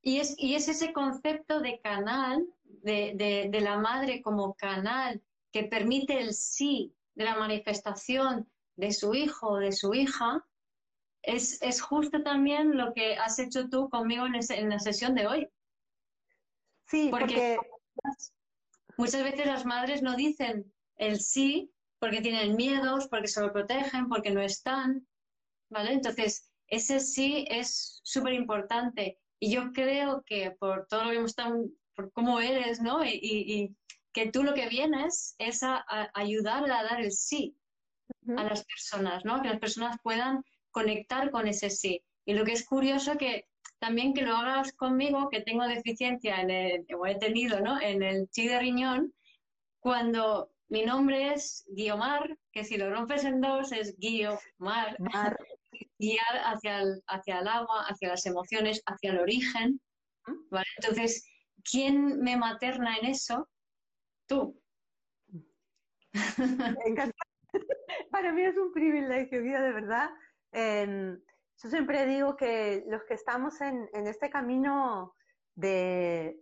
Y 0.02 0.20
es, 0.20 0.36
y 0.38 0.56
es 0.56 0.68
ese 0.68 0.92
concepto 0.92 1.62
de 1.62 1.80
canal, 1.80 2.46
de, 2.64 3.14
de, 3.16 3.48
de 3.50 3.62
la 3.62 3.78
madre 3.78 4.22
como 4.22 4.54
canal, 4.56 5.24
que 5.54 5.64
permite 5.64 6.20
el 6.20 6.34
sí 6.34 6.94
de 7.16 7.24
la 7.24 7.36
manifestación 7.36 8.52
de 8.76 8.92
su 8.92 9.14
hijo 9.16 9.48
o 9.52 9.58
de 9.60 9.72
su 9.72 9.94
hija, 9.94 10.46
es, 11.28 11.62
es, 11.62 11.82
justo 11.82 12.24
también 12.24 12.78
lo 12.78 12.94
que 12.94 13.18
has 13.18 13.38
hecho 13.38 13.70
tú 13.70 13.90
conmigo 13.90 14.26
en, 14.26 14.36
en 14.36 14.70
la 14.70 14.80
sesión 14.80 15.14
de 15.14 15.28
hoy. 15.28 15.50
Sí, 16.88 17.10
porque, 17.12 17.58
muchas 18.98 19.24
veces 19.24 19.46
las 19.46 19.66
madres 19.66 20.02
no 20.02 20.16
dicen 20.16 20.74
el 20.96 21.20
sí 21.20 21.72
porque 22.00 22.22
tienen 22.22 22.56
miedos, 22.56 23.08
porque 23.10 23.28
se 23.28 23.42
lo 23.42 23.52
protegen, 23.52 24.08
porque 24.08 24.32
no 24.32 24.42
están, 24.42 25.06
¿vale? 25.70 25.92
Entonces, 25.92 26.50
ese 26.68 27.02
sí 27.02 27.46
es 27.50 28.00
súper 28.04 28.34
importante. 28.34 29.20
Y 29.40 29.52
yo 29.52 29.74
creo 29.74 30.24
que 30.26 30.52
por 30.52 30.88
todo 30.88 31.04
lo 31.04 31.10
que 31.10 31.18
hemos 31.18 31.32
estado, 31.32 31.66
por 31.94 32.12
cómo 32.14 32.40
eres, 32.40 32.82
¿no? 32.82 33.04
Y, 33.04 33.20
y, 33.22 33.76
que 34.14 34.32
tú 34.32 34.42
lo 34.42 34.56
que 34.56 34.68
vienes 34.68 35.36
es 35.38 35.62
a, 35.62 35.86
a 35.88 36.10
ayudar 36.16 36.64
a 36.64 36.84
dar 36.84 37.02
el 37.02 37.12
sí 37.12 37.56
a 38.36 38.44
las 38.44 38.66
personas, 38.66 39.24
¿no? 39.26 39.42
Que 39.42 39.50
las 39.50 39.60
personas 39.60 39.98
puedan 40.02 40.44
conectar 40.78 41.32
con 41.32 41.48
ese 41.48 41.72
sí. 41.72 42.04
Y 42.24 42.36
lo 42.36 42.46
que 42.46 42.52
es 42.52 42.64
curioso 42.64 43.18
que 43.18 43.46
también 43.80 44.14
que 44.14 44.22
lo 44.22 44.36
hagas 44.36 44.72
conmigo, 44.74 45.28
que 45.30 45.42
tengo 45.42 45.66
deficiencia 45.66 46.40
en 46.40 46.52
el, 46.52 46.86
o 46.96 47.08
he 47.08 47.16
tenido, 47.16 47.60
¿no? 47.62 47.82
En 47.82 48.04
el 48.04 48.30
chi 48.30 48.48
de 48.48 48.60
riñón, 48.60 49.12
cuando 49.80 50.52
mi 50.70 50.86
nombre 50.86 51.34
es 51.34 51.66
Guiomar, 51.70 52.38
que 52.52 52.64
si 52.64 52.78
lo 52.78 52.92
rompes 52.92 53.24
en 53.24 53.42
dos 53.42 53.72
es 53.72 53.98
Guiomar. 53.98 55.00
Mar. 55.00 55.36
Guiar 56.00 56.36
hacia 56.46 56.82
el, 56.82 57.02
hacia 57.08 57.40
el 57.40 57.48
agua, 57.48 57.86
hacia 57.88 58.10
las 58.10 58.26
emociones, 58.28 58.84
hacia 58.86 59.12
el 59.12 59.20
origen. 59.20 59.82
¿vale? 60.52 60.68
Entonces, 60.78 61.28
¿quién 61.64 62.20
me 62.20 62.38
materna 62.38 62.98
en 62.98 63.08
eso? 63.08 63.50
Tú. 64.28 64.62
Para 68.12 68.32
mí 68.32 68.44
es 68.44 68.56
un 68.58 68.72
privilegio, 68.74 69.42
vida, 69.42 69.62
de 69.62 69.74
verdad. 69.74 70.10
Yo 70.54 71.70
siempre 71.70 72.06
digo 72.06 72.36
que 72.36 72.84
los 72.88 73.04
que 73.04 73.14
estamos 73.14 73.60
en, 73.62 73.90
en 73.94 74.08
este 74.08 74.30
camino 74.30 75.14
de, 75.56 76.40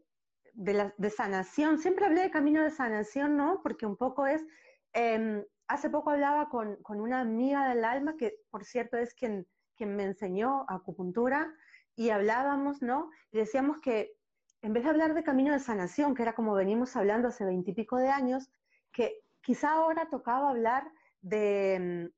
de, 0.53 1.10
sanación, 1.10 1.78
siempre 1.80 2.06
hablé 2.06 2.22
de 2.22 2.32
camino 2.32 2.64
de 2.64 2.72
sanación, 2.72 3.38
¿no? 3.38 3.62
Porque 3.62 3.86
un 3.86 3.97
poco 3.97 4.26
es, 4.26 4.45
eh, 4.93 5.45
hace 5.68 5.89
poco 5.89 6.12
hablaba 6.12 6.49
con, 6.49 6.78
con, 6.84 7.01
una 7.01 7.22
amiga 7.22 7.70
del 7.70 7.84
alma, 7.86 8.16
que 8.18 8.38
por 8.49 8.66
cierto 8.66 8.97
es 8.97 9.14
quien, 9.14 9.47
quien 9.76 9.95
me 9.95 10.03
enseñó 10.03 10.66
acupuntura, 10.68 11.53
y 11.95 12.10
hablábamos, 12.10 12.82
¿no? 12.82 13.10
Y 13.32 13.38
decíamos 13.38 13.80
que 13.80 14.14
en 14.62 14.74
vez 14.74 14.84
de 14.84 14.89
hablar 14.89 15.14
de 15.14 15.24
camino 15.24 15.53
de 15.53 15.60
sanación, 15.60 16.16
que 16.16 16.24
era 16.24 16.36
como 16.36 16.53
venimos 16.53 16.95
hablando 16.95 17.30
hace 17.30 17.45
veintipico 17.45 17.97
de 17.97 18.10
años, 18.10 18.49
que 18.91 19.22
quizá 19.41 19.72
ahora 19.74 20.10
tocaba 20.10 20.49
hablar 20.49 20.91
de, 21.22 22.12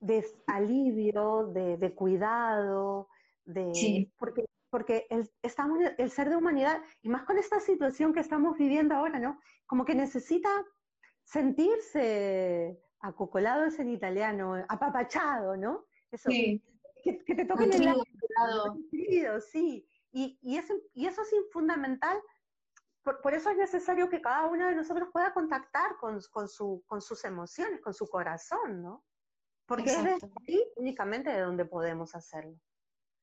de 0.00 0.24
alivio, 0.46 1.46
de, 1.52 1.76
de 1.76 1.94
cuidado, 1.94 3.08
de 3.44 4.08
porque, 4.18 4.44
porque 4.70 5.06
el, 5.10 5.30
estamos, 5.42 5.78
el 5.98 6.10
ser 6.10 6.30
de 6.30 6.36
humanidad, 6.36 6.82
y 7.02 7.08
más 7.08 7.24
con 7.24 7.38
esta 7.38 7.60
situación 7.60 8.12
que 8.12 8.20
estamos 8.20 8.56
viviendo 8.56 8.94
ahora, 8.94 9.18
¿no? 9.18 9.38
Como 9.66 9.84
que 9.84 9.94
necesita 9.94 10.50
sentirse 11.24 12.80
acocolado 13.00 13.64
es 13.64 13.78
en 13.78 13.90
italiano, 13.90 14.54
apapachado, 14.68 15.56
¿no? 15.56 15.86
Eso, 16.10 16.30
sí. 16.30 16.62
que, 17.02 17.22
que, 17.24 17.34
te 17.34 17.44
toquen 17.44 17.72
el 17.72 17.84
lado. 17.84 18.02
Sí, 19.52 19.86
y, 20.12 20.38
y, 20.42 20.56
eso, 20.56 20.74
y 20.94 21.06
eso 21.06 21.22
es 21.22 21.30
fundamental 21.52 22.18
por, 23.02 23.20
por, 23.20 23.34
eso 23.34 23.50
es 23.50 23.56
necesario 23.56 24.08
que 24.08 24.20
cada 24.20 24.46
uno 24.46 24.68
de 24.68 24.74
nosotros 24.74 25.08
pueda 25.12 25.32
contactar 25.32 25.96
con, 25.98 26.20
con, 26.30 26.48
su, 26.48 26.82
con 26.86 27.00
sus 27.00 27.24
emociones, 27.24 27.80
con 27.80 27.94
su 27.94 28.08
corazón, 28.08 28.82
¿no? 28.82 29.04
Porque 29.70 29.88
es 29.88 30.02
de 30.02 30.18
ahí 30.48 30.64
únicamente 30.74 31.30
de 31.30 31.42
donde 31.42 31.64
podemos 31.64 32.16
hacerlo. 32.16 32.58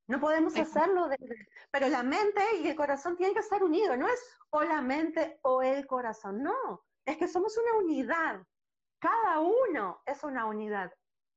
No 0.07 0.21
podemos 0.21 0.55
hacerlo 0.55 1.09
desde... 1.09 1.45
Pero 1.71 1.89
la 1.89 2.03
mente 2.03 2.41
y 2.63 2.69
el 2.69 2.75
corazón 2.77 3.17
tienen 3.17 3.33
que 3.33 3.41
estar 3.41 3.61
unidos, 3.61 3.97
no 3.97 4.07
es 4.07 4.17
o 4.51 4.63
la 4.63 4.81
mente 4.81 5.39
o 5.41 5.61
el 5.61 5.85
corazón, 5.85 6.41
no, 6.41 6.85
es 7.05 7.17
que 7.17 7.27
somos 7.27 7.53
una 7.57 7.83
unidad. 7.83 8.41
Cada 8.97 9.41
uno 9.41 10.01
es 10.05 10.23
una 10.23 10.45
unidad. 10.45 10.89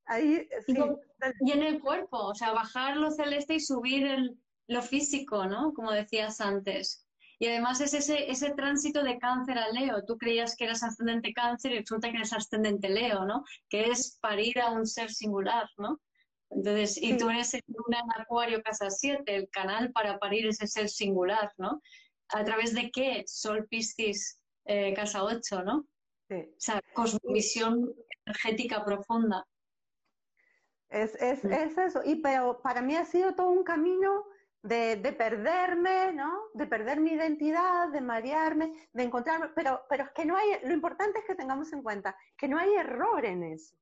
Ahí, 0.07 0.49
sí. 0.65 0.79
Y 1.41 1.51
en 1.51 1.65
el 1.65 1.81
cuerpo, 1.81 2.17
o 2.17 2.35
sea, 2.37 2.53
bajar 2.53 2.97
lo 2.97 3.11
celeste 3.11 3.55
y 3.55 3.61
subir 3.61 4.07
el, 4.07 4.41
lo 4.69 4.81
físico, 4.81 5.45
¿no? 5.47 5.75
Como 5.75 5.91
decías 5.91 6.41
antes. 6.41 7.05
Y 7.41 7.47
además 7.47 7.81
es 7.81 7.95
ese, 7.95 8.31
ese 8.31 8.51
tránsito 8.51 9.03
de 9.03 9.19
cáncer 9.19 9.57
a 9.57 9.71
Leo. 9.71 10.05
Tú 10.05 10.19
creías 10.19 10.55
que 10.55 10.65
eras 10.65 10.83
ascendente 10.83 11.33
cáncer 11.33 11.73
y 11.73 11.79
resulta 11.79 12.11
que 12.11 12.19
eres 12.19 12.35
ascendente 12.35 12.91
Leo, 12.91 13.25
¿no? 13.25 13.45
Que 13.71 13.89
es 13.89 14.19
parir 14.21 14.61
a 14.61 14.71
un 14.71 14.87
ser 14.87 15.11
singular, 15.11 15.67
¿no? 15.79 15.99
Entonces, 16.51 17.03
y 17.03 17.17
tú 17.17 17.31
eres 17.31 17.55
en 17.55 17.63
un 17.69 17.95
acuario 18.15 18.63
casa 18.63 18.91
7, 18.91 19.25
el 19.35 19.49
canal 19.49 19.91
para 19.93 20.19
parir 20.19 20.49
ese 20.49 20.67
ser 20.67 20.91
singular, 20.91 21.51
¿no? 21.57 21.81
¿A 22.29 22.45
través 22.45 22.75
de 22.75 22.91
qué? 22.91 23.25
Sol 23.27 23.67
Piscis 23.71 24.39
eh, 24.67 24.93
casa 24.93 25.25
8, 25.25 25.63
¿no? 25.63 25.87
Sí. 26.29 26.35
O 26.35 26.61
sea, 26.61 26.83
cosmovisión 26.93 27.91
energética 28.27 28.85
profunda. 28.85 29.47
Es, 30.91 31.15
es, 31.15 31.43
es 31.47 31.79
eso. 31.79 32.03
Y 32.05 32.17
pero 32.17 32.61
para 32.61 32.83
mí 32.83 32.97
ha 32.97 33.07
sido 33.07 33.35
todo 33.35 33.49
un 33.49 33.65
camino 33.65 34.27
de, 34.63 34.97
de, 34.97 35.13
perderme, 35.13 36.13
¿no? 36.13 36.33
De 36.55 36.67
perder 36.67 37.01
mi 37.01 37.13
identidad, 37.13 37.89
de 37.89 38.01
marearme, 38.01 38.89
de 38.93 39.03
encontrarme, 39.03 39.49
pero, 39.55 39.83
pero 39.89 40.05
es 40.05 40.11
que 40.11 40.25
no 40.25 40.37
hay, 40.37 40.61
lo 40.65 40.73
importante 40.73 41.21
es 41.21 41.25
que 41.25 41.35
tengamos 41.35 41.73
en 41.73 41.83
cuenta 41.83 42.17
que 42.37 42.49
no 42.49 42.59
hay 42.59 42.75
error 42.75 43.25
en 43.25 43.43
eso. 43.45 43.75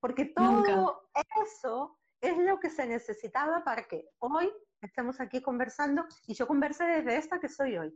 porque 0.00 0.26
todo 0.26 1.08
eso 1.44 1.98
es 2.20 2.38
lo 2.38 2.58
que 2.60 2.70
se 2.70 2.86
necesitaba 2.86 3.64
para 3.64 3.84
que 3.84 4.08
hoy 4.20 4.50
estemos 4.80 5.20
aquí 5.20 5.42
conversando 5.42 6.04
y 6.26 6.34
yo 6.34 6.46
converse 6.46 6.84
desde 6.84 7.16
esta 7.16 7.40
que 7.40 7.48
soy 7.48 7.76
hoy. 7.78 7.92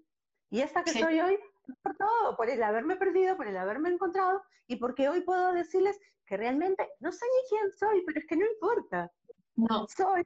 Y 0.51 0.61
esta 0.61 0.85
que 0.85 0.93
soy 0.93 1.21
hoy, 1.21 1.39
por 1.83 1.97
todo, 1.97 2.37
por 2.37 2.49
el 2.49 2.63
haberme 2.63 2.97
perdido, 2.97 3.37
por 3.37 3.49
el 3.49 3.57
haberme 3.57 3.91
encontrado 3.91 4.43
y 4.69 4.77
porque 4.77 5.09
hoy 5.09 5.23
puedo 5.23 5.53
decirles 5.53 5.99
que 6.25 6.37
realmente 6.37 6.89
no 7.01 7.11
sé 7.13 7.25
ni 7.25 7.49
quién 7.49 7.73
soy, 7.73 8.05
pero 8.05 8.21
es 8.21 8.27
que 8.27 8.37
no 8.37 8.47
importa. 8.47 9.11
No. 9.57 9.87
Soy. 9.89 10.25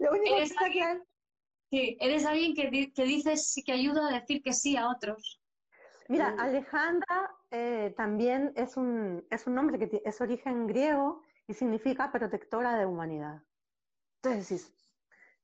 Lo 0.00 0.10
único 0.10 0.36
que 0.36 0.42
está 0.42 0.70
claro. 0.70 1.02
Sí, 1.70 1.96
eres 2.00 2.24
alguien 2.24 2.54
que, 2.54 2.92
que 2.92 3.04
dices 3.04 3.60
que 3.64 3.72
ayuda 3.72 4.08
a 4.08 4.20
decir 4.20 4.42
que 4.42 4.52
sí 4.52 4.76
a 4.76 4.88
otros. 4.88 5.42
Mira, 6.08 6.34
Alejandra 6.38 7.34
eh, 7.50 7.92
también 7.96 8.52
es 8.54 8.76
un, 8.76 9.26
es 9.30 9.46
un 9.46 9.54
nombre 9.56 9.78
que 9.78 10.02
es 10.04 10.20
origen 10.20 10.68
griego 10.68 11.22
y 11.48 11.54
significa 11.54 12.12
protectora 12.12 12.78
de 12.78 12.86
humanidad. 12.86 13.42
Entonces 14.22 14.72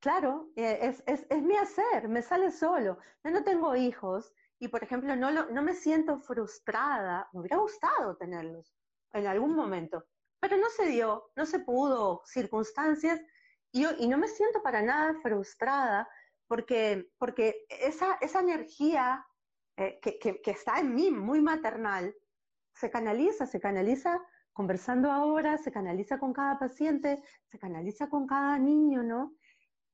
claro, 0.03 0.51
eh, 0.57 0.79
es, 0.83 1.03
es, 1.07 1.27
es, 1.31 1.43
mi 1.43 1.57
hacer, 1.57 2.09
me 2.09 2.23
sale 2.23 2.51
solo. 2.51 2.99
Yo 3.25 3.31
no 3.31 3.45
tengo 3.45 3.75
hijos 3.77 4.35
y, 4.59 4.69
por 4.69 4.83
ejemplo, 4.83 5.15
no, 5.17 5.31
no 5.31 5.63
me 5.63 5.75
siento 5.75 6.19
frustrada. 6.19 7.29
Me 7.33 7.41
hubiera 7.41 7.57
gustado 7.59 8.17
tenerlos 8.17 8.75
en 9.13 9.27
algún 9.27 9.55
momento, 9.55 10.05
pero 10.41 10.57
no 10.57 10.69
se 10.71 10.87
dio, 10.87 11.31
no 11.37 11.47
se 11.47 11.61
pudo, 11.61 12.23
circunstancias, 12.27 13.21
y, 13.73 13.87
y 14.05 14.09
no 14.09 14.19
me 14.19 14.29
siento 14.29 14.63
para 14.63 14.83
nada 14.83 15.15
frustrada 15.23 16.09
porque, 16.47 17.09
porque 17.19 17.65
esa, 17.69 18.19
esa 18.21 18.41
energía 18.41 19.27
eh, 19.77 19.99
que, 20.03 20.19
que, 20.19 20.51
está 20.51 20.79
en 20.81 20.95
mí, 20.95 21.11
muy 21.11 21.41
maternal, 21.41 22.15
se 22.75 22.91
canaliza, 22.91 23.47
se 23.47 23.59
canaliza 23.59 24.21
conversando 24.53 25.11
ahora, 25.11 25.57
se 25.57 25.73
canaliza 25.73 26.19
con 26.19 26.35
cada 26.35 26.59
paciente, 26.59 27.23
se 27.47 27.59
canaliza 27.59 28.11
con 28.11 28.27
cada 28.27 28.59
niño, 28.59 29.03
¿no? 29.03 29.35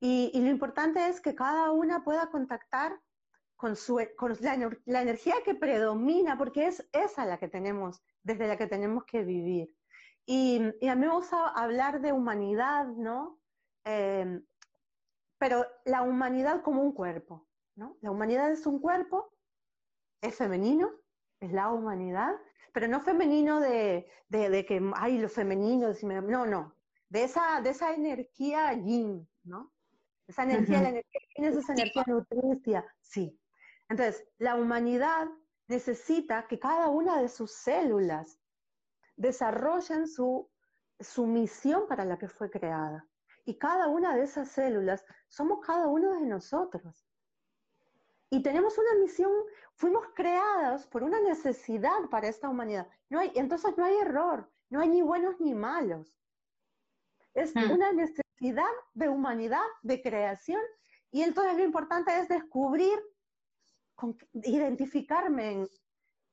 Y, 0.01 0.31
lo 0.33 0.49
importante 0.49 1.07
es 1.07 1.21
que 1.21 1.35
cada 1.35 1.71
una 1.71 2.03
pueda 2.03 2.29
contactar 2.29 2.99
con, 3.55 3.75
su, 3.75 3.99
con 4.17 4.35
la, 4.41 4.69
la, 4.85 5.01
energía 5.01 5.35
que 5.43 5.55
predomina, 5.55 6.37
porque 6.37 6.67
es 6.67 6.87
esa 6.91 7.25
la 7.25 7.37
que 7.37 7.47
tenemos, 7.47 8.01
desde 8.23 8.47
la 8.47 8.57
que 8.57 8.67
tenemos 8.67 9.05
que 9.05 9.23
vivir. 9.23 9.73
Y, 10.25 10.61
a 10.87 10.95
mí 10.95 11.05
me 11.05 11.13
gusta 11.13 11.49
hablar 11.49 12.01
de 12.01 12.11
humanidad, 12.11 12.85
¿no? 12.85 13.38
Eh, 13.91 14.41
pero 15.39 15.65
la 15.85 16.03
humanidad 16.03 16.61
como 16.61 16.83
un 16.83 16.93
cuerpo, 16.93 17.47
¿no? 17.75 17.97
La 18.01 18.11
humanidad 18.11 18.51
es 18.51 18.67
un 18.67 18.79
cuerpo 18.79 19.33
es 20.21 20.35
femenino, 20.35 20.91
es 21.39 21.51
la 21.51 21.71
humanidad, 21.71 22.35
pero 22.73 22.87
no 22.87 23.01
femenino 23.01 23.59
de, 23.59 24.07
de, 24.27 24.65
que, 24.65 24.91
hay 24.95 25.17
lo 25.17 25.29
femenino, 25.29 25.91
no, 26.21 26.45
no, 26.45 26.75
de 27.09 27.23
esa, 27.23 27.61
de 27.61 27.71
esa 27.71 27.93
energía 27.93 28.73
yin, 28.73 29.27
¿no? 29.43 29.73
Esa 30.27 30.43
energía, 30.43 30.81
la 30.81 30.89
energía 30.89 31.21
yin 31.35 31.45
es 31.45 31.55
esa 31.55 31.73
energía 31.73 32.03
nutricia, 32.05 32.85
sí. 33.01 33.39
Entonces, 33.87 34.27
la 34.37 34.55
humanidad 34.55 35.27
necesita 35.67 36.47
que 36.47 36.59
cada 36.59 36.89
una 36.89 37.19
de 37.21 37.29
sus 37.29 37.51
células 37.53 38.39
desarrollen 39.15 40.07
su, 40.07 40.47
su 40.99 41.25
misión 41.25 41.87
para 41.87 42.05
la 42.05 42.19
que 42.19 42.27
fue 42.27 42.51
creada. 42.51 43.08
Y 43.49 43.57
cada 43.57 43.87
una 43.87 44.15
de 44.15 44.25
esas 44.25 44.47
células 44.49 45.03
somos 45.27 45.65
cada 45.65 45.87
uno 45.87 46.13
de 46.13 46.27
nosotros. 46.27 47.09
Y 48.29 48.43
tenemos 48.43 48.77
una 48.77 48.93
misión, 49.01 49.31
fuimos 49.73 50.05
creados 50.13 50.85
por 50.85 51.01
una 51.01 51.19
necesidad 51.19 51.97
para 52.11 52.27
esta 52.27 52.47
humanidad. 52.47 52.87
No 53.09 53.17
hay, 53.17 53.31
entonces 53.33 53.75
no 53.75 53.85
hay 53.85 53.95
error, 53.95 54.47
no 54.69 54.81
hay 54.81 54.89
ni 54.89 55.01
buenos 55.01 55.39
ni 55.39 55.55
malos. 55.55 56.15
Es 57.33 57.55
hmm. 57.55 57.71
una 57.71 57.91
necesidad 57.91 58.69
de 58.93 59.09
humanidad, 59.09 59.65
de 59.81 59.99
creación, 59.99 60.61
y 61.09 61.23
entonces 61.23 61.57
lo 61.57 61.63
importante 61.63 62.15
es 62.19 62.27
descubrir, 62.27 62.99
identificarme 64.43 65.53
en, 65.53 65.69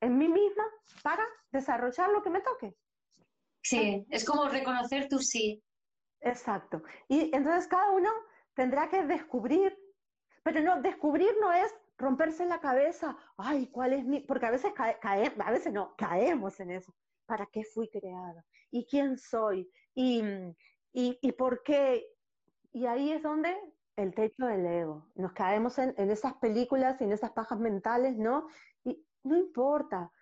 en 0.02 0.18
mí 0.18 0.28
misma 0.28 0.64
para 1.02 1.26
desarrollar 1.50 2.10
lo 2.10 2.22
que 2.22 2.28
me 2.28 2.42
toque. 2.42 2.76
Sí, 3.62 4.06
es 4.10 4.22
como 4.22 4.50
reconocer 4.50 5.08
tu 5.08 5.18
sí. 5.18 5.62
Exacto. 6.20 6.82
Y 7.08 7.34
entonces 7.34 7.68
cada 7.68 7.90
uno 7.90 8.10
tendrá 8.54 8.88
que 8.88 9.04
descubrir, 9.04 9.76
pero 10.42 10.60
no, 10.60 10.80
descubrir 10.80 11.30
no 11.40 11.52
es 11.52 11.74
romperse 11.98 12.46
la 12.46 12.60
cabeza, 12.60 13.16
ay, 13.36 13.68
¿cuál 13.68 13.92
es 13.94 14.04
mi...? 14.04 14.20
Porque 14.20 14.46
a 14.46 14.50
veces 14.50 14.72
caemos, 15.00 15.40
a 15.46 15.50
veces 15.50 15.72
no, 15.72 15.94
caemos 15.96 16.60
en 16.60 16.70
eso. 16.72 16.94
¿Para 17.26 17.46
qué 17.46 17.64
fui 17.64 17.88
creada? 17.88 18.44
¿Y 18.70 18.86
quién 18.86 19.18
soy? 19.18 19.70
¿Y, 19.94 20.22
y, 20.92 21.18
y 21.20 21.32
por 21.32 21.62
qué? 21.62 22.06
Y 22.72 22.86
ahí 22.86 23.12
es 23.12 23.22
donde 23.22 23.56
el 23.96 24.14
techo 24.14 24.46
del 24.46 24.66
ego. 24.66 25.10
Nos 25.14 25.32
caemos 25.32 25.78
en, 25.78 25.94
en 25.96 26.10
esas 26.10 26.34
películas 26.34 27.00
y 27.00 27.04
en 27.04 27.12
esas 27.12 27.32
pajas 27.32 27.58
mentales, 27.58 28.16
¿no? 28.16 28.46
Y 28.84 29.04
no 29.24 29.36
importa. 29.36 30.12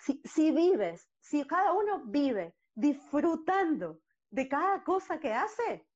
Si, 0.00 0.20
si 0.24 0.50
vives, 0.50 1.08
si 1.20 1.46
cada 1.46 1.72
uno 1.72 2.02
vive 2.06 2.56
disfrutando 2.74 4.00
de 4.30 4.48
cada 4.48 4.82
cosa 4.84 5.18
que 5.20 5.32
hace, 5.32 5.86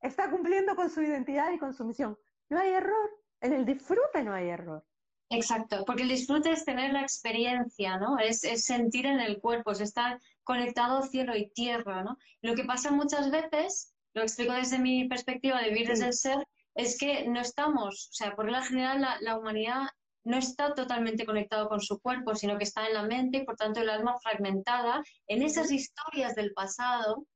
está 0.00 0.30
cumpliendo 0.30 0.74
con 0.76 0.90
su 0.90 1.02
identidad 1.02 1.52
y 1.52 1.58
con 1.58 1.72
su 1.72 1.84
misión. 1.84 2.18
No 2.48 2.58
hay 2.58 2.70
error. 2.70 3.10
En 3.40 3.52
el 3.52 3.64
disfrute 3.64 4.22
no 4.22 4.32
hay 4.32 4.48
error. 4.48 4.84
Exacto, 5.30 5.84
porque 5.86 6.02
el 6.02 6.08
disfrute 6.08 6.50
es 6.52 6.64
tener 6.64 6.92
la 6.92 7.00
experiencia, 7.00 7.98
¿no? 7.98 8.18
Es, 8.18 8.40
sentir 8.40 9.06
en 9.06 9.20
el 9.20 9.40
cuerpo, 9.40 9.72
es 9.72 9.80
estar 9.80 10.20
conectado 10.44 11.02
cielo 11.02 11.36
y 11.36 11.50
tierra, 11.50 12.02
¿no? 12.02 12.18
Lo 12.42 12.54
que 12.54 12.64
pasa 12.64 12.90
muchas 12.90 13.30
veces, 13.30 13.94
lo 14.12 14.22
explico 14.22 14.52
desde 14.52 14.78
mi 14.78 15.08
perspectiva 15.08 15.60
de 15.60 15.70
vivir 15.70 15.88
desde 15.88 16.06
el 16.06 16.12
ser, 16.12 16.46
es 16.74 16.98
que 16.98 17.26
no 17.28 17.40
estamos, 17.40 18.08
o 18.10 18.12
sea, 18.12 18.34
por 18.34 18.50
la 18.50 18.62
general 18.62 19.06
la, 19.20 19.38
humanidad 19.38 19.88
no 20.24 20.36
está 20.36 20.74
totalmente 20.74 21.26
conectado 21.26 21.68
con 21.68 21.80
su 21.80 22.00
cuerpo, 22.00 22.34
sino 22.34 22.58
que 22.58 22.64
está 22.64 22.86
en 22.86 22.94
la 22.94 23.02
mente 23.02 23.38
y 23.38 23.44
por 23.44 23.56
tanto 23.56 23.80
el 23.80 23.90
alma 23.90 24.18
fragmentada 24.18 25.02
en 25.26 25.42
esas 25.42 25.70
historias 25.70 26.34
del 26.34 26.52
pasado, 26.52 27.26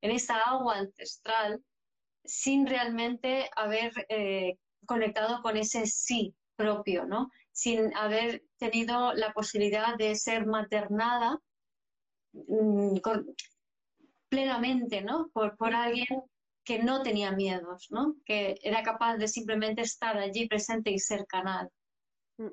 en 0.00 0.10
esa 0.10 0.38
agua 0.40 0.78
ancestral, 0.78 1.62
sin 2.24 2.66
realmente 2.66 3.48
haber 3.56 3.92
eh, 4.08 4.58
conectado 4.86 5.42
con 5.42 5.56
ese 5.56 5.86
sí 5.86 6.34
propio, 6.56 7.06
¿no? 7.06 7.30
Sin 7.52 7.94
haber 7.96 8.42
tenido 8.58 9.12
la 9.14 9.32
posibilidad 9.32 9.96
de 9.96 10.14
ser 10.14 10.46
maternada 10.46 11.38
mm, 12.32 12.98
plenamente, 14.28 15.02
¿no? 15.02 15.28
Por, 15.32 15.56
por 15.56 15.74
alguien 15.74 16.22
que 16.64 16.82
no 16.82 17.02
tenía 17.02 17.30
miedos, 17.30 17.86
¿no? 17.90 18.16
Que 18.24 18.56
era 18.62 18.82
capaz 18.82 19.16
de 19.16 19.28
simplemente 19.28 19.82
estar 19.82 20.18
allí 20.18 20.48
presente 20.48 20.90
y 20.90 20.98
ser 20.98 21.24
canal. 21.26 21.70
Mm. 22.38 22.48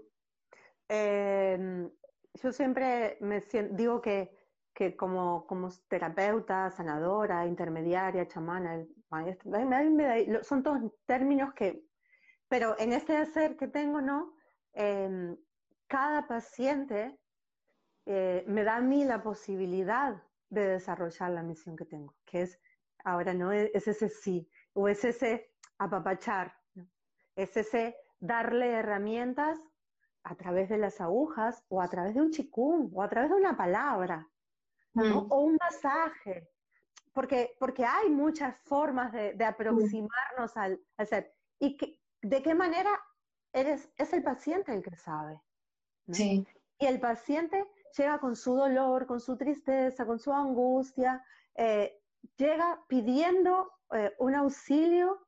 Em, 0.89 1.91
yo 2.36 2.52
siempre 2.52 3.18
me 3.22 3.41
digo 3.72 4.02
que, 4.02 4.30
que 4.74 4.96
como, 4.96 5.46
como, 5.46 5.70
terapeuta, 5.88 6.72
sanadora, 6.72 7.46
intermediaria, 7.46 8.28
chamana, 8.28 8.84
son 10.42 10.64
todos 10.64 10.82
términos 11.06 11.54
que 11.54 11.84
pero 12.54 12.78
en 12.78 12.94
este 12.94 13.18
hacer 13.18 13.58
que 13.58 13.68
tengo, 13.68 14.00
¿no? 14.00 14.36
Em, 14.74 15.36
cada 15.88 16.28
paciente 16.28 17.18
eh, 18.06 18.44
me 18.48 18.64
da 18.64 18.76
a 18.76 18.82
mí 18.82 19.04
la 19.06 19.24
posibilidad 19.24 20.22
de 20.52 20.68
desarrollar 20.68 21.32
la 21.32 21.42
misión 21.42 21.76
que 21.76 21.86
tengo, 21.86 22.16
que 22.24 22.44
es, 22.44 22.60
ahora 23.04 23.34
no 23.34 23.52
es 23.52 23.88
ese 23.88 24.08
sí, 24.08 24.48
o 24.74 24.88
es 24.88 25.04
ese 25.04 25.52
apapachar, 25.80 26.54
es 27.36 27.58
ese 27.58 27.96
darle 28.20 28.70
herramientas 28.72 29.60
a 30.24 30.36
través 30.36 30.70
de 30.70 30.78
las 30.78 31.02
agujas 31.02 31.66
o 31.70 31.82
a 31.82 31.88
través 31.88 32.14
de 32.14 32.22
un 32.22 32.30
chikung 32.30 32.92
o 32.94 33.02
a 33.02 33.10
través 33.10 33.32
de 33.32 33.38
una 33.38 33.58
palabra 33.58 34.30
mm. 34.94 35.32
o 35.32 35.39
un 35.39 35.58
masaje, 35.60 36.50
porque, 37.14 37.56
porque 37.60 37.86
hay 37.86 38.10
muchas 38.10 38.56
formas 38.64 39.12
de, 39.12 39.34
de 39.34 39.46
aproximarnos 39.46 40.56
al, 40.56 40.80
al, 40.98 41.08
ser. 41.08 41.34
Y 41.60 41.78
que, 41.78 42.00
¿de 42.22 42.41
qué 42.41 42.56
manera 42.56 42.89
eres, 43.52 43.91
es 43.98 44.14
el 44.14 44.24
paciente 44.24 44.74
el 44.74 44.82
que 44.82 44.96
sabe? 44.96 45.39
Sí. 46.12 46.46
Y 46.80 46.86
el 46.86 47.00
paciente 47.00 47.66
llega 47.98 48.20
con 48.20 48.36
su 48.36 48.56
dolor, 48.56 49.06
con 49.06 49.20
su 49.20 49.38
tristeza, 49.38 50.06
con 50.06 50.20
su 50.20 50.34
angustia, 50.34 51.24
eh, 51.56 52.02
llega 52.38 52.80
pidiendo 52.88 53.72
eh, 53.91 54.14
un 54.20 54.36
auxilio 54.36 55.26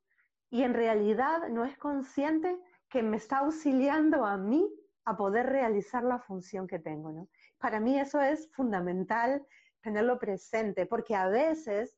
y 0.49 0.63
en 0.63 0.74
realidad 0.74 1.47
no 1.49 1.66
es 1.66 1.78
consciente 1.78 2.57
que 2.89 3.03
me 3.03 3.18
está 3.18 3.39
auxiliando 3.39 4.26
a 4.26 4.38
mí 4.38 4.68
a 5.05 5.16
poder 5.16 5.45
realizar 5.45 6.03
la 6.03 6.20
función 6.20 6.68
que 6.68 6.80
tengo. 6.80 7.11
¿no? 7.11 7.28
Para 7.58 7.80
mí 7.80 7.99
eso 7.99 8.22
es 8.22 8.49
fundamental 8.51 9.45
tenerlo 9.82 10.20
presente, 10.20 10.86
porque 10.86 11.16
a 11.16 11.28
veces 11.28 11.97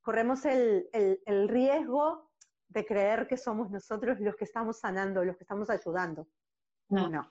corremos 0.00 0.44
el, 0.44 0.88
el, 0.92 1.20
el 1.26 1.48
riesgo 1.48 2.30
de 2.68 2.84
creer 2.84 3.26
que 3.26 3.36
somos 3.36 3.70
nosotros 3.70 4.18
los 4.20 4.36
que 4.36 4.44
estamos 4.44 4.80
sanando, 4.80 5.24
los 5.24 5.36
que 5.36 5.44
estamos 5.44 5.70
ayudando. 5.70 6.26
No. 6.88 7.08
no. 7.08 7.30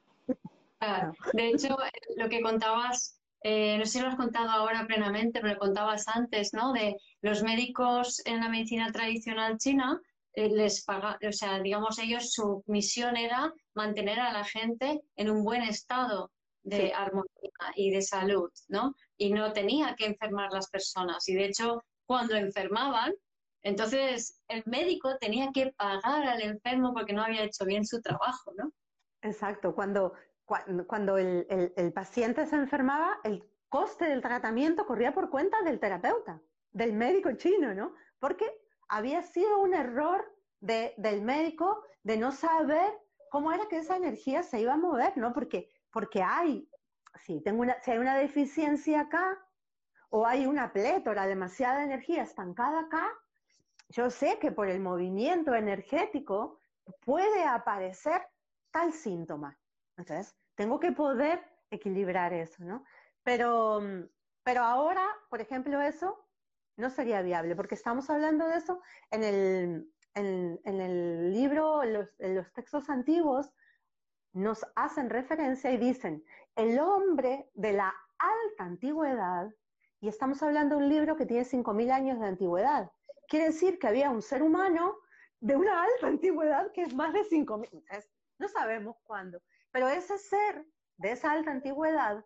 De 1.33 1.49
hecho, 1.49 1.77
lo 2.17 2.29
que 2.29 2.41
contabas 2.41 3.21
eh, 3.43 3.77
no 3.79 3.85
sé 3.85 3.93
si 3.93 4.01
lo 4.01 4.07
has 4.07 4.15
contado 4.15 4.51
ahora 4.51 4.85
plenamente, 4.85 5.39
pero 5.41 5.55
lo 5.55 5.59
contabas 5.59 6.07
antes, 6.07 6.53
¿no? 6.53 6.73
De 6.73 6.95
los 7.21 7.41
médicos 7.41 8.21
en 8.25 8.39
la 8.39 8.49
medicina 8.49 8.91
tradicional 8.91 9.57
china, 9.57 9.99
eh, 10.33 10.49
les 10.49 10.83
paga, 10.85 11.17
o 11.27 11.31
sea, 11.31 11.59
digamos, 11.59 11.97
ellos 11.97 12.31
su 12.31 12.63
misión 12.67 13.17
era 13.17 13.51
mantener 13.73 14.19
a 14.19 14.31
la 14.31 14.43
gente 14.43 15.01
en 15.15 15.31
un 15.31 15.43
buen 15.43 15.63
estado 15.63 16.31
de 16.63 16.93
armonía 16.93 17.27
y 17.75 17.91
de 17.91 18.01
salud, 18.01 18.51
¿no? 18.67 18.93
Y 19.17 19.33
no 19.33 19.53
tenía 19.53 19.95
que 19.95 20.05
enfermar 20.05 20.51
las 20.51 20.69
personas. 20.69 21.27
Y 21.27 21.35
de 21.35 21.45
hecho, 21.45 21.83
cuando 22.05 22.35
enfermaban, 22.35 23.13
entonces 23.63 24.41
el 24.47 24.63
médico 24.65 25.17
tenía 25.19 25.51
que 25.53 25.71
pagar 25.77 26.27
al 26.27 26.41
enfermo 26.41 26.93
porque 26.93 27.13
no 27.13 27.23
había 27.23 27.43
hecho 27.43 27.65
bien 27.65 27.85
su 27.85 28.01
trabajo, 28.01 28.51
¿no? 28.57 28.71
Exacto, 29.21 29.75
cuando, 29.75 30.13
cuando 30.87 31.17
el, 31.17 31.45
el, 31.75 31.93
paciente 31.93 32.45
se 32.47 32.55
enfermaba, 32.55 33.19
el 33.23 33.43
coste 33.69 34.05
del 34.05 34.21
tratamiento 34.21 34.85
corría 34.85 35.13
por 35.13 35.29
cuenta 35.29 35.61
del 35.61 35.79
terapeuta, 35.79 36.41
del 36.71 36.93
médico 36.93 37.31
chino, 37.33 37.73
¿no? 37.75 37.93
Porque 38.19 38.51
había 38.87 39.21
sido 39.21 39.59
un 39.59 39.73
error 39.73 40.25
de, 40.59 40.93
del 40.97 41.21
médico 41.21 41.83
de 42.03 42.17
no 42.17 42.31
saber 42.31 42.91
cómo 43.29 43.51
era 43.51 43.67
que 43.67 43.77
esa 43.77 43.95
energía 43.95 44.43
se 44.43 44.59
iba 44.59 44.73
a 44.73 44.77
mover, 44.77 45.15
¿no? 45.17 45.33
Porque, 45.33 45.69
porque 45.91 46.23
hay, 46.23 46.67
si, 47.23 47.41
tengo 47.41 47.61
una, 47.61 47.79
si 47.81 47.91
hay 47.91 47.97
una 47.97 48.17
deficiencia 48.17 49.01
acá, 49.01 49.37
o 50.09 50.25
hay 50.27 50.45
una 50.45 50.73
plétora, 50.73 51.25
demasiada 51.25 51.83
energía 51.83 52.23
estancada 52.23 52.81
acá, 52.81 53.07
yo 53.89 54.09
sé 54.09 54.39
que 54.39 54.51
por 54.51 54.67
el 54.69 54.79
movimiento 54.79 55.55
energético 55.55 56.59
puede 57.05 57.43
aparecer 57.43 58.21
tal 58.71 58.93
síntoma. 58.93 59.57
Entonces, 59.97 60.35
tengo 60.55 60.79
que 60.79 60.91
poder 60.91 61.41
equilibrar 61.69 62.33
eso, 62.33 62.63
¿no? 62.63 62.83
Pero, 63.23 63.81
pero 64.43 64.63
ahora, 64.63 65.05
por 65.29 65.41
ejemplo, 65.41 65.81
eso 65.81 66.27
no 66.77 66.89
sería 66.89 67.21
viable, 67.21 67.55
porque 67.55 67.75
estamos 67.75 68.09
hablando 68.09 68.47
de 68.47 68.57
eso 68.57 68.81
en 69.11 69.23
el, 69.23 69.93
en, 70.15 70.81
el 70.81 71.33
libro, 71.33 71.83
en 71.83 71.93
los, 71.93 72.19
en 72.19 72.35
los 72.35 72.51
textos 72.53 72.89
antiguos, 72.89 73.53
nos 74.33 74.65
hacen 74.75 75.09
referencia 75.09 75.71
y 75.71 75.77
dicen, 75.77 76.23
el 76.55 76.79
hombre 76.79 77.49
de 77.53 77.73
la 77.73 77.93
alta 78.17 78.63
antigüedad, 78.63 79.49
y 79.99 80.07
estamos 80.07 80.41
hablando 80.41 80.77
de 80.77 80.83
un 80.83 80.89
libro 80.89 81.15
que 81.15 81.25
tiene 81.25 81.43
5.000 81.43 81.91
años 81.91 82.19
de 82.19 82.27
antigüedad, 82.27 82.91
quiere 83.27 83.47
decir 83.47 83.77
que 83.77 83.87
había 83.87 84.09
un 84.09 84.21
ser 84.21 84.41
humano 84.41 84.97
de 85.39 85.55
una 85.55 85.83
alta 85.83 86.07
antigüedad 86.07 86.71
que 86.71 86.83
es 86.83 86.93
más 86.93 87.13
de 87.13 87.21
5.000, 87.21 88.05
no 88.39 88.47
sabemos 88.47 88.97
cuándo, 89.03 89.41
pero 89.71 89.87
ese 89.87 90.17
ser 90.17 90.65
de 90.97 91.11
esa 91.11 91.31
alta 91.31 91.51
antigüedad 91.51 92.25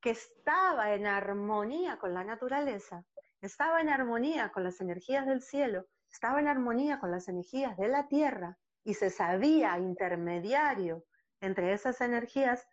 que 0.00 0.10
estaba 0.10 0.94
en 0.94 1.06
armonía 1.06 1.98
con 1.98 2.14
la 2.14 2.24
naturaleza, 2.24 3.04
estaba 3.40 3.80
en 3.80 3.88
armonía 3.88 4.50
con 4.50 4.64
las 4.64 4.80
energías 4.80 5.26
del 5.26 5.42
cielo, 5.42 5.86
estaba 6.10 6.40
en 6.40 6.48
armonía 6.48 6.98
con 7.00 7.10
las 7.10 7.28
energías 7.28 7.76
de 7.76 7.88
la 7.88 8.08
tierra 8.08 8.58
y 8.84 8.94
se 8.94 9.10
sabía 9.10 9.78
intermediario 9.78 11.04
entre 11.40 11.72
esas 11.72 12.00
energías, 12.00 12.66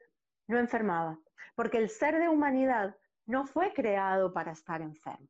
no 0.47 0.57
enfermaba, 0.57 1.19
porque 1.55 1.77
el 1.77 1.89
ser 1.89 2.19
de 2.19 2.29
humanidad 2.29 2.95
no 3.25 3.45
fue 3.45 3.73
creado 3.73 4.33
para 4.33 4.51
estar 4.51 4.81
enfermo. 4.81 5.29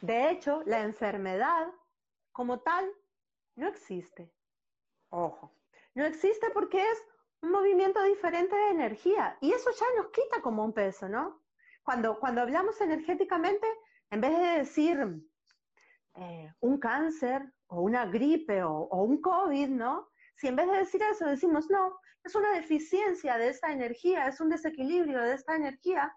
De 0.00 0.30
hecho, 0.30 0.62
la 0.66 0.80
enfermedad 0.80 1.66
como 2.32 2.60
tal 2.60 2.90
no 3.56 3.68
existe. 3.68 4.32
Ojo, 5.10 5.52
no 5.94 6.04
existe 6.04 6.50
porque 6.50 6.80
es 6.80 7.04
un 7.42 7.50
movimiento 7.50 8.02
diferente 8.04 8.54
de 8.54 8.70
energía 8.70 9.36
y 9.40 9.52
eso 9.52 9.70
ya 9.78 9.86
nos 9.96 10.10
quita 10.12 10.40
como 10.40 10.64
un 10.64 10.72
peso, 10.72 11.08
¿no? 11.08 11.42
Cuando, 11.82 12.18
cuando 12.20 12.42
hablamos 12.42 12.80
energéticamente, 12.80 13.66
en 14.10 14.20
vez 14.20 14.38
de 14.38 14.58
decir 14.58 15.22
eh, 16.14 16.52
un 16.60 16.78
cáncer 16.78 17.52
o 17.66 17.80
una 17.82 18.06
gripe 18.06 18.62
o, 18.62 18.72
o 18.72 19.02
un 19.02 19.20
COVID, 19.20 19.68
¿no? 19.68 20.09
Si 20.40 20.48
en 20.48 20.56
vez 20.56 20.66
de 20.68 20.78
decir 20.78 21.02
eso 21.02 21.26
decimos, 21.26 21.68
no, 21.68 22.00
es 22.24 22.34
una 22.34 22.52
deficiencia 22.52 23.36
de 23.36 23.50
esta 23.50 23.72
energía, 23.72 24.26
es 24.26 24.40
un 24.40 24.48
desequilibrio 24.48 25.20
de 25.20 25.34
esta 25.34 25.54
energía, 25.54 26.16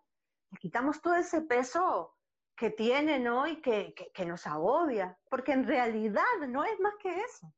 le 0.49 0.57
quitamos 0.59 1.01
todo 1.01 1.15
ese 1.15 1.41
peso 1.41 2.15
que 2.55 2.69
tiene, 2.69 3.19
¿no? 3.19 3.45
Y 3.47 3.61
que, 3.61 3.93
que, 4.13 4.25
nos 4.25 4.47
agobia, 4.47 5.19
porque 5.29 5.51
en 5.51 5.67
realidad 5.67 6.23
no 6.47 6.63
es 6.63 6.79
más 6.79 6.93
que 7.01 7.19
eso. 7.19 7.53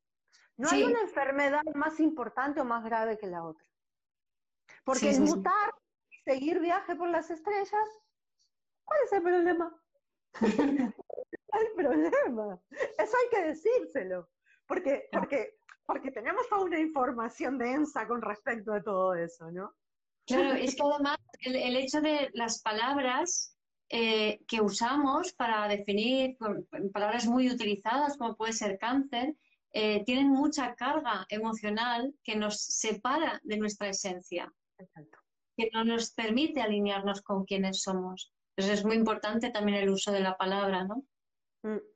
No 0.57 0.68
hay 0.72 0.86
una 0.86 1.01
enfermedad 1.01 1.61
más 1.76 1.99
importante 1.99 2.61
o 2.61 2.66
más 2.66 2.84
grave 2.84 3.20
que 3.20 3.28
la 3.28 3.43
otra. 3.43 3.68
Porque 4.84 5.11
el 5.11 5.22
mutar, 5.22 5.72
seguir 6.24 6.59
viaje 6.61 6.95
por 6.95 7.09
las 7.09 7.30
estrellas, 7.30 7.89
¿cuál 8.86 8.99
es 9.05 9.13
el 9.13 9.22
problema? 9.22 9.82
hay 11.51 11.68
problema. 11.76 12.59
Eso 12.97 13.18
hay 13.18 13.30
que 13.30 13.47
decírselo. 13.49 14.32
Porque, 14.66 15.07
porque, 15.11 15.59
porque 15.86 16.11
tenemos 16.11 16.47
toda 16.49 16.63
una 16.63 16.79
información 16.79 17.57
densa 17.57 18.07
con 18.07 18.21
respecto 18.21 18.73
a 18.73 18.81
todo 18.81 19.13
eso, 19.13 19.51
¿no? 19.51 19.73
Claro, 20.25 20.55
es 20.55 20.75
que 20.75 20.81
además 20.81 21.17
el, 21.41 21.75
hecho 21.75 22.01
de 22.01 22.31
las 22.33 22.61
palabras 22.61 23.55
eh, 23.89 24.39
que 24.47 24.59
usamos 24.59 25.33
para 25.33 25.67
definir, 25.67 26.36
palabras 26.91 27.27
muy 27.27 27.49
utilizadas 27.49 28.17
como 28.17 28.36
puede 28.36 28.53
ser 28.53 28.79
cáncer, 28.79 29.36
eh, 29.71 30.03
tienen 30.05 30.29
mucha 30.29 30.73
carga 30.73 31.25
emocional 31.29 32.13
que 32.23 32.36
nos 32.36 32.59
separa 32.59 33.39
de 33.43 33.57
nuestra 33.57 33.89
esencia, 33.89 34.51
que 35.55 35.69
no 35.73 35.83
nos 35.83 36.11
permite 36.11 36.61
alinearnos 36.61 37.21
con 37.21 37.45
quienes 37.45 37.83
somos. 37.83 38.33
Entonces 38.55 38.79
es 38.79 38.86
muy 38.86 38.95
importante 38.95 39.51
también 39.51 39.77
el 39.77 39.89
uso 39.89 40.11
de 40.11 40.21
la 40.21 40.38
palabra, 40.38 40.86
¿no? 40.86 41.03
Mm. 41.63 41.94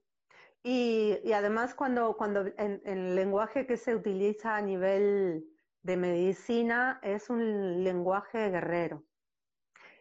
Y, 0.63 1.31
además 1.31 1.73
cuando, 1.73 2.17
cuando 2.17 2.41
el 2.57 3.15
lenguaje 3.15 3.65
que 3.65 3.77
se 3.77 3.95
utiliza 3.95 4.57
a 4.57 4.61
nivel 4.61 5.45
de 5.83 5.97
medicina 5.97 6.99
es 7.01 7.29
un 7.29 7.83
lenguaje 7.83 8.49
guerrero, 8.49 9.05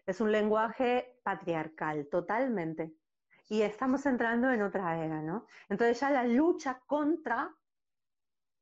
es 0.07 0.21
un 0.21 0.33
lenguaje 0.33 1.21
patriarcal, 1.23 2.09
totalmente. 2.09 2.93
Y 3.49 3.63
estamos 3.63 4.05
entrando 4.05 4.51
en 4.51 4.63
otra 4.63 5.03
era, 5.03 5.23
¿no? 5.23 5.47
Entonces 5.69 6.01
ya 6.01 6.11
la 6.11 6.25
lucha 6.25 6.83
contra, 6.87 7.55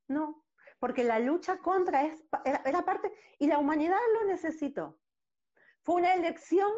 no, 0.09 0.45
porque 0.79 1.03
la 1.03 1.19
lucha 1.19 1.59
contra 1.59 2.05
es, 2.05 2.23
era 2.45 2.85
parte, 2.85 3.13
y 3.39 3.47
la 3.47 3.59
humanidad 3.59 3.99
lo 4.21 4.27
necesitó. 4.27 5.01
Fue 5.83 5.97
una 5.97 6.15
elección 6.15 6.71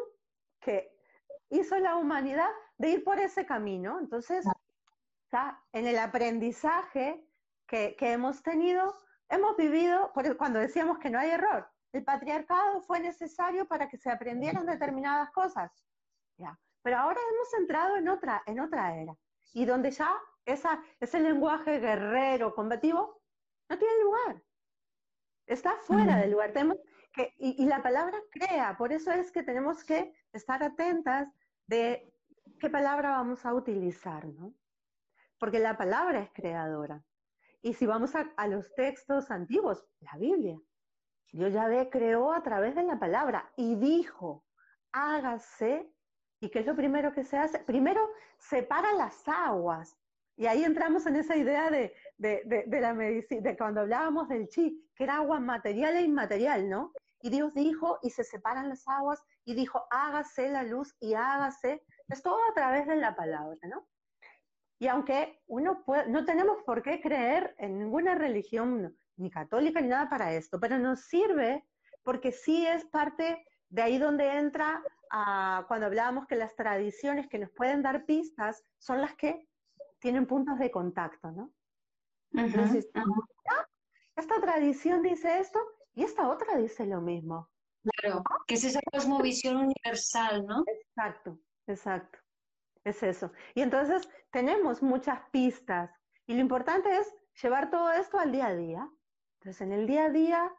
que 0.59 0.95
hizo 1.49 1.77
la 1.77 1.97
humanidad 1.97 2.49
de 2.77 2.89
ir 2.89 3.03
por 3.03 3.19
ese 3.19 3.45
camino. 3.45 3.99
Entonces, 3.99 4.45
en 5.73 5.87
el 5.87 5.97
aprendizaje 5.99 7.23
que, 7.67 7.95
hemos 7.99 8.41
tenido, 8.41 8.95
hemos 9.29 9.55
vivido, 9.57 10.11
cuando 10.37 10.59
decíamos 10.59 10.97
que 10.99 11.09
no 11.09 11.19
hay 11.19 11.29
error, 11.29 11.69
el 11.91 12.03
patriarcado 12.03 12.81
fue 12.81 12.99
necesario 12.99 13.67
para 13.67 13.87
que 13.87 13.97
se 13.97 14.09
aprendieran 14.09 14.65
determinadas 14.65 15.29
cosas. 15.31 15.71
¿ya? 16.37 16.59
Pero 16.81 16.97
ahora 16.97 17.19
hemos 17.31 17.53
entrado 17.53 17.97
en 17.97 18.09
otra, 18.09 18.41
en 18.45 18.59
otra 18.59 18.95
era, 18.95 19.15
y 19.53 19.65
donde 19.65 19.91
ya 19.91 20.11
esa, 20.45 20.81
ese 20.99 21.19
lenguaje 21.19 21.79
guerrero, 21.79 22.55
combativo, 22.55 23.21
no 23.69 23.77
tiene 23.77 24.03
lugar. 24.03 24.43
Está 25.45 25.75
fuera 25.77 26.17
del 26.17 26.31
lugar. 26.31 26.53
Tenemos 26.53 26.77
que, 27.13 27.33
y, 27.37 27.63
y 27.63 27.65
la 27.65 27.81
palabra 27.81 28.19
crea, 28.31 28.77
por 28.77 28.91
eso 28.93 29.11
es 29.11 29.31
que 29.31 29.43
tenemos 29.43 29.83
que 29.83 30.13
estar 30.31 30.63
atentas 30.63 31.27
de 31.65 32.13
qué 32.59 32.69
palabra 32.69 33.11
vamos 33.11 33.45
a 33.45 33.53
utilizar, 33.53 34.25
¿no? 34.25 34.53
Porque 35.39 35.59
la 35.59 35.77
palabra 35.77 36.19
es 36.19 36.29
creadora. 36.31 37.03
Y 37.61 37.73
si 37.73 37.85
vamos 37.85 38.13
a, 38.15 38.47
los 38.47 38.73
textos 38.75 39.31
antiguos, 39.31 39.85
la 39.99 40.17
Biblia, 40.17 40.59
Dios 41.31 41.53
ve 41.53 41.89
creó 41.91 42.33
a 42.33 42.41
través 42.41 42.75
de 42.75 42.83
la 42.83 42.99
palabra 42.99 43.51
y 43.55 43.75
dijo, 43.75 44.45
hágase. 44.91 45.91
¿Y 46.41 46.49
qué 46.49 46.59
es 46.59 46.65
lo 46.65 46.75
primero 46.75 47.11
que 47.11 47.25
se 47.25 47.37
hace? 47.37 47.59
Primero 47.59 48.01
separa 48.37 48.93
las 48.93 49.27
aguas. 49.27 49.97
Y 50.37 50.47
ahí 50.47 50.63
entramos 50.63 51.05
en 51.05 51.17
esa 51.17 51.35
idea 51.35 51.69
de, 51.69 51.93
de, 52.17 52.65
de 52.65 52.81
la 52.81 52.93
medicina, 52.93 53.41
de 53.41 53.57
cuando 53.57 53.81
hablábamos 53.81 54.29
del 54.29 54.47
chi, 54.47 54.89
que 54.95 55.03
era 55.03 55.17
agua 55.17 55.41
material 55.41 55.97
e 55.97 56.01
inmaterial, 56.01 56.69
¿no? 56.69 56.93
Y 57.21 57.29
Dios 57.29 57.53
dijo, 57.53 57.99
y 58.01 58.09
se 58.09 58.23
separan 58.23 58.69
las 58.69 58.87
aguas, 58.87 59.21
y 59.43 59.53
dijo, 59.53 59.85
hágase 59.91 60.49
la 60.49 60.63
luz 60.63 60.95
y 61.01 61.13
hágase. 61.13 61.83
Es 62.07 62.23
todo 62.23 62.39
a 62.49 62.53
través 62.53 62.87
de 62.87 62.95
la 62.95 63.17
palabra, 63.17 63.59
¿no? 63.63 63.85
Y 64.79 64.87
aunque 64.87 65.41
uno 65.47 65.83
puede, 65.83 66.09
no 66.09 66.25
tenemos 66.25 66.63
por 66.63 66.81
qué 66.81 67.01
creer 67.01 67.53
en 67.57 67.77
ninguna 67.77 68.15
religión, 68.15 68.97
ni 69.17 69.29
católica 69.29 69.81
ni 69.81 69.89
nada 69.89 70.09
para 70.09 70.33
esto, 70.33 70.59
pero 70.59 70.79
nos 70.79 71.01
sirve 71.01 71.65
porque 72.03 72.31
sí 72.31 72.65
es 72.65 72.85
parte 72.85 73.45
de 73.67 73.81
ahí 73.81 73.97
donde 73.97 74.37
entra 74.37 74.81
a, 75.11 75.65
cuando 75.67 75.85
hablábamos 75.85 76.27
que 76.27 76.35
las 76.35 76.55
tradiciones 76.55 77.27
que 77.27 77.39
nos 77.39 77.51
pueden 77.51 77.81
dar 77.81 78.05
pistas 78.05 78.63
son 78.77 79.01
las 79.01 79.15
que 79.15 79.47
tienen 79.99 80.25
puntos 80.25 80.57
de 80.57 80.71
contacto, 80.71 81.31
¿no? 81.31 81.51
Entonces, 82.31 82.89
esta 84.15 84.41
tradición 84.41 85.01
dice 85.01 85.39
esto 85.39 85.59
y 85.93 86.03
esta 86.03 86.29
otra 86.29 86.57
dice 86.57 86.85
lo 86.85 87.01
mismo. 87.01 87.49
Claro, 87.83 88.23
que 88.47 88.55
es 88.55 88.63
esa 88.63 88.79
cosmovisión 88.91 89.57
universal, 89.57 90.45
¿no? 90.45 90.63
Exacto, 90.67 91.39
exacto. 91.67 92.19
Es 92.83 93.03
eso. 93.03 93.31
Y 93.55 93.61
entonces 93.61 94.09
tenemos 94.31 94.81
muchas 94.81 95.21
pistas 95.31 95.91
y 96.27 96.33
lo 96.33 96.41
importante 96.41 96.95
es 96.97 97.13
llevar 97.41 97.69
todo 97.69 97.91
esto 97.91 98.19
al 98.19 98.31
día 98.31 98.47
a 98.47 98.55
día. 98.55 98.89
Entonces, 99.39 99.61
en 99.61 99.71
el 99.71 99.87
día 99.87 100.05
a 100.05 100.09
día, 100.09 100.51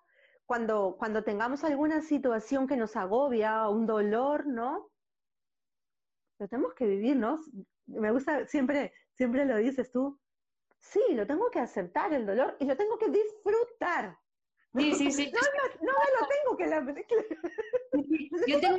cuando, 0.44 0.96
cuando 0.98 1.22
tengamos 1.22 1.64
alguna 1.64 2.00
situación 2.00 2.66
que 2.66 2.76
nos 2.76 2.96
agobia, 2.96 3.68
un 3.68 3.86
dolor, 3.86 4.46
¿no? 4.46 4.90
Lo 6.38 6.48
tenemos 6.48 6.74
que 6.74 6.86
vivir, 6.86 7.16
¿no? 7.16 7.40
Me 7.86 8.10
gusta, 8.10 8.46
siempre, 8.46 8.92
siempre 9.12 9.44
lo 9.44 9.56
dices 9.58 9.92
tú, 9.92 10.18
sí, 10.78 11.00
lo 11.10 11.26
tengo 11.26 11.50
que 11.50 11.60
aceptar 11.60 12.12
el 12.12 12.26
dolor 12.26 12.56
y 12.58 12.64
lo 12.64 12.76
tengo 12.76 12.98
que 12.98 13.08
disfrutar. 13.10 14.18
Sí, 14.72 14.94
sí, 14.94 15.10
sí. 15.10 15.32
No, 15.32 15.40
no, 15.40 15.92
no 15.92 15.92
lo 15.92 16.28
tengo 16.28 16.56
que... 16.56 16.66
La, 16.68 16.78
Yo 18.46 18.60
tengo, 18.60 18.76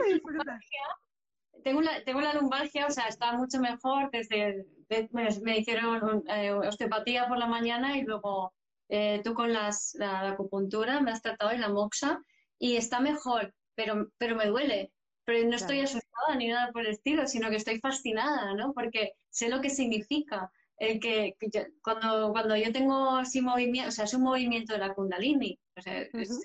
tengo, 1.64 1.82
la, 1.82 2.04
tengo 2.04 2.22
la 2.22 2.34
lumbalgia, 2.34 2.88
o 2.88 2.92
sea, 2.92 3.08
está 3.08 3.34
mucho 3.34 3.60
mejor 3.60 4.10
desde... 4.12 4.66
me, 5.12 5.58
hicieron 5.58 6.24
eh, 6.28 6.52
osteopatía 6.52 7.28
por 7.28 7.38
la 7.38 7.48
mañana 7.48 7.98
y 7.98 8.04
luego 8.04 8.54
eh, 8.90 9.22
tú 9.24 9.34
con 9.34 9.54
las, 9.54 9.96
la, 9.96 10.32
acupuntura 10.32 11.00
me 11.02 11.12
has 11.12 11.22
tratado 11.22 11.54
y 11.54 11.58
la 11.58 11.70
moxa 11.70 12.20
y 12.60 12.76
está 12.76 13.00
mejor, 13.00 13.54
pero, 13.76 14.08
pero 14.18 14.36
me 14.36 14.48
duele. 14.48 14.92
Pero 15.24 15.48
no 15.48 15.56
estoy 15.56 15.82
asustada 15.82 16.36
ni 16.36 16.48
nada 16.48 16.72
por 16.72 16.82
el 16.82 16.92
estilo, 16.92 17.28
sino 17.28 17.50
que 17.50 17.56
estoy 17.58 17.80
fascinada, 17.80 18.54
¿no? 18.56 18.74
Porque 18.74 19.14
sé 19.30 19.50
lo 19.50 19.62
que 19.62 19.70
significa 19.70 20.52
el 20.82 21.00
que, 21.00 21.36
cuando, 21.84 22.32
cuando 22.32 22.56
yo 22.58 22.72
tengo 22.72 23.12
así 23.12 23.40
movimiento, 23.40 23.90
o 23.90 23.92
sea, 23.92 24.06
es 24.06 24.16
un 24.16 24.24
movimiento 24.24 24.74
de 24.74 24.80
la 24.80 24.96
kundalini, 24.96 25.60
o 25.78 25.82
sea, 25.82 26.02
es, 26.02 26.44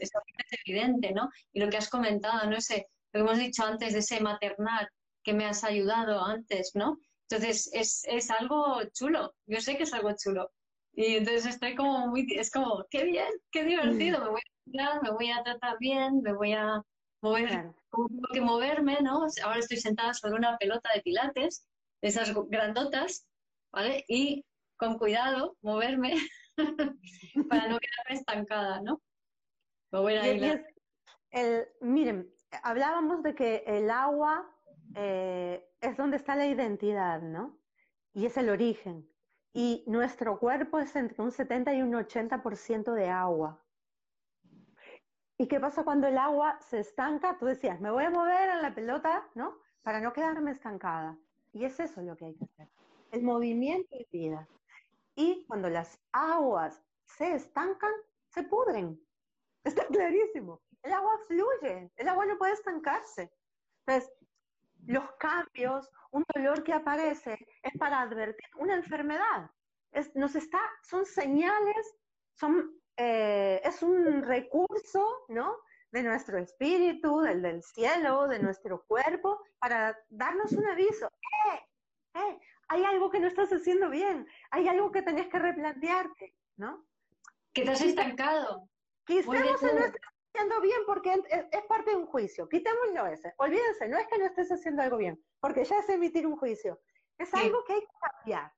evidente, 0.67 1.13
¿no? 1.13 1.31
Y 1.55 1.61
lo 1.61 1.71
que 1.71 1.79
has 1.79 1.89
comentado, 1.89 2.49
¿no? 2.49 2.57
Ese, 2.57 2.87
lo 3.17 3.25
que 3.25 3.31
hemos 3.33 3.39
dicho 3.39 3.65
antes 3.65 3.93
de 3.95 4.01
ese 4.01 4.21
maternal 4.21 4.89
que 5.25 5.33
me 5.33 5.47
has 5.47 5.65
ayudado 5.65 6.23
antes, 6.25 6.73
¿no? 6.75 6.99
Entonces, 7.29 7.71
es, 7.73 8.03
es 8.05 8.31
algo 8.31 8.83
chulo, 8.93 9.35
yo 9.47 9.61
sé 9.61 9.77
que 9.77 9.85
es 9.85 9.93
algo 9.93 10.13
chulo. 10.17 10.51
Y 10.93 11.17
entonces 11.17 11.47
estoy 11.47 11.75
como 11.75 12.07
muy, 12.09 12.27
es 12.31 12.51
como, 12.51 12.85
qué 12.91 13.05
bien, 13.05 13.29
qué 13.51 13.65
divertido, 13.65 14.21
me 14.21 14.31
voy 14.31 14.41
a 14.41 15.01
me 15.01 15.11
voy 15.11 15.31
a 15.31 15.43
tratar 15.43 15.77
bien, 15.79 16.21
me 16.23 16.33
voy 16.33 16.53
a 16.53 16.83
mover, 17.23 17.73
como 17.91 18.09
que 18.33 18.41
moverme, 18.41 18.99
¿no? 19.01 19.27
Ahora 19.45 19.59
estoy 19.59 19.79
sentada 19.79 20.15
sobre 20.15 20.37
una 20.37 20.57
pelota 20.59 20.91
de 20.95 21.03
pilates, 21.03 21.67
de 22.03 22.09
esas 22.09 22.33
grandotas, 22.49 23.27
¿vale? 23.73 24.05
Y 24.09 24.45
con 24.77 24.99
cuidado, 24.99 25.57
moverme 25.63 26.15
para 27.49 27.69
no 27.69 27.79
quedarme 27.79 28.21
estancada, 28.21 28.81
¿no? 28.83 29.01
el, 31.31 31.67
miren, 31.81 32.31
hablábamos 32.63 33.23
de 33.23 33.35
que 33.35 33.65
el 33.67 33.91
agua 33.91 34.51
eh, 34.95 35.69
es 35.81 35.97
donde 35.97 36.17
está 36.17 36.37
la 36.37 36.47
identidad, 36.47 37.21
¿no? 37.23 37.59
Y 38.13 38.27
es 38.27 38.37
el 38.37 38.49
origen. 38.49 39.09
Y 39.53 39.85
nuestro 39.87 40.39
cuerpo 40.39 40.79
es 40.79 40.95
entre 40.97 41.23
un 41.23 41.33
70 41.33 41.75
y 41.75 41.83
un 41.83 41.93
80% 41.95 42.93
de 42.93 43.09
agua. 43.09 43.63
¿Y 45.39 45.49
qué 45.49 45.61
pasa 45.61 45.85
cuando 45.85 46.07
el 46.07 46.17
agua 46.17 46.59
se 46.61 46.79
estanca? 46.81 47.37
Tú 47.39 47.47
decías, 47.47 47.81
me 47.81 47.91
voy 47.91 48.05
a 48.05 48.11
mover 48.11 48.51
en 48.51 48.63
la 48.63 48.75
pelota, 48.75 49.29
¿no? 49.35 49.59
Para 49.83 50.01
no 50.01 50.13
quedarme 50.13 50.51
estancada. 50.51 51.19
Y 51.53 51.65
es 51.65 51.79
eso 51.81 52.03
lo 52.03 52.17
que 52.17 52.27
hay 52.27 52.35
que 52.35 52.45
hacer. 52.45 52.69
El 53.11 53.23
movimiento 53.23 53.89
es 53.99 54.11
vida. 54.11 54.49
Y 55.15 55.45
cuando 55.47 55.69
las 55.71 55.99
aguas 56.13 56.83
se 57.05 57.35
estancan, 57.35 57.93
se 58.29 58.43
pudren. 58.43 59.01
Está 59.65 59.87
clarísimo. 59.87 60.63
El 60.87 60.93
agua 60.93 61.19
fluye, 61.27 61.91
el 61.97 62.09
agua 62.09 62.27
no 62.27 62.39
puede 62.39 62.53
estancarse. 62.53 63.33
Entonces, 63.85 64.13
los 64.87 65.05
cambios, 65.19 65.91
un 66.13 66.25
dolor 66.33 66.63
que 66.63 66.73
aparece, 66.73 67.37
es 67.61 67.77
para 67.77 68.03
advertir 68.03 68.49
una 68.57 68.77
enfermedad. 68.77 69.51
Es, 69.91 70.15
nos 70.15 70.37
está, 70.37 70.61
son 70.83 71.05
señales, 71.05 71.97
son, 72.35 72.81
eh, 72.97 73.61
es 73.65 73.83
un 73.83 74.23
recurso, 74.23 75.25
¿no? 75.29 75.57
De 75.91 76.05
nuestro 76.05 76.39
espíritu, 76.39 77.21
del, 77.21 77.43
del 77.43 77.65
cielo, 77.65 78.29
de 78.29 78.39
nuestro 78.39 78.85
cuerpo, 78.87 79.43
para 79.59 79.99
darnos 80.09 80.53
un 80.53 80.69
aviso. 80.69 81.11
¡Eh! 81.49 81.67
¡Eh! 82.15 82.39
hay 82.69 82.85
algo 82.85 83.11
que 83.11 83.19
no 83.19 83.27
estás 83.27 83.53
haciendo 83.53 83.91
bien, 83.91 84.29
hay 84.51 84.69
algo 84.69 84.93
que 84.93 85.03
tenés 85.03 85.29
que 85.29 85.39
replantearte, 85.39 86.35
¿no? 86.57 86.87
Que 87.53 87.63
te 87.63 87.71
has 87.73 87.81
estancado. 87.81 88.69
Quizás 89.05 89.27
no 89.27 89.35
estés 89.35 89.93
haciendo 90.37 90.61
bien 90.61 90.81
porque 90.87 91.13
es, 91.13 91.65
parte 91.67 91.91
de 91.91 91.97
un 91.97 92.07
juicio. 92.07 92.49
Quitémoslo 92.49 93.07
ese. 93.07 93.35
Olvídense, 93.39 93.89
no 93.89 93.99
es 93.99 94.07
que 94.07 94.19
no 94.19 94.27
estés 94.27 94.51
haciendo 94.53 94.83
algo 94.83 94.99
bien, 94.99 95.23
porque 95.41 95.65
ya 95.65 95.79
es 95.79 95.89
emitir 95.89 96.27
un 96.27 96.37
juicio. 96.37 96.81
Es 97.19 97.33
algo 97.35 97.65
que 97.65 97.75
hay 97.75 97.81
que 97.81 97.87
cambiar. 98.01 98.53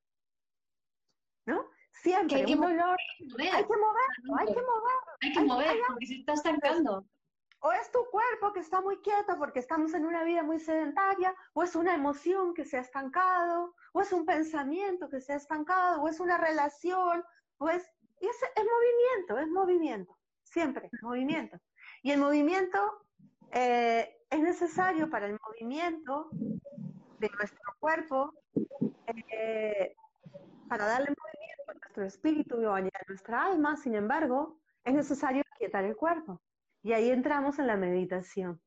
¿No? 1.46 1.64
Siempre, 1.92 2.36
hay 2.36 2.44
que 2.44 2.54
un 2.54 2.60
dolor. 2.60 2.96
Hay 3.38 3.64
que 3.64 3.76
moverlo, 3.76 4.36
hay 4.38 4.46
que 4.46 4.54
moverlo. 4.54 5.12
Hay 5.20 5.32
que 5.32 5.40
moverlo, 5.40 5.84
porque 5.88 6.06
se 6.06 6.14
está 6.14 6.32
estancando. 6.34 7.04
O 7.60 7.72
es 7.72 7.90
tu 7.90 8.04
cuerpo 8.10 8.52
que 8.52 8.60
está 8.60 8.80
muy 8.80 8.98
quieto 8.98 9.36
porque 9.36 9.58
estamos 9.58 9.92
en 9.94 10.06
una 10.06 10.22
vida 10.22 10.42
muy 10.42 10.60
sedentaria, 10.60 11.34
o 11.54 11.62
es 11.62 11.74
una 11.74 11.94
emoción 11.94 12.54
que 12.54 12.64
se 12.64 12.76
ha 12.76 12.80
estancado, 12.80 13.74
o 13.92 14.00
es 14.00 14.12
un 14.12 14.24
pensamiento 14.24 15.08
que 15.08 15.20
se 15.20 15.32
ha 15.32 15.36
estancado, 15.36 16.02
o 16.02 16.08
es 16.08 16.20
una 16.20 16.38
relación, 16.38 17.24
o 17.58 17.68
es... 17.68 17.88
Y 18.20 18.26
es, 18.26 18.36
es 18.42 18.64
movimiento, 18.64 19.38
es 19.38 19.48
movimiento, 19.48 20.17
siempre 20.50 20.90
movimiento. 21.02 21.58
Y 22.02 22.10
el 22.10 22.20
movimiento 22.20 22.78
eh, 23.52 24.16
es 24.30 24.40
necesario 24.40 25.08
para 25.10 25.26
el 25.26 25.38
movimiento 25.46 26.28
de 27.18 27.30
nuestro 27.36 27.74
cuerpo, 27.78 28.34
eh, 29.06 29.94
para 30.68 30.86
darle 30.86 31.08
movimiento 31.08 31.62
a 31.68 31.74
nuestro 31.74 32.04
espíritu 32.04 32.60
y 32.62 32.64
a 32.64 33.02
nuestra 33.08 33.44
alma, 33.46 33.76
sin 33.76 33.94
embargo, 33.94 34.60
es 34.84 34.94
necesario 34.94 35.42
quietar 35.58 35.84
el 35.84 35.96
cuerpo. 35.96 36.40
Y 36.82 36.92
ahí 36.92 37.10
entramos 37.10 37.58
en 37.58 37.66
la 37.66 37.76
meditación 37.76 38.60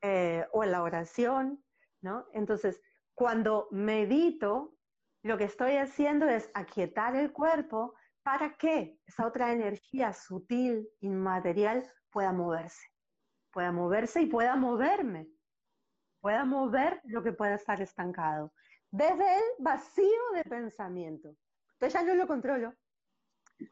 eh, 0.00 0.46
o 0.52 0.64
en 0.64 0.72
la 0.72 0.82
oración, 0.82 1.62
¿no? 2.00 2.26
Entonces, 2.32 2.80
cuando 3.14 3.68
medito, 3.70 4.74
lo 5.22 5.36
que 5.38 5.44
estoy 5.44 5.76
haciendo 5.76 6.26
es 6.26 6.50
aquietar 6.54 7.16
el 7.16 7.32
cuerpo 7.32 7.94
para 8.24 8.56
que 8.56 8.98
esa 9.06 9.26
otra 9.26 9.52
energía 9.52 10.12
sutil, 10.12 10.88
inmaterial, 11.00 11.88
pueda 12.10 12.32
moverse. 12.32 12.88
Pueda 13.52 13.70
moverse 13.70 14.22
y 14.22 14.26
pueda 14.26 14.56
moverme. 14.56 15.28
Pueda 16.20 16.44
mover 16.44 17.00
lo 17.04 17.22
que 17.22 17.32
pueda 17.32 17.54
estar 17.54 17.80
estancado. 17.80 18.52
Desde 18.90 19.36
el 19.36 19.44
vacío 19.60 20.22
de 20.34 20.42
pensamiento. 20.44 21.36
Entonces 21.74 21.92
ya 21.92 22.02
no 22.02 22.14
lo 22.16 22.26
controlo. 22.26 22.74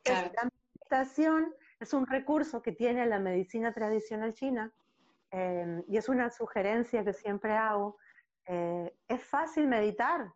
La 0.04 0.48
meditación 0.78 1.52
es 1.80 1.92
un 1.94 2.06
recurso 2.06 2.62
que 2.62 2.72
tiene 2.72 3.06
la 3.06 3.18
medicina 3.18 3.72
tradicional 3.72 4.34
china 4.34 4.72
eh, 5.30 5.82
y 5.88 5.96
es 5.96 6.08
una 6.08 6.30
sugerencia 6.30 7.02
que 7.04 7.12
siempre 7.12 7.52
hago. 7.52 7.96
Eh, 8.46 8.94
es 9.08 9.24
fácil 9.24 9.66
meditar, 9.66 10.30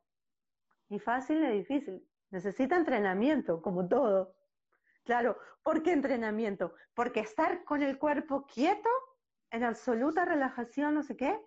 y 0.88 0.98
fácil 0.98 1.44
y 1.44 1.58
difícil. 1.58 2.06
Necesita 2.36 2.76
entrenamiento, 2.76 3.62
como 3.62 3.88
todo. 3.88 4.34
Claro, 5.04 5.38
¿por 5.62 5.82
qué 5.82 5.92
entrenamiento? 5.92 6.74
Porque 6.92 7.20
estar 7.20 7.64
con 7.64 7.82
el 7.82 7.96
cuerpo 7.96 8.44
quieto, 8.44 8.90
en 9.50 9.64
absoluta 9.64 10.26
relajación, 10.26 10.94
no 10.94 11.02
sé 11.02 11.16
qué, 11.16 11.40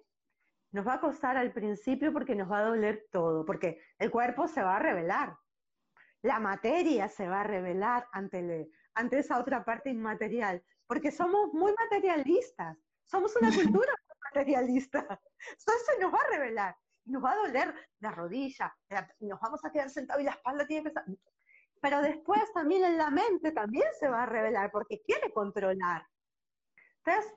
nos 0.71 0.87
va 0.87 0.95
a 0.95 0.99
costar 0.99 1.37
al 1.37 1.53
principio 1.53 2.11
porque 2.11 2.33
nos 2.33 2.51
va 2.51 2.57
a 2.57 2.69
doler 2.69 3.05
todo, 3.11 3.45
porque 3.45 3.79
el 3.99 4.09
cuerpo 4.09 4.47
se 4.47 4.63
va 4.63 4.77
a 4.77 4.79
revelar, 4.79 5.37
la 6.23 6.39
materia 6.39 7.07
se 7.07 7.27
va 7.27 7.41
a 7.41 7.43
revelar 7.43 8.07
ante 8.11 8.39
el, 8.39 8.71
ante 8.95 9.19
esa 9.19 9.39
otra 9.39 9.63
parte 9.63 9.91
inmaterial, 9.91 10.63
porque 10.87 11.11
somos 11.11 11.53
muy 11.53 11.71
materialistas, 11.77 12.79
somos 13.03 13.35
una 13.35 13.51
cultura 13.83 13.93
materialista. 14.33 15.01
Entonces 15.01 15.85
se 15.85 15.99
nos 16.01 16.11
va 16.11 16.19
a 16.19 16.35
revelar, 16.35 16.75
nos 17.09 17.23
va 17.23 17.31
a 17.31 17.37
doler 17.37 17.73
la 17.99 18.11
rodilla, 18.11 18.75
nos 19.19 19.39
vamos 19.39 19.63
a 19.65 19.71
quedar 19.71 19.89
sentados 19.89 20.21
y 20.21 20.25
la 20.25 20.31
espalda 20.31 20.65
tiene 20.65 20.83
que 20.83 20.89
estar... 20.89 21.05
Pero 21.81 22.01
después 22.01 22.41
también 22.53 22.83
en 22.83 22.97
la 22.97 23.09
mente 23.09 23.51
también 23.51 23.87
se 23.99 24.09
va 24.09 24.23
a 24.23 24.25
revelar, 24.25 24.69
porque 24.71 25.01
quiere 25.01 25.31
controlar. 25.31 26.05
Entonces, 27.05 27.33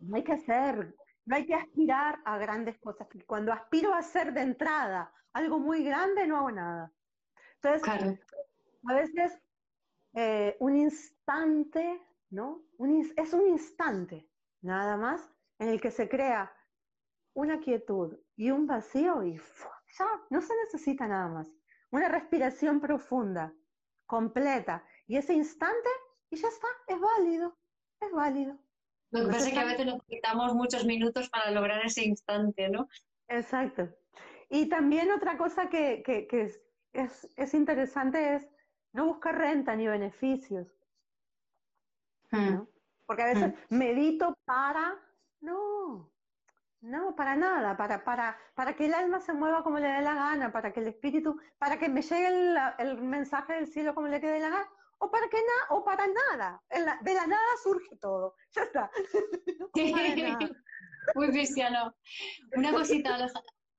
no 0.00 0.16
hay 0.16 0.24
que 0.24 0.34
hacer, 0.34 0.94
no 1.24 1.36
hay 1.36 1.46
que 1.46 1.54
aspirar 1.54 2.20
a 2.24 2.38
grandes 2.38 2.78
cosas. 2.78 3.08
Cuando 3.26 3.52
aspiro 3.52 3.92
a 3.92 3.98
hacer 3.98 4.32
de 4.32 4.42
entrada 4.42 5.12
algo 5.32 5.58
muy 5.58 5.82
grande, 5.82 6.26
no 6.26 6.38
hago 6.38 6.52
nada. 6.52 6.92
Entonces, 7.60 8.20
a 8.86 8.94
veces 8.94 9.38
eh, 10.14 10.56
un 10.60 10.76
instante, 10.76 12.00
¿no? 12.30 12.62
es 13.16 13.32
un 13.32 13.48
instante, 13.48 14.28
nada 14.60 14.96
más, 14.96 15.28
en 15.58 15.68
el 15.68 15.80
que 15.80 15.90
se 15.90 16.08
crea 16.08 16.54
una 17.34 17.58
quietud 17.58 18.16
y 18.36 18.50
un 18.50 18.66
vacío 18.66 19.22
y 19.24 19.36
ya 19.36 20.06
no 20.30 20.40
se 20.40 20.54
necesita 20.64 21.06
nada 21.06 21.28
más. 21.28 21.48
Una 21.90 22.08
respiración 22.08 22.80
profunda, 22.80 23.52
completa, 24.06 24.84
y 25.06 25.16
ese 25.16 25.34
instante, 25.34 25.88
y 26.30 26.36
ya 26.36 26.48
está, 26.48 26.66
es 26.88 26.98
válido, 27.00 27.56
es 28.00 28.10
válido. 28.10 28.58
Lo 29.10 29.26
que 29.26 29.32
pasa 29.32 29.46
es 29.46 29.52
que 29.52 29.60
a 29.60 29.64
veces 29.64 29.86
necesitamos 29.86 30.54
muchos 30.54 30.84
minutos 30.84 31.30
para 31.30 31.50
lograr 31.52 31.84
ese 31.84 32.04
instante, 32.04 32.68
¿no? 32.68 32.88
Exacto. 33.28 33.88
Y 34.50 34.68
también 34.68 35.12
otra 35.12 35.38
cosa 35.38 35.68
que, 35.68 36.02
que, 36.04 36.26
que 36.26 36.52
es, 36.92 37.32
es, 37.36 37.54
interesante 37.54 38.34
es 38.34 38.48
no 38.92 39.06
buscar 39.06 39.38
renta 39.38 39.76
ni 39.76 39.86
beneficios. 39.86 40.66
Hmm. 42.30 42.62
Porque 43.06 43.22
a 43.22 43.26
veces 43.26 43.54
hmm. 43.68 43.76
medito 43.76 44.36
para, 44.44 45.00
no, 45.40 46.13
no, 46.84 47.16
para 47.16 47.34
nada, 47.34 47.76
para, 47.76 48.04
para, 48.04 48.38
para 48.54 48.74
que 48.76 48.86
el 48.86 48.94
alma 48.94 49.18
se 49.18 49.32
mueva 49.32 49.62
como 49.62 49.78
le 49.78 49.88
dé 49.88 50.02
la 50.02 50.14
gana, 50.14 50.52
para 50.52 50.72
que 50.72 50.80
el 50.80 50.88
espíritu, 50.88 51.40
para 51.58 51.78
que 51.78 51.88
me 51.88 52.02
llegue 52.02 52.28
el, 52.28 52.56
el 52.78 53.02
mensaje 53.02 53.54
del 53.54 53.66
cielo 53.66 53.94
como 53.94 54.08
le 54.08 54.20
quede 54.20 54.38
la 54.38 54.50
gana, 54.50 54.68
o 54.98 55.10
para 55.10 55.28
que 55.28 55.38
nada, 55.38 55.66
o 55.70 55.84
para 55.84 56.06
nada. 56.06 56.62
de 56.70 57.14
la 57.14 57.26
nada 57.26 57.48
surge 57.62 57.96
todo. 57.96 58.36
Ya 58.54 58.62
está. 58.62 58.90
Muy 61.14 61.28
cristiano. 61.30 61.94
Una 62.56 62.72
cosita, 62.72 63.16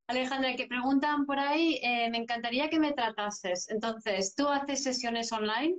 Alejandra, 0.08 0.56
que 0.56 0.68
preguntan 0.68 1.26
por 1.26 1.40
ahí, 1.40 1.80
eh, 1.82 2.10
me 2.12 2.18
encantaría 2.18 2.70
que 2.70 2.80
me 2.80 2.94
tratases. 2.94 3.70
Entonces, 3.70 4.36
¿tú 4.36 4.48
haces 4.48 4.84
sesiones 4.84 5.32
online? 5.32 5.78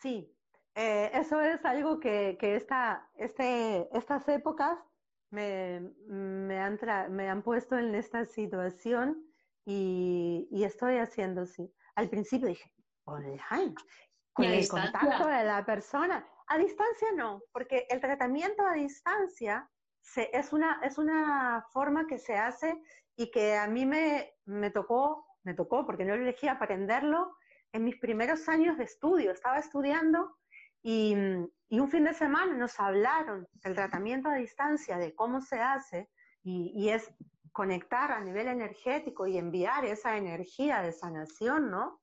Sí, 0.00 0.30
eh, 0.74 1.10
eso 1.14 1.40
es 1.40 1.64
algo 1.64 1.98
que, 1.98 2.36
que 2.38 2.56
esta, 2.56 3.10
este, 3.16 3.88
estas 3.96 4.28
épocas 4.28 4.78
me, 5.30 5.80
me, 6.06 6.58
han 6.58 6.78
me 7.10 7.28
han 7.28 7.42
puesto 7.42 7.76
en 7.78 7.94
esta 7.94 8.24
situación 8.24 9.24
y, 9.64 10.48
y 10.50 10.64
estoy 10.64 10.98
haciendo, 10.98 11.46
sí. 11.46 11.72
Al 11.96 12.08
principio 12.08 12.48
dije, 12.48 12.72
online, 13.04 13.74
con 14.32 14.44
el 14.44 14.68
contacto 14.68 15.26
de 15.26 15.44
la 15.44 15.64
persona. 15.64 16.26
A 16.48 16.58
distancia 16.58 17.08
no, 17.16 17.42
porque 17.52 17.86
el 17.90 18.00
tratamiento 18.00 18.64
a 18.64 18.74
distancia 18.74 19.68
se, 20.00 20.30
es, 20.32 20.52
una, 20.52 20.80
es 20.82 20.98
una 20.98 21.64
forma 21.72 22.06
que 22.06 22.18
se 22.18 22.36
hace 22.36 22.80
y 23.16 23.30
que 23.30 23.56
a 23.56 23.66
mí 23.66 23.84
me, 23.86 24.34
me 24.44 24.70
tocó, 24.70 25.26
me 25.42 25.54
tocó, 25.54 25.84
porque 25.84 26.04
no 26.04 26.16
lo 26.16 26.22
elegí 26.22 26.46
aprenderlo 26.46 27.36
en 27.72 27.84
mis 27.84 27.98
primeros 27.98 28.48
años 28.48 28.78
de 28.78 28.84
estudio. 28.84 29.32
Estaba 29.32 29.58
estudiando 29.58 30.36
y, 30.82 31.16
y, 31.68 31.80
un 31.80 31.90
fin 31.90 32.04
de 32.04 32.14
semana 32.14 32.52
nos 32.54 32.78
hablaron 32.78 33.46
del 33.62 33.74
tratamiento 33.74 34.28
a 34.28 34.34
distancia, 34.34 34.98
de 34.98 35.14
cómo 35.14 35.40
se 35.40 35.60
hace, 35.60 36.10
y, 36.42 36.72
y, 36.74 36.90
es 36.90 37.12
conectar 37.52 38.12
a 38.12 38.20
nivel 38.20 38.48
energético 38.48 39.26
y 39.26 39.38
enviar 39.38 39.84
esa 39.84 40.16
energía 40.16 40.82
de 40.82 40.92
sanación, 40.92 41.70
¿no? 41.70 42.00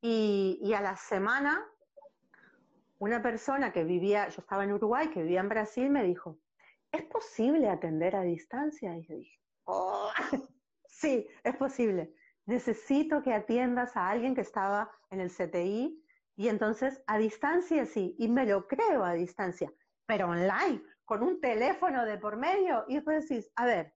Y, 0.00 0.58
y 0.62 0.74
a 0.74 0.80
la 0.80 0.96
semana 0.96 1.64
una 2.98 3.22
persona 3.22 3.72
que 3.72 3.84
vivía, 3.84 4.28
yo 4.28 4.40
estaba 4.40 4.64
en 4.64 4.72
Uruguay, 4.72 5.08
que 5.10 5.22
vivía 5.22 5.40
en 5.40 5.48
Brasil, 5.48 5.90
me 5.90 6.04
dijo, 6.04 6.38
¿es 6.90 7.02
posible 7.02 7.68
atender 7.68 8.16
a 8.16 8.22
distancia? 8.22 8.96
Y 8.96 9.02
yo 9.02 9.16
dije, 9.16 9.40
oh, 9.64 10.10
sí, 10.86 11.26
es 11.42 11.56
posible. 11.56 12.14
Necesito 12.46 13.22
que 13.22 13.32
atiendas 13.32 13.96
a 13.96 14.08
alguien 14.08 14.34
que 14.34 14.42
estaba 14.42 14.90
en 15.10 15.20
el 15.20 15.30
CTI 15.30 16.03
y 16.36 16.48
entonces 16.48 17.02
a 17.06 17.18
distancia 17.18 17.86
sí, 17.86 18.16
y 18.18 18.28
me 18.28 18.46
lo 18.46 18.66
creo 18.66 19.04
a 19.04 19.12
distancia, 19.12 19.72
pero 20.06 20.28
online, 20.28 20.82
con 21.04 21.22
un 21.22 21.40
teléfono 21.40 22.04
de 22.04 22.18
por 22.18 22.36
medio, 22.36 22.84
y 22.88 22.94
después 22.94 23.28
decís, 23.28 23.50
a 23.56 23.66
ver, 23.66 23.94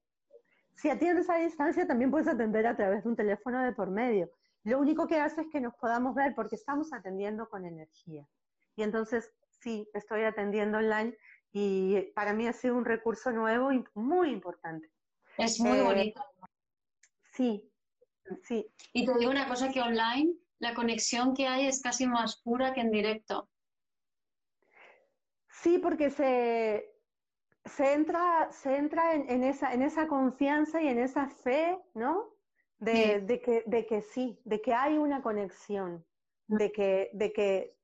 si 0.77 0.89
atiendes 0.91 1.29
a 1.29 1.37
distancia 1.37 1.87
también 1.87 2.11
puedes 2.11 2.29
atender 2.29 2.67
a 2.67 2.77
través 2.77 3.03
de 3.03 3.09
un 3.09 3.17
teléfono 3.17 3.63
de 3.65 3.73
por 3.73 3.91
medio. 3.91 4.31
Lo 4.63 4.79
único 4.79 5.07
que 5.09 5.19
hace 5.19 5.41
es 5.41 5.49
que 5.51 5.61
nos 5.61 5.75
podamos 5.75 6.15
ver 6.15 6.35
porque 6.35 6.55
estamos 6.55 6.93
atendiendo 6.93 7.49
con 7.49 7.65
energía. 7.65 8.29
Y 8.77 8.83
entonces, 8.83 9.33
sí, 9.61 9.89
estoy 9.93 10.23
atendiendo 10.23 10.79
online 10.79 11.17
y 11.53 12.03
para 12.15 12.33
mí 12.33 12.47
ha 12.47 12.53
sido 12.53 12.77
un 12.77 12.85
recurso 12.85 13.33
nuevo 13.33 13.73
y 13.73 13.85
muy 13.95 14.31
importante. 14.31 14.89
Es 15.37 15.59
muy 15.59 15.79
eh, 15.79 15.83
bonito. 15.83 16.23
Sí, 17.33 17.69
sí. 18.45 18.73
Y 18.93 19.05
te 19.05 19.19
digo 19.19 19.31
una 19.31 19.49
cosa 19.49 19.71
que 19.71 19.81
online 19.81 20.37
la 20.61 20.75
conexión 20.75 21.35
que 21.35 21.47
hay 21.47 21.67
es 21.67 21.81
casi 21.81 22.07
más 22.07 22.41
pura 22.43 22.73
que 22.73 22.81
en 22.81 22.91
directo. 22.91 23.49
Sí, 25.51 25.79
porque 25.79 26.11
se, 26.11 26.95
se 27.65 27.93
entra, 27.93 28.51
se 28.53 28.77
entra 28.77 29.15
en, 29.15 29.43
esa, 29.43 29.73
en 29.73 29.83
esa 29.83 30.07
confianza 30.07 30.81
y 30.83 30.89
en 30.89 30.99
esa 30.99 31.29
fe, 31.29 31.79
¿no? 31.95 32.37
De, 32.79 33.21
de, 33.21 33.41
que, 33.41 33.65
de 33.67 33.87
que 33.87 34.03
sí, 34.03 34.41
de 34.45 34.61
que 34.61 34.73
hay 34.73 34.99
una 34.99 35.21
conexión, 35.21 36.07
de 36.47 36.71
que, 36.71 37.11
de 37.13 37.33
que 37.33 37.77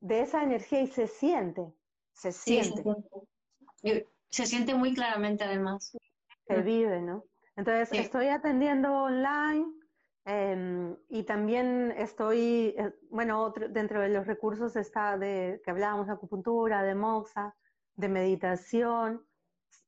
de 0.00 0.20
esa 0.20 0.42
energía 0.42 0.80
y 0.80 0.88
se 0.88 1.06
siente, 1.06 1.72
se 2.14 2.32
siente. 2.32 2.82
se, 4.28 4.46
siente. 4.46 4.74
muy 4.74 4.92
claramente 4.92 5.44
además. 5.44 5.96
Se 6.48 6.62
vive, 6.62 7.00
¿no? 7.00 7.24
Entonces, 7.54 7.92
estoy 7.92 8.28
atendiendo 8.28 8.92
online 8.92 9.66
em, 10.28 10.94
y 11.08 11.22
también 11.22 11.92
estoy, 11.96 12.74
eh, 12.76 12.94
bueno, 13.10 13.52
dentro 13.70 14.02
de 14.02 14.10
los 14.10 14.26
recursos 14.26 14.76
está 14.76 15.16
de 15.16 15.62
que 15.64 15.70
hablábamos 15.70 16.06
de 16.06 16.12
acupuntura, 16.12 16.82
de 16.82 16.94
moxa, 16.94 17.56
de 17.96 18.08
meditación. 18.08 19.26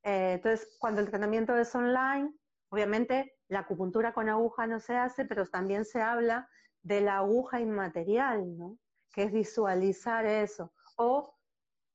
Eh, 0.02 0.32
entonces, 0.36 0.76
cuando 0.80 1.02
el 1.02 1.10
tratamiento 1.10 1.54
es 1.56 1.74
online, 1.74 2.32
obviamente 2.70 3.36
la 3.48 3.60
acupuntura 3.60 4.14
con 4.14 4.30
aguja 4.30 4.66
no 4.66 4.80
se 4.80 4.96
hace, 4.96 5.26
pero 5.26 5.46
también 5.46 5.84
se 5.84 6.00
habla 6.00 6.48
de 6.82 7.02
la 7.02 7.18
aguja 7.18 7.60
inmaterial, 7.60 8.56
¿no? 8.56 8.78
que 9.12 9.24
es 9.24 9.32
visualizar 9.32 10.24
eso. 10.24 10.72
O 10.96 11.36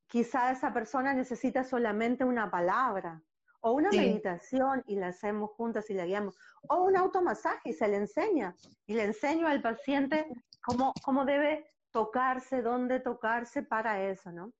quizá 0.06 0.52
esa 0.52 0.72
persona 0.72 1.14
necesita 1.14 1.64
solamente 1.64 2.24
una 2.24 2.48
palabra, 2.48 3.22
o 3.66 3.72
una 3.72 3.90
meditación 3.90 4.84
y 4.86 4.94
la 4.94 5.08
hacemos 5.08 5.50
juntas 5.50 5.90
y 5.90 5.94
la 5.94 6.06
guiamos, 6.06 6.38
o 6.68 6.84
un 6.84 6.96
automasaje 6.96 7.70
y 7.70 7.72
se 7.72 7.88
le 7.88 7.96
enseña, 7.96 8.54
y 8.86 8.94
le 8.94 9.02
enseño 9.02 9.48
al 9.48 9.60
paciente 9.60 10.24
cómo, 10.62 10.92
cómo 11.02 11.24
debe 11.24 11.66
tocarse, 11.90 12.62
dónde 12.62 13.00
tocarse 13.00 13.64
para 13.64 14.04
eso, 14.04 14.30
¿no? 14.30 14.52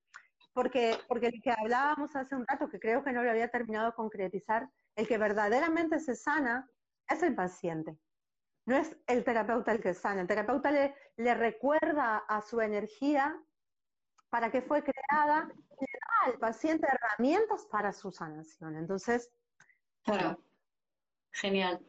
Porque, 0.53 0.99
porque 1.07 1.29
el 1.29 1.41
que 1.41 1.53
hablábamos 1.53 2.17
hace 2.17 2.35
un 2.35 2.45
rato, 2.49 2.69
que 2.69 2.81
creo 2.81 3.05
que 3.05 3.13
no 3.13 3.23
lo 3.23 3.31
había 3.31 3.49
terminado 3.49 3.87
de 3.87 3.95
concretizar, 3.95 4.69
el 4.97 5.07
que 5.07 5.19
verdaderamente 5.19 6.01
se 6.01 6.17
sana 6.17 6.69
es 7.09 7.23
el 7.23 7.37
paciente. 7.37 7.97
No 8.67 8.77
es 8.77 8.97
el 9.07 9.23
terapeuta 9.23 9.71
el 9.71 9.81
que 9.81 9.95
sana, 9.95 10.23
el 10.23 10.27
terapeuta 10.27 10.73
le, 10.73 10.97
le 11.17 11.33
recuerda 11.35 12.25
a 12.27 12.43
su 12.43 12.61
energía 12.61 13.41
para 14.31 14.51
qué 14.51 14.63
fue 14.63 14.83
creada 14.83 15.49
le 15.81 15.96
al 16.25 16.39
paciente 16.39 16.87
herramientas 16.87 17.67
para 17.71 17.93
su 17.93 18.11
sanación. 18.11 18.77
Entonces, 18.77 19.31
claro, 20.03 20.43
genial. 21.33 21.81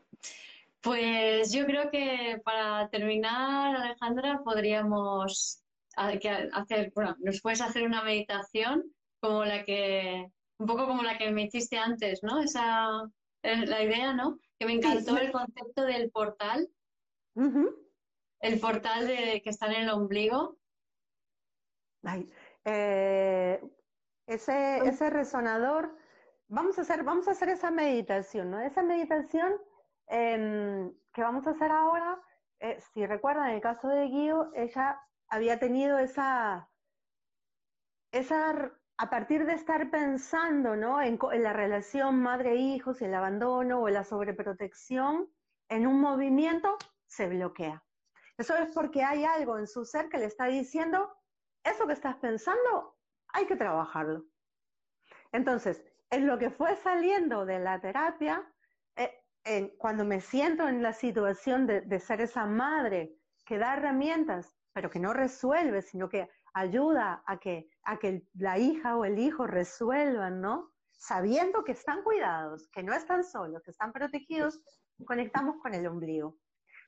Pues 0.82 1.52
yo 1.52 1.66
creo 1.66 1.90
que 1.90 2.42
para 2.44 2.90
terminar, 2.90 3.76
Alejandra, 3.76 4.42
podríamos 4.44 5.64
hacer, 5.96 6.92
bueno, 6.94 7.16
nos 7.20 7.42
puedes 7.42 7.62
hacer 7.62 7.84
una 7.84 8.04
meditación 8.04 8.84
como 9.20 9.46
la 9.46 9.66
que, 9.66 10.32
un 10.60 10.68
poco 10.68 10.86
como 10.86 11.04
la 11.04 11.18
que 11.18 11.32
me 11.32 11.44
hiciste 11.44 11.78
antes, 11.78 12.22
¿no? 12.22 12.40
Esa 12.40 13.10
es 13.42 13.68
la 13.68 13.82
idea, 13.82 14.14
¿no? 14.14 14.40
que 14.60 14.66
me 14.66 14.74
encantó 14.74 15.18
el 15.18 15.32
concepto 15.32 15.84
del 15.84 16.10
portal. 16.12 16.70
El 18.40 18.60
portal 18.60 19.08
de, 19.08 19.42
que 19.44 19.50
está 19.50 19.68
en 19.68 19.84
el 19.84 19.90
ombligo. 19.90 20.58
Eh, 22.66 23.62
ese, 24.28 24.78
ese 24.88 25.10
resonador, 25.10 25.96
vamos 26.48 26.78
a 26.78 26.82
hacer, 26.82 27.04
vamos 27.04 27.28
a 27.28 27.32
hacer 27.32 27.50
esa 27.50 27.72
meditación, 27.72 28.52
¿no? 28.52 28.60
Esa 28.60 28.84
meditación 28.84 29.54
em, 30.08 30.94
que 31.14 31.22
vamos 31.22 31.48
a 31.48 31.52
hacer 31.52 31.72
ahora, 31.72 32.22
eh, 32.60 32.80
si 32.94 33.06
recuerdan, 33.06 33.50
en 33.50 33.56
el 33.56 33.62
caso 33.62 33.88
de 33.88 34.06
Guío, 34.08 34.52
ella 34.54 35.02
había 35.30 35.60
tenido 35.60 35.98
esa, 35.98 36.70
esa 38.12 38.72
a 38.98 39.10
partir 39.10 39.46
de 39.46 39.54
estar 39.54 39.92
pensando 39.92 40.76
¿no? 40.76 41.02
en, 41.02 41.20
la 41.42 41.54
relación 41.54 42.22
madre-hijos, 42.22 43.02
el 43.02 43.14
abandono 43.14 43.82
o 43.82 43.90
la 43.90 44.04
sobreprotección, 44.04 45.30
en 45.70 45.86
un 45.86 46.02
movimiento 46.02 46.78
se 47.06 47.28
bloquea. 47.28 47.84
Eso 48.38 48.56
es 48.56 48.70
porque 48.74 49.04
hay 49.04 49.24
algo 49.24 49.58
en 49.58 49.68
su 49.68 49.86
ser 49.86 50.10
que 50.10 50.18
le 50.18 50.26
está 50.26 50.46
diciendo, 50.46 51.16
eso 51.64 51.86
que 51.86 51.94
estás 51.94 52.16
pensando, 52.18 52.97
hay 53.34 53.46
que 53.46 53.56
trabajarlo. 53.56 54.26
Entonces, 55.32 55.84
en 56.10 56.28
lo 56.28 56.38
que 56.38 56.50
fue 56.50 56.76
saliendo 56.78 57.46
de 57.46 57.60
la 57.60 57.80
terapia, 57.82 58.46
eh, 59.50 59.74
cuando 59.78 60.04
me 60.04 60.20
siento 60.20 60.68
en 60.68 60.84
la 60.84 60.92
situación 60.92 61.68
de, 61.68 62.00
ser 62.02 62.20
esa 62.20 62.46
madre 62.46 63.16
que 63.46 63.58
da 63.58 63.78
herramientas, 63.78 64.58
pero 64.74 64.90
que 64.90 65.00
no 65.00 65.14
resuelve, 65.14 65.82
sino 65.82 66.10
que 66.10 66.30
ayuda 66.54 67.24
a 67.26 67.40
que, 67.40 67.70
a 67.84 67.98
que 67.98 68.28
la 68.34 68.58
hija 68.58 68.98
o 68.98 69.06
el 69.06 69.18
hijo 69.18 69.48
resuelvan, 69.48 70.42
¿no? 70.42 70.74
Sabiendo 70.92 71.64
que 71.64 71.72
están 71.72 72.04
cuidados, 72.04 72.68
que 72.74 72.84
no 72.84 72.94
están 72.94 73.24
solos, 73.24 73.64
que 73.64 73.72
están 73.72 73.94
protegidos, 73.94 74.60
conectamos 75.06 75.62
con 75.62 75.74
el 75.74 75.88
ombligo. 75.88 76.36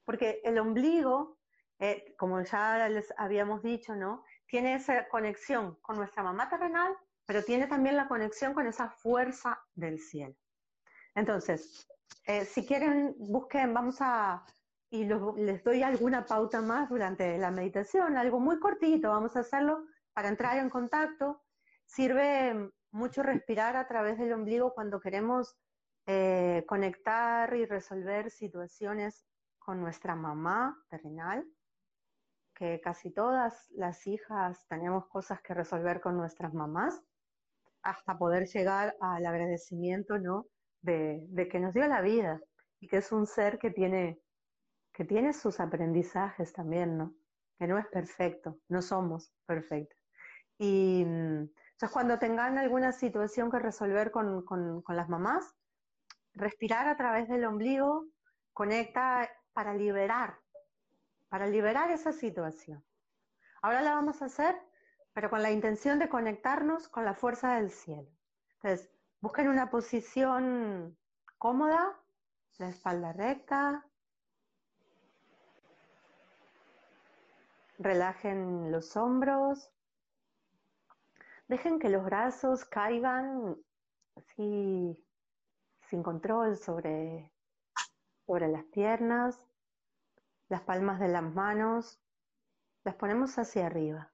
Porque 0.04 0.42
el 0.44 0.60
ombligo, 0.60 1.38
eh, 1.80 2.14
como 2.18 2.42
ya 2.42 2.90
les 2.90 3.14
habíamos 3.18 3.64
dicho, 3.64 3.96
¿no? 3.96 4.26
Tiene 4.50 4.76
esa 4.76 5.08
conexión 5.08 5.78
con 5.82 5.98
nuestra 5.98 6.24
mamá 6.24 6.50
terrenal, 6.50 6.96
pero 7.26 7.44
tiene 7.44 7.68
también 7.68 7.96
la 7.96 8.08
conexión 8.08 8.54
con 8.54 8.66
esa 8.68 8.90
fuerza 8.90 9.64
del 9.76 10.00
cielo. 10.00 10.36
Entonces, 11.14 11.88
eh, 12.26 12.46
si 12.46 12.66
quieren, 12.66 13.16
busquen, 13.20 13.74
vamos 13.74 13.98
a, 14.00 14.44
y 14.90 15.06
les 15.06 15.64
doy 15.64 15.84
alguna 15.84 16.26
pauta 16.26 16.62
más 16.62 16.90
durante 16.90 17.38
la 17.38 17.52
meditación, 17.52 18.18
algo 18.18 18.40
muy 18.40 18.60
cortito, 18.60 19.10
vamos 19.10 19.36
a 19.36 19.42
hacerlo 19.42 19.86
para 20.14 20.30
entrar 20.30 20.58
en 20.58 20.70
contacto. 20.70 21.44
Sirve 21.86 22.72
mucho 22.92 23.22
respirar 23.22 23.76
a 23.76 23.88
través 23.88 24.18
del 24.18 24.34
ombligo 24.34 24.74
cuando 24.74 25.00
queremos 25.00 25.56
eh, 26.08 26.66
conectar 26.68 27.56
y 27.56 27.66
resolver 27.66 28.32
situaciones 28.32 29.28
con 29.60 29.80
nuestra 29.80 30.16
mamá 30.16 30.84
terrenal, 30.90 31.46
que 32.60 32.82
casi 32.82 33.10
todas 33.10 33.68
las 33.72 34.06
hijas 34.06 34.68
tenemos 34.68 35.08
cosas 35.08 35.42
que 35.42 35.54
resolver 35.54 36.02
con 36.02 36.18
nuestras 36.18 36.54
mamás, 36.54 37.02
hasta 37.82 38.18
poder 38.18 38.48
llegar 38.48 38.98
al 39.00 39.26
agradecimiento, 39.26 40.20
¿no? 40.20 40.46
De, 40.82 41.26
de 41.30 41.48
que 41.48 41.60
nos 41.62 41.74
dio 41.74 41.88
la 41.88 42.02
vida 42.02 42.42
y 42.82 42.90
que 42.90 42.98
es 42.98 43.14
un 43.14 43.26
ser 43.26 43.60
que 43.60 43.72
tiene, 43.72 44.20
que 44.94 45.06
tiene 45.06 45.32
sus 45.32 45.62
aprendizajes 45.62 46.52
también, 46.52 46.98
¿no? 46.98 47.14
Que 47.58 47.66
no 47.66 47.78
es 47.78 47.88
perfecto, 47.88 48.60
no 48.68 48.82
somos 48.82 49.32
perfectos. 49.46 49.98
Y 50.58 51.04
entonces 51.04 51.92
cuando 51.94 52.20
tengan 52.20 52.58
alguna 52.58 52.92
situación 52.92 53.50
que 53.50 53.60
resolver 53.60 54.12
con, 54.12 54.44
con, 54.44 54.82
con 54.82 54.98
las 54.98 55.08
mamás, 55.08 55.56
respirar 56.34 56.90
a 56.90 56.98
través 56.98 57.30
del 57.30 57.46
ombligo 57.46 58.06
conecta 58.52 59.30
para 59.54 59.74
liberar, 59.74 60.38
para 61.30 61.48
liberar 61.48 61.92
esa 61.92 62.12
situación. 62.12 62.84
Ahora 63.62 63.82
la 63.82 63.94
vamos 63.94 64.22
a 64.22 64.26
hacer, 64.26 64.56
pero 65.14 65.30
con 65.30 65.42
la 65.42 65.52
intención 65.52 66.00
de 66.00 66.10
conectarnos 66.10 66.88
con 66.88 67.06
la 67.06 67.14
fuerza 67.14 67.56
del 67.56 67.72
cielo. 67.72 68.10
Entonces, 68.56 68.90
busquen 69.22 69.48
una 69.50 69.70
posición 69.70 70.98
cómoda, 71.38 71.98
la 72.58 72.70
espalda 72.70 73.14
recta, 73.14 73.86
relajen 77.78 78.72
los 78.72 78.98
hombros, 78.98 79.72
Dejen 81.50 81.80
que 81.80 81.90
los 81.90 82.06
brazos 82.06 82.64
caigan 82.64 83.58
así 84.16 85.04
sin 85.90 86.04
control 86.04 86.56
sobre, 86.58 87.34
sobre 88.28 88.48
las 88.50 88.66
piernas, 88.66 89.49
las 90.50 90.62
palmas 90.62 91.00
de 91.00 91.08
las 91.08 91.24
manos, 91.24 92.02
las 92.84 92.96
ponemos 92.96 93.38
hacia 93.38 93.68
arriba. 93.68 94.12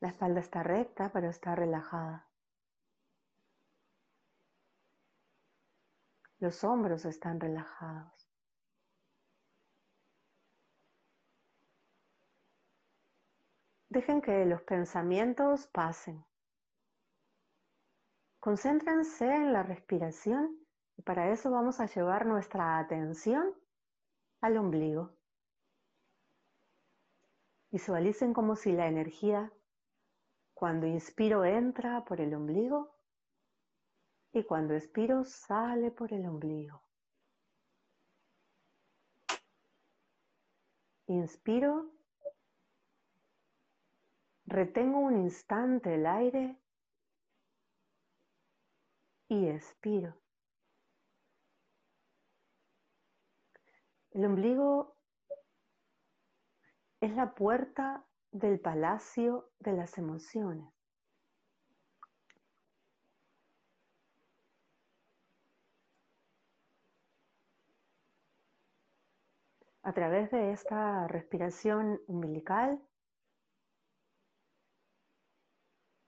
La 0.00 0.08
espalda 0.08 0.40
está 0.40 0.62
recta, 0.62 1.10
pero 1.12 1.28
está 1.28 1.54
relajada. 1.54 2.28
Los 6.38 6.62
hombros 6.62 7.04
están 7.06 7.40
relajados. 7.40 8.30
Dejen 13.88 14.20
que 14.20 14.44
los 14.44 14.62
pensamientos 14.62 15.66
pasen. 15.68 16.24
Concéntrense 18.40 19.24
en 19.24 19.52
la 19.52 19.62
respiración 19.62 20.63
y 20.96 21.02
para 21.02 21.30
eso 21.30 21.50
vamos 21.50 21.80
a 21.80 21.86
llevar 21.86 22.26
nuestra 22.26 22.78
atención 22.78 23.54
al 24.40 24.56
ombligo. 24.56 25.16
Visualicen 27.70 28.32
como 28.32 28.56
si 28.56 28.72
la 28.72 28.86
energía 28.86 29.52
cuando 30.54 30.86
inspiro 30.86 31.44
entra 31.44 32.04
por 32.04 32.20
el 32.20 32.34
ombligo 32.34 32.94
y 34.32 34.44
cuando 34.44 34.74
expiro 34.74 35.24
sale 35.24 35.90
por 35.90 36.12
el 36.12 36.26
ombligo. 36.26 36.80
Inspiro 41.06 41.94
Retengo 44.46 44.98
un 44.98 45.16
instante 45.16 45.94
el 45.94 46.06
aire 46.06 46.56
y 49.28 49.48
expiro. 49.48 50.14
El 54.14 54.26
ombligo 54.26 54.96
es 57.00 57.14
la 57.16 57.34
puerta 57.34 58.06
del 58.30 58.60
palacio 58.60 59.50
de 59.58 59.72
las 59.72 59.98
emociones. 59.98 60.72
A 69.82 69.92
través 69.92 70.30
de 70.30 70.52
esta 70.52 71.08
respiración 71.08 72.00
umbilical 72.06 72.80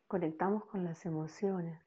conectamos 0.06 0.64
con 0.66 0.84
las 0.84 1.04
emociones. 1.04 1.85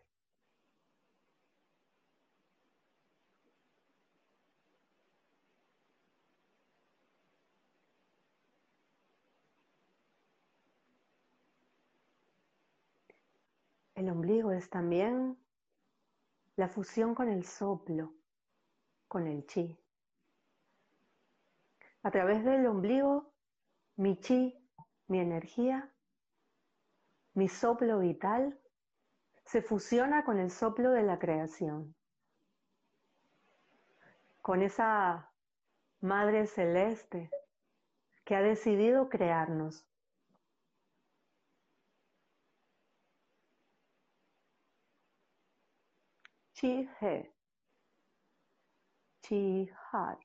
El 13.99 14.09
ombligo 14.09 14.53
es 14.53 14.69
también 14.69 15.37
la 16.55 16.69
fusión 16.69 17.13
con 17.13 17.27
el 17.27 17.43
soplo, 17.43 18.13
con 19.09 19.27
el 19.27 19.45
chi. 19.45 19.77
A 22.03 22.09
través 22.09 22.45
del 22.45 22.65
ombligo, 22.65 23.33
mi 23.97 24.17
chi, 24.21 24.57
mi 25.07 25.19
energía, 25.19 25.93
mi 27.33 27.49
soplo 27.49 27.99
vital 27.99 28.57
se 29.43 29.61
fusiona 29.61 30.23
con 30.23 30.39
el 30.39 30.49
soplo 30.49 30.91
de 30.91 31.03
la 31.03 31.19
creación, 31.19 31.93
con 34.41 34.61
esa 34.61 35.29
Madre 35.99 36.47
Celeste 36.47 37.29
que 38.23 38.37
ha 38.37 38.41
decidido 38.41 39.09
crearnos. 39.09 39.88
Chi 46.59 46.85
He, 46.99 47.31
Chi 49.21 49.71
Hai. 49.93 50.17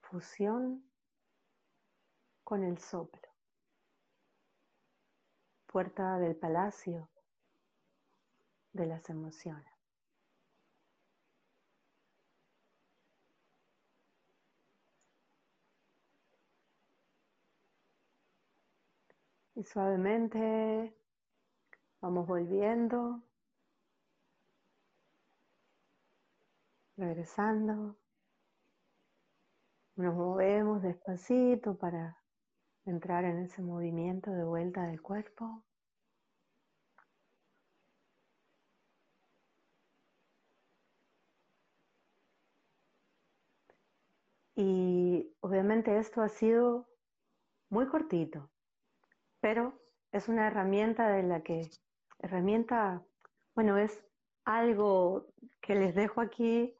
fusión 0.00 0.90
con 2.44 2.64
el 2.64 2.78
soplo. 2.78 3.20
Puerta 5.66 6.18
del 6.18 6.34
palacio 6.34 7.10
de 8.74 8.86
las 8.86 9.08
emociones. 9.08 9.72
Y 19.56 19.62
suavemente 19.62 20.92
vamos 22.00 22.26
volviendo, 22.26 23.22
regresando. 26.96 27.96
Nos 29.94 30.14
movemos 30.14 30.82
despacito 30.82 31.76
para 31.78 32.18
entrar 32.84 33.24
en 33.24 33.44
ese 33.44 33.62
movimiento 33.62 34.32
de 34.32 34.42
vuelta 34.42 34.82
del 34.88 35.00
cuerpo. 35.00 35.62
Y 44.56 45.34
obviamente 45.40 45.98
esto 45.98 46.22
ha 46.22 46.28
sido 46.28 46.88
muy 47.70 47.86
cortito, 47.88 48.50
pero 49.40 49.80
es 50.12 50.28
una 50.28 50.46
herramienta 50.46 51.08
de 51.08 51.22
la 51.24 51.42
que, 51.42 51.70
herramienta, 52.20 53.02
bueno, 53.54 53.78
es 53.78 54.04
algo 54.44 55.26
que 55.60 55.74
les 55.74 55.94
dejo 55.94 56.20
aquí 56.20 56.76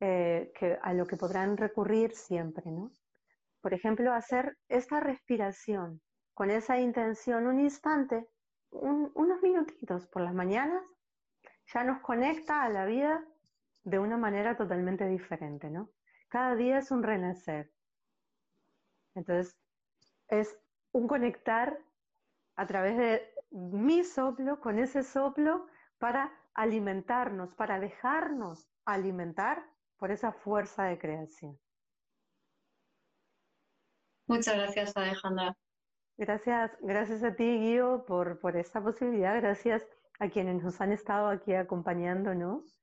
eh, 0.00 0.52
a 0.82 0.92
lo 0.92 1.06
que 1.06 1.16
podrán 1.16 1.56
recurrir 1.56 2.12
siempre, 2.12 2.70
¿no? 2.70 2.90
por 3.66 3.74
ejemplo, 3.74 4.12
hacer 4.12 4.56
esta 4.68 5.00
respiración 5.00 6.00
con 6.34 6.50
esa 6.50 6.78
intención 6.78 7.48
un 7.48 7.58
instante, 7.58 8.28
unos 8.70 9.42
minutitos 9.42 10.06
por 10.06 10.22
las 10.22 10.32
mañanas, 10.32 10.84
ya 11.74 11.82
nos 11.82 12.00
conecta 12.00 12.62
a 12.62 12.68
la 12.68 12.84
vida 12.84 13.24
de 13.82 13.98
una 13.98 14.18
manera 14.18 14.56
totalmente 14.56 15.08
diferente, 15.08 15.68
¿no? 15.68 15.90
Cada 16.36 16.54
día 16.54 16.76
es 16.80 16.90
un 16.90 17.02
renacer. 17.02 17.72
Entonces, 19.14 19.56
es 20.28 20.54
un 20.92 21.08
conectar 21.08 21.78
a 22.56 22.66
través 22.66 22.98
de 22.98 23.34
mi 23.52 24.04
soplo, 24.04 24.60
con 24.60 24.78
ese 24.78 25.02
soplo, 25.02 25.66
para 25.96 26.30
alimentarnos, 26.52 27.54
para 27.54 27.80
dejarnos 27.80 28.68
alimentar 28.84 29.64
por 29.96 30.10
esa 30.10 30.30
fuerza 30.30 30.84
de 30.84 30.98
creación. 30.98 31.58
Muchas 34.26 34.56
gracias, 34.56 34.94
Alejandra. 34.94 35.56
Gracias, 36.18 36.76
gracias 36.82 37.22
a 37.22 37.34
ti, 37.34 37.44
Guido, 37.44 38.04
por, 38.04 38.40
por 38.40 38.58
esta 38.58 38.82
posibilidad. 38.82 39.34
Gracias 39.40 39.88
a 40.18 40.28
quienes 40.28 40.62
nos 40.62 40.82
han 40.82 40.92
estado 40.92 41.28
aquí 41.28 41.54
acompañándonos. 41.54 42.78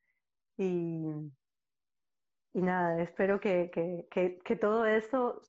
Y, 0.58 1.06
y 2.54 2.62
nada, 2.62 3.02
espero 3.02 3.40
que, 3.40 3.72
que, 4.12 4.56
todo 4.56 4.86
esto 4.86 5.42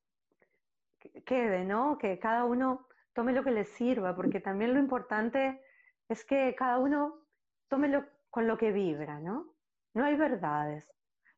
quede, 1.27 1.65
¿no? 1.65 1.99
Que 1.99 2.19
cada 2.19 2.45
uno 2.45 2.87
tome 3.13 3.33
lo 3.33 3.45
que 3.45 3.51
le 3.51 3.65
sirva, 3.65 4.17
porque 4.17 4.41
también 4.41 4.73
lo 4.73 4.81
importante 4.81 5.61
es 6.09 6.25
que 6.25 6.55
cada 6.57 6.79
uno 6.79 7.27
tome 7.69 7.89
lo, 7.89 8.05
con 8.31 8.47
lo 8.47 8.57
que 8.57 8.73
vibra, 8.73 9.21
¿no? 9.21 9.55
No 9.93 10.05
hay 10.05 10.17
verdades. 10.17 10.91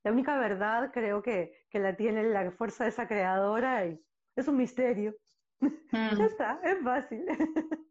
La 0.05 0.13
única 0.13 0.39
verdad 0.39 0.93
creo 0.93 1.21
que, 1.21 1.67
que 1.69 1.81
la 1.81 1.97
tiene 1.97 2.23
la 2.23 2.51
fuerza 2.53 2.85
de 2.85 2.91
esa 2.91 3.09
creadora 3.09 3.87
y 3.87 4.01
es 4.37 4.47
un 4.47 4.57
misterio. 4.57 5.15
ya 5.93 6.13
mm. 6.13 6.21
está, 6.23 6.61
es 6.63 6.81
fácil. 6.83 7.27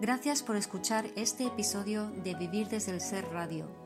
Gracias 0.00 0.42
por 0.42 0.56
escuchar 0.56 1.04
este 1.16 1.46
episodio 1.46 2.10
de 2.10 2.34
Vivir 2.34 2.68
desde 2.68 2.92
el 2.92 3.00
Ser 3.00 3.24
Radio. 3.32 3.85